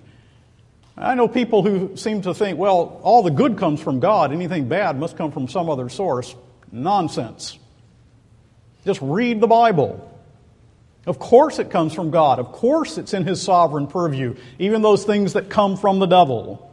I 0.98 1.16
know 1.16 1.28
people 1.28 1.64
who 1.64 1.98
seem 1.98 2.22
to 2.22 2.34
think, 2.34 2.60
well, 2.60 3.00
all 3.04 3.24
the 3.24 3.32
good 3.32 3.58
comes 3.58 3.82
from 3.82 4.00
God, 4.00 4.32
anything 4.32 4.68
bad 4.68 5.00
must 5.00 5.18
come 5.18 5.32
from 5.32 5.48
some 5.48 5.70
other 5.70 5.90
source. 5.90 6.36
Nonsense. 6.72 7.58
Just 8.86 9.02
read 9.02 9.40
the 9.40 9.48
Bible. 9.48 10.10
Of 11.06 11.20
course 11.20 11.60
it 11.60 11.70
comes 11.70 11.94
from 11.94 12.12
God. 12.12 12.40
Of 12.40 12.52
course 12.52 12.98
it's 12.98 13.14
in 13.14 13.26
His 13.26 13.42
sovereign 13.42 13.88
purview, 13.88 14.36
even 14.60 14.82
those 14.82 15.04
things 15.04 15.34
that 15.34 15.50
come 15.50 15.78
from 15.78 16.00
the 16.00 16.06
devil. 16.06 16.70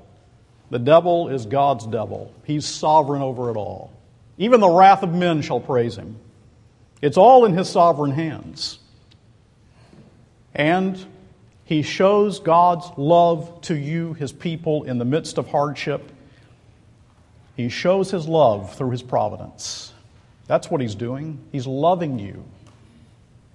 The 0.71 0.79
devil 0.79 1.29
is 1.29 1.47
God's 1.47 1.87
devil, 1.87 2.33
He's 2.45 2.65
sovereign 2.65 3.23
over 3.23 3.51
it 3.51 3.57
all. 3.57 3.93
Even 4.41 4.59
the 4.59 4.69
wrath 4.69 5.05
of 5.05 5.15
men 5.15 5.43
shall 5.43 5.61
praise 5.61 5.97
Him. 5.97 6.17
It's 7.01 7.17
all 7.17 7.45
in 7.45 7.55
His 7.57 7.69
sovereign 7.69 8.11
hands. 8.11 8.81
And 10.55 11.07
he 11.71 11.83
shows 11.83 12.41
God's 12.41 12.91
love 12.97 13.61
to 13.63 13.77
you, 13.77 14.15
his 14.15 14.33
people, 14.33 14.83
in 14.83 14.99
the 14.99 15.05
midst 15.05 15.39
of 15.39 15.47
hardship. 15.49 16.11
He 17.57 17.69
shows 17.69 18.11
his 18.11 18.27
love 18.27 18.75
through 18.75 18.91
his 18.91 19.03
providence. 19.03 19.93
That's 20.49 20.69
what 20.69 20.81
he's 20.81 20.97
doing. 20.97 21.39
He's 21.53 21.69
loving 21.69 22.19
you 22.19 22.45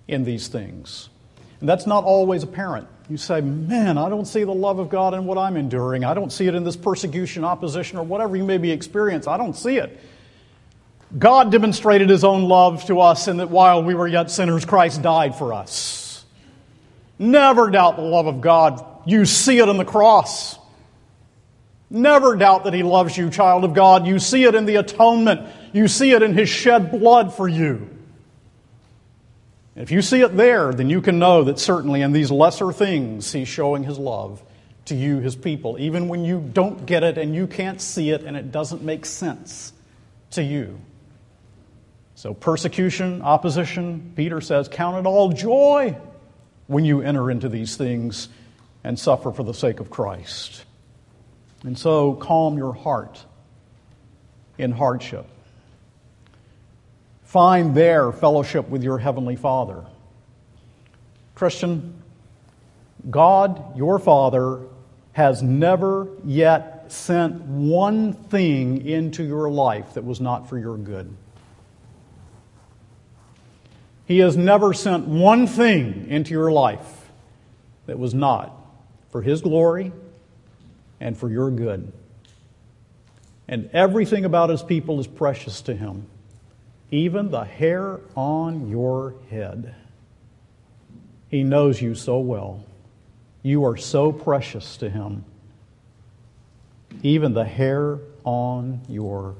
in 0.07 0.23
these 0.23 0.47
things. 0.47 1.09
And 1.59 1.67
that's 1.67 1.85
not 1.85 2.05
always 2.05 2.43
apparent. 2.43 2.87
You 3.09 3.17
say, 3.17 3.41
Man, 3.41 3.97
I 3.97 4.07
don't 4.07 4.25
see 4.25 4.45
the 4.45 4.53
love 4.53 4.79
of 4.79 4.87
God 4.87 5.13
in 5.13 5.25
what 5.25 5.37
I'm 5.37 5.57
enduring. 5.57 6.05
I 6.05 6.13
don't 6.13 6.31
see 6.31 6.47
it 6.47 6.55
in 6.55 6.63
this 6.63 6.77
persecution, 6.77 7.43
opposition, 7.43 7.97
or 7.97 8.05
whatever 8.05 8.37
you 8.37 8.45
may 8.45 8.59
be 8.59 8.71
experiencing. 8.71 9.33
I 9.33 9.35
don't 9.35 9.57
see 9.57 9.75
it. 9.75 9.99
God 11.17 11.51
demonstrated 11.51 12.09
his 12.09 12.23
own 12.23 12.43
love 12.43 12.85
to 12.85 12.99
us 12.99 13.27
in 13.27 13.37
that 13.37 13.49
while 13.49 13.83
we 13.83 13.93
were 13.93 14.07
yet 14.07 14.29
sinners, 14.29 14.65
Christ 14.65 15.01
died 15.01 15.35
for 15.35 15.53
us. 15.53 16.25
Never 17.17 17.69
doubt 17.69 17.95
the 17.95 18.01
love 18.01 18.27
of 18.27 18.41
God. 18.41 18.85
You 19.05 19.25
see 19.25 19.59
it 19.59 19.69
on 19.69 19.77
the 19.77 19.85
cross. 19.85 20.59
Never 21.89 22.35
doubt 22.35 22.65
that 22.65 22.73
He 22.73 22.83
loves 22.83 23.17
you, 23.17 23.29
child 23.29 23.63
of 23.63 23.73
God. 23.73 24.07
You 24.07 24.19
see 24.19 24.43
it 24.43 24.55
in 24.55 24.65
the 24.65 24.75
atonement. 24.75 25.47
You 25.71 25.87
see 25.87 26.11
it 26.11 26.21
in 26.21 26.33
His 26.33 26.49
shed 26.49 26.91
blood 26.91 27.33
for 27.33 27.47
you. 27.47 27.89
If 29.75 29.91
you 29.91 30.01
see 30.01 30.21
it 30.21 30.35
there, 30.35 30.73
then 30.73 30.89
you 30.89 31.01
can 31.01 31.19
know 31.19 31.43
that 31.43 31.59
certainly 31.59 32.01
in 32.01 32.11
these 32.11 32.31
lesser 32.31 32.71
things, 32.71 33.31
He's 33.31 33.47
showing 33.47 33.83
His 33.83 33.99
love 33.99 34.41
to 34.85 34.95
you, 34.95 35.19
His 35.19 35.35
people, 35.35 35.77
even 35.79 36.07
when 36.07 36.25
you 36.25 36.39
don't 36.41 36.85
get 36.85 37.03
it 37.03 37.17
and 37.17 37.35
you 37.35 37.47
can't 37.47 37.79
see 37.79 38.09
it 38.09 38.23
and 38.23 38.35
it 38.35 38.51
doesn't 38.51 38.81
make 38.81 39.05
sense 39.05 39.71
to 40.31 40.43
you. 40.43 40.79
So, 42.15 42.33
persecution, 42.33 43.21
opposition, 43.21 44.13
Peter 44.15 44.39
says, 44.39 44.69
count 44.69 45.05
it 45.05 45.07
all 45.07 45.33
joy 45.33 45.97
when 46.67 46.85
you 46.85 47.01
enter 47.01 47.29
into 47.29 47.49
these 47.49 47.75
things 47.75 48.29
and 48.83 48.97
suffer 48.97 49.31
for 49.31 49.43
the 49.43 49.53
sake 49.53 49.79
of 49.79 49.89
Christ. 49.89 50.63
And 51.63 51.77
so 51.77 52.13
calm 52.13 52.57
your 52.57 52.73
heart 52.73 53.23
in 54.57 54.71
hardship. 54.71 55.25
Find 57.23 57.75
there 57.75 58.11
fellowship 58.11 58.69
with 58.69 58.83
your 58.83 58.99
Heavenly 58.99 59.35
Father. 59.35 59.83
Christian, 61.33 62.01
God, 63.09 63.75
your 63.75 63.99
Father, 63.99 64.61
has 65.13 65.43
never 65.43 66.07
yet 66.23 66.91
sent 66.91 67.41
one 67.41 68.13
thing 68.13 68.85
into 68.85 69.23
your 69.23 69.49
life 69.49 69.95
that 69.95 70.05
was 70.05 70.21
not 70.21 70.47
for 70.47 70.57
your 70.57 70.77
good. 70.77 71.15
He 74.05 74.19
has 74.19 74.37
never 74.37 74.73
sent 74.73 75.07
one 75.07 75.47
thing 75.47 76.07
into 76.09 76.31
your 76.31 76.51
life 76.51 77.09
that 77.87 77.97
was 77.97 78.13
not 78.13 78.55
for 79.09 79.21
His 79.21 79.41
glory 79.41 79.91
and 80.99 81.17
for 81.17 81.29
your 81.29 81.49
good. 81.49 81.91
And 83.47 83.69
everything 83.73 84.25
about 84.25 84.49
His 84.49 84.63
people 84.63 84.99
is 84.99 85.07
precious 85.07 85.61
to 85.63 85.75
Him, 85.75 86.05
even 86.91 87.31
the 87.31 87.45
hair 87.45 87.99
on 88.15 88.69
your 88.69 89.15
head. 89.29 89.75
He 91.29 91.43
knows 91.43 91.81
you 91.81 91.95
so 91.95 92.19
well. 92.19 92.63
You 93.41 93.65
are 93.65 93.77
so 93.77 94.11
precious 94.11 94.77
to 94.77 94.89
Him, 94.89 95.25
even 97.01 97.33
the 97.33 97.45
hair 97.45 97.99
on 98.23 98.81
your 98.87 99.35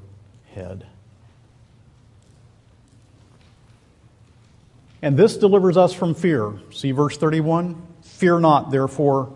head. 0.54 0.86
And 5.02 5.18
this 5.18 5.38
delivers 5.38 5.78
us 5.78 5.94
from 5.94 6.16
fear. 6.16 6.54
See 6.72 6.92
verse 6.92 7.18
31? 7.18 7.82
Fear 8.02 8.40
not, 8.40 8.72
therefore, 8.72 9.34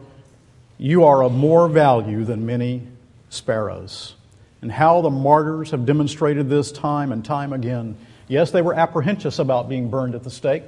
you 0.78 1.04
are 1.04 1.24
of 1.24 1.34
more 1.34 1.68
value 1.68 2.24
than 2.24 2.46
many 2.46 2.84
sparrows. 3.30 4.16
And 4.62 4.72
how 4.72 5.02
the 5.02 5.10
martyrs 5.10 5.72
have 5.72 5.86
demonstrated 5.86 6.50
this 6.50 6.72
time 6.72 7.12
and 7.12 7.24
time 7.24 7.54
again. 7.54 7.98
Yes, 8.28 8.52
they 8.52 8.62
were 8.62 8.74
apprehensive 8.74 9.40
about 9.40 9.70
being 9.70 9.90
burned 9.90 10.16
at 10.16 10.24
the 10.24 10.30
stake, 10.30 10.64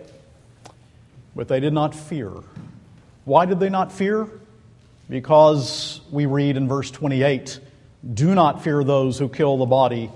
but 1.36 1.48
they 1.48 1.60
did 1.60 1.74
not 1.74 1.94
fear. 1.94 2.32
Why 3.26 3.46
did 3.46 3.60
they 3.60 3.70
not 3.70 3.92
fear? 3.92 4.28
Because 5.10 6.02
we 6.10 6.26
read 6.26 6.58
in 6.58 6.68
verse 6.68 6.89
28 6.89 7.60
Do 8.14 8.34
not 8.34 8.64
fear 8.64 8.84
those 8.84 9.20
who 9.20 9.30
kill 9.30 9.58
the 9.58 9.66
body, 9.66 10.10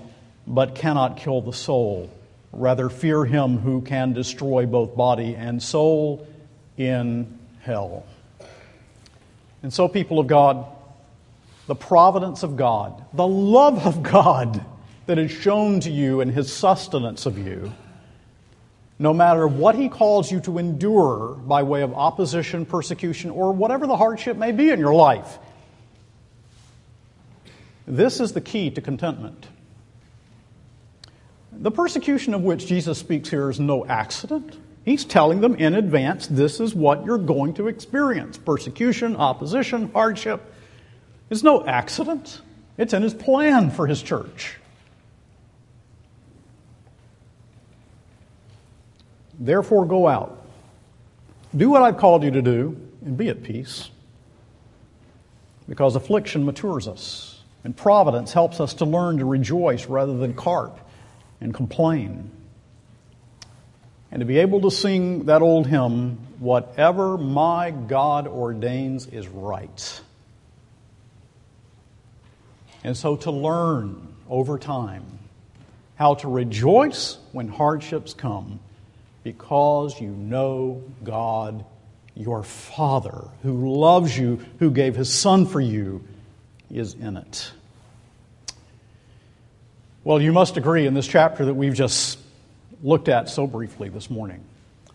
but 0.46 0.74
cannot 0.74 1.18
kill 1.18 1.40
the 1.40 1.52
soul. 1.52 2.10
Rather, 2.56 2.88
fear 2.88 3.26
him 3.26 3.58
who 3.58 3.82
can 3.82 4.14
destroy 4.14 4.64
both 4.64 4.96
body 4.96 5.36
and 5.36 5.62
soul 5.62 6.26
in 6.78 7.38
hell. 7.60 8.06
And 9.62 9.70
so, 9.70 9.88
people 9.88 10.18
of 10.18 10.26
God, 10.26 10.64
the 11.66 11.74
providence 11.74 12.42
of 12.42 12.56
God, 12.56 13.04
the 13.12 13.26
love 13.26 13.86
of 13.86 14.02
God 14.02 14.64
that 15.04 15.18
is 15.18 15.30
shown 15.30 15.80
to 15.80 15.90
you 15.90 16.22
in 16.22 16.30
his 16.30 16.50
sustenance 16.50 17.26
of 17.26 17.36
you, 17.36 17.72
no 18.98 19.12
matter 19.12 19.46
what 19.46 19.74
he 19.74 19.90
calls 19.90 20.32
you 20.32 20.40
to 20.40 20.56
endure 20.56 21.34
by 21.34 21.62
way 21.62 21.82
of 21.82 21.92
opposition, 21.92 22.64
persecution, 22.64 23.30
or 23.30 23.52
whatever 23.52 23.86
the 23.86 23.98
hardship 23.98 24.38
may 24.38 24.52
be 24.52 24.70
in 24.70 24.80
your 24.80 24.94
life. 24.94 25.38
This 27.86 28.18
is 28.18 28.32
the 28.32 28.40
key 28.40 28.70
to 28.70 28.80
contentment. 28.80 29.46
The 31.58 31.70
persecution 31.70 32.34
of 32.34 32.42
which 32.42 32.66
Jesus 32.66 32.98
speaks 32.98 33.30
here 33.30 33.48
is 33.50 33.58
no 33.58 33.86
accident. 33.86 34.58
He's 34.84 35.04
telling 35.04 35.40
them 35.40 35.54
in 35.56 35.74
advance 35.74 36.26
this 36.26 36.60
is 36.60 36.74
what 36.74 37.04
you're 37.04 37.18
going 37.18 37.54
to 37.54 37.68
experience 37.68 38.38
persecution, 38.38 39.16
opposition, 39.16 39.90
hardship. 39.92 40.52
It's 41.30 41.42
no 41.42 41.66
accident, 41.66 42.40
it's 42.76 42.92
in 42.92 43.02
his 43.02 43.14
plan 43.14 43.70
for 43.70 43.86
his 43.86 44.02
church. 44.02 44.58
Therefore, 49.38 49.86
go 49.86 50.06
out. 50.06 50.46
Do 51.56 51.70
what 51.70 51.82
I've 51.82 51.98
called 51.98 52.22
you 52.22 52.30
to 52.30 52.42
do 52.42 52.80
and 53.04 53.16
be 53.16 53.28
at 53.28 53.42
peace. 53.42 53.90
Because 55.68 55.96
affliction 55.96 56.44
matures 56.44 56.86
us, 56.86 57.42
and 57.64 57.76
providence 57.76 58.32
helps 58.32 58.60
us 58.60 58.74
to 58.74 58.84
learn 58.84 59.18
to 59.18 59.24
rejoice 59.24 59.86
rather 59.86 60.16
than 60.16 60.32
carp 60.32 60.78
and 61.40 61.54
complain. 61.54 62.30
And 64.10 64.20
to 64.20 64.26
be 64.26 64.38
able 64.38 64.62
to 64.62 64.70
sing 64.70 65.26
that 65.26 65.42
old 65.42 65.66
hymn, 65.66 66.18
Whatever 66.38 67.16
my 67.16 67.70
God 67.70 68.26
ordains 68.26 69.06
is 69.06 69.26
right. 69.26 70.00
And 72.84 72.96
so 72.96 73.16
to 73.16 73.30
learn 73.30 74.14
over 74.28 74.58
time 74.58 75.04
how 75.96 76.14
to 76.16 76.28
rejoice 76.28 77.16
when 77.32 77.48
hardships 77.48 78.12
come 78.12 78.60
because 79.24 79.98
you 80.00 80.10
know 80.10 80.84
God, 81.02 81.64
your 82.14 82.42
Father, 82.42 83.28
who 83.42 83.74
loves 83.74 84.16
you, 84.16 84.44
who 84.58 84.70
gave 84.70 84.94
his 84.94 85.12
Son 85.12 85.46
for 85.46 85.60
you, 85.60 86.04
is 86.70 86.94
in 86.94 87.16
it. 87.16 87.50
Well, 90.06 90.22
you 90.22 90.32
must 90.32 90.56
agree 90.56 90.86
in 90.86 90.94
this 90.94 91.08
chapter 91.08 91.46
that 91.46 91.54
we've 91.54 91.74
just 91.74 92.20
looked 92.80 93.08
at 93.08 93.28
so 93.28 93.44
briefly 93.44 93.88
this 93.88 94.08
morning. 94.08 94.40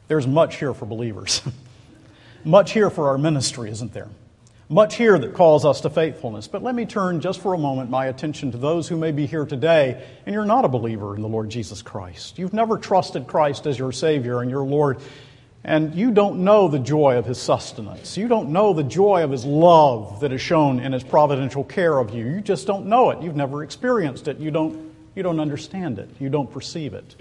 There's 0.08 0.26
much 0.26 0.56
here 0.56 0.74
for 0.74 0.86
believers, 0.86 1.42
much 2.46 2.72
here 2.72 2.90
for 2.90 3.10
our 3.10 3.18
ministry, 3.18 3.70
isn't 3.72 3.92
there? 3.92 4.08
Much 4.70 4.96
here 4.96 5.20
that 5.20 5.34
calls 5.34 5.66
us 5.66 5.82
to 5.82 5.90
faithfulness. 5.90 6.48
But 6.48 6.64
let 6.64 6.76
me 6.76 6.86
turn 6.86 7.20
just 7.20 7.42
for 7.42 7.54
a 7.54 7.58
moment 7.58 7.90
my 7.90 8.06
attention 8.06 8.54
to 8.54 8.58
those 8.58 8.88
who 8.88 8.96
may 8.96 9.12
be 9.12 9.26
here 9.26 9.46
today 9.46 10.02
and 10.26 10.34
you're 10.34 10.46
not 10.46 10.64
a 10.64 10.70
believer 10.70 11.14
in 11.14 11.22
the 11.22 11.28
Lord 11.28 11.50
Jesus 11.50 11.82
Christ. 11.82 12.40
You've 12.40 12.54
never 12.54 12.78
trusted 12.78 13.28
Christ 13.28 13.68
as 13.68 13.78
your 13.78 13.92
Savior 13.92 14.42
and 14.42 14.50
your 14.50 14.64
Lord, 14.64 15.02
and 15.66 15.94
you 15.94 16.12
don't 16.12 16.46
know 16.46 16.70
the 16.70 16.80
joy 16.80 17.18
of 17.18 17.26
His 17.26 17.38
sustenance. 17.38 18.16
You 18.16 18.30
don't 18.30 18.54
know 18.54 18.72
the 18.72 18.82
joy 18.82 19.26
of 19.26 19.32
His 19.32 19.44
love 19.44 20.22
that 20.22 20.32
is 20.32 20.40
shown 20.40 20.80
in 20.80 20.94
His 20.94 21.04
providential 21.04 21.66
care 21.66 21.98
of 21.98 22.16
you. 22.16 22.26
You 22.28 22.40
just 22.40 22.66
don't 22.66 22.86
know 22.86 23.10
it. 23.10 23.22
You've 23.22 23.36
never 23.36 23.62
experienced 23.62 24.30
it. 24.30 24.38
You 24.38 24.52
don't, 24.52 24.91
you 25.16 25.24
don't 25.24 25.40
understand 25.40 26.00
it. 26.00 26.10
You 26.20 26.30
don't 26.30 26.52
perceive 26.52 26.94
it. 26.94 27.16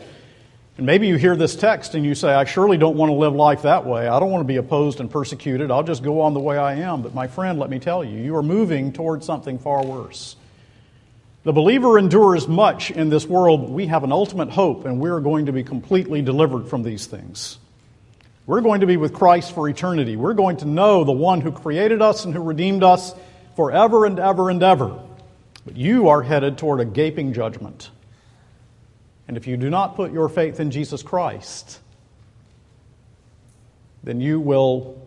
And 0.76 0.86
maybe 0.86 1.09
you 1.09 1.16
hear 1.16 1.36
this 1.36 1.57
text 1.57 1.95
and 1.95 2.05
you 2.05 2.14
say, 2.14 2.32
I 2.32 2.45
surely 2.45 2.78
don't 2.78 2.97
want 2.97 3.11
to 3.11 3.14
live 3.14 3.34
life 3.34 3.62
that 3.62 3.84
way. 3.84 4.09
I 4.09 4.18
don't 4.18 4.30
want 4.30 4.41
to 4.41 4.47
be 4.47 4.57
opposed 4.57 5.01
and 5.01 5.11
persecuted. 5.11 5.70
I'll 5.70 5.82
just 5.82 6.03
go 6.03 6.22
on 6.22 6.32
the 6.32 6.41
way 6.41 6.57
I 6.57 6.76
am. 6.76 7.03
But 7.03 7.14
my 7.14 7.26
friend, 7.26 7.59
let 7.59 7.68
me 7.68 7.78
tell 7.78 8.03
you, 8.03 8.18
you 8.18 8.36
are 8.36 8.43
moving 8.43 8.93
towards 8.93 9.26
something 9.26 9.59
far 9.59 9.84
worse. 9.84 10.36
The 11.43 11.53
believer 11.53 11.99
endures 11.99 12.47
much 12.47 12.91
in 12.91 13.11
this 13.11 13.26
world. 13.26 13.70
We 13.70 13.86
have 13.86 14.05
an 14.05 14.12
ultimate 14.12 14.51
hope, 14.51 14.84
and 14.84 15.01
we're 15.01 15.20
going 15.20 15.47
to 15.47 15.53
be 15.53 15.64
completely 15.64 16.22
delivered 16.22 16.68
from 16.68 16.82
these 16.82 17.07
things. 17.07 17.59
We're 18.47 18.61
going 18.61 18.80
to 18.80 18.86
be 18.86 18.97
with 18.97 19.14
Christ 19.14 19.55
for 19.55 19.68
eternity. 19.68 20.16
We're 20.16 20.34
going 20.34 20.59
to 20.59 20.66
know 20.66 21.05
the 21.05 21.12
one 21.12 21.41
who 21.41 21.53
created 21.53 22.03
us 22.03 22.24
and 22.24 22.34
who 22.34 22.43
redeemed 22.43 22.82
us 22.82 23.14
forever 23.57 24.07
and 24.07 24.18
ever 24.18 24.51
and 24.51 24.62
ever. 24.62 24.99
But 25.64 25.76
you 25.76 26.08
are 26.08 26.22
headed 26.22 26.58
toward 26.58 26.80
a 26.80 26.84
gaping 26.84 27.32
judgment. 27.32 27.90
And 29.28 29.36
if 29.36 29.46
you 29.46 29.56
do 29.56 29.70
not 29.70 29.94
put 29.94 30.12
your 30.12 30.28
faith 30.28 30.58
in 30.58 30.70
Jesus 30.70 31.02
Christ, 31.02 31.80
then 34.02 34.20
you 34.20 34.40
will, 34.40 35.06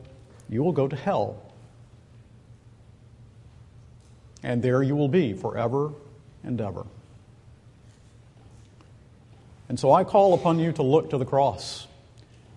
you 0.49 0.63
will 0.63 0.71
go 0.71 0.87
to 0.87 0.95
hell. 0.95 1.41
And 4.43 4.61
there 4.61 4.83
you 4.83 4.95
will 4.95 5.07
be 5.07 5.33
forever 5.33 5.91
and 6.43 6.59
ever. 6.61 6.85
And 9.69 9.79
so 9.79 9.91
I 9.91 10.03
call 10.03 10.33
upon 10.33 10.59
you 10.59 10.71
to 10.73 10.83
look 10.83 11.09
to 11.09 11.17
the 11.17 11.25
cross, 11.25 11.87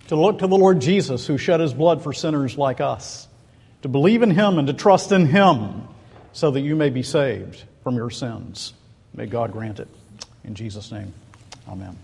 to 0.08 0.16
look 0.16 0.40
to 0.40 0.46
the 0.46 0.56
Lord 0.56 0.80
Jesus 0.80 1.26
who 1.26 1.38
shed 1.38 1.60
his 1.60 1.72
blood 1.72 2.02
for 2.02 2.12
sinners 2.12 2.58
like 2.58 2.80
us, 2.80 3.26
to 3.82 3.88
believe 3.88 4.22
in 4.22 4.30
him 4.30 4.58
and 4.58 4.66
to 4.66 4.74
trust 4.74 5.12
in 5.12 5.26
him 5.26 5.88
so 6.32 6.50
that 6.50 6.60
you 6.60 6.76
may 6.76 6.90
be 6.90 7.02
saved 7.02 7.64
from 7.86 7.94
your 7.94 8.10
sins. 8.10 8.74
May 9.14 9.26
God 9.26 9.52
grant 9.52 9.78
it. 9.78 9.86
In 10.42 10.56
Jesus' 10.56 10.90
name. 10.90 11.14
Amen. 11.68 11.96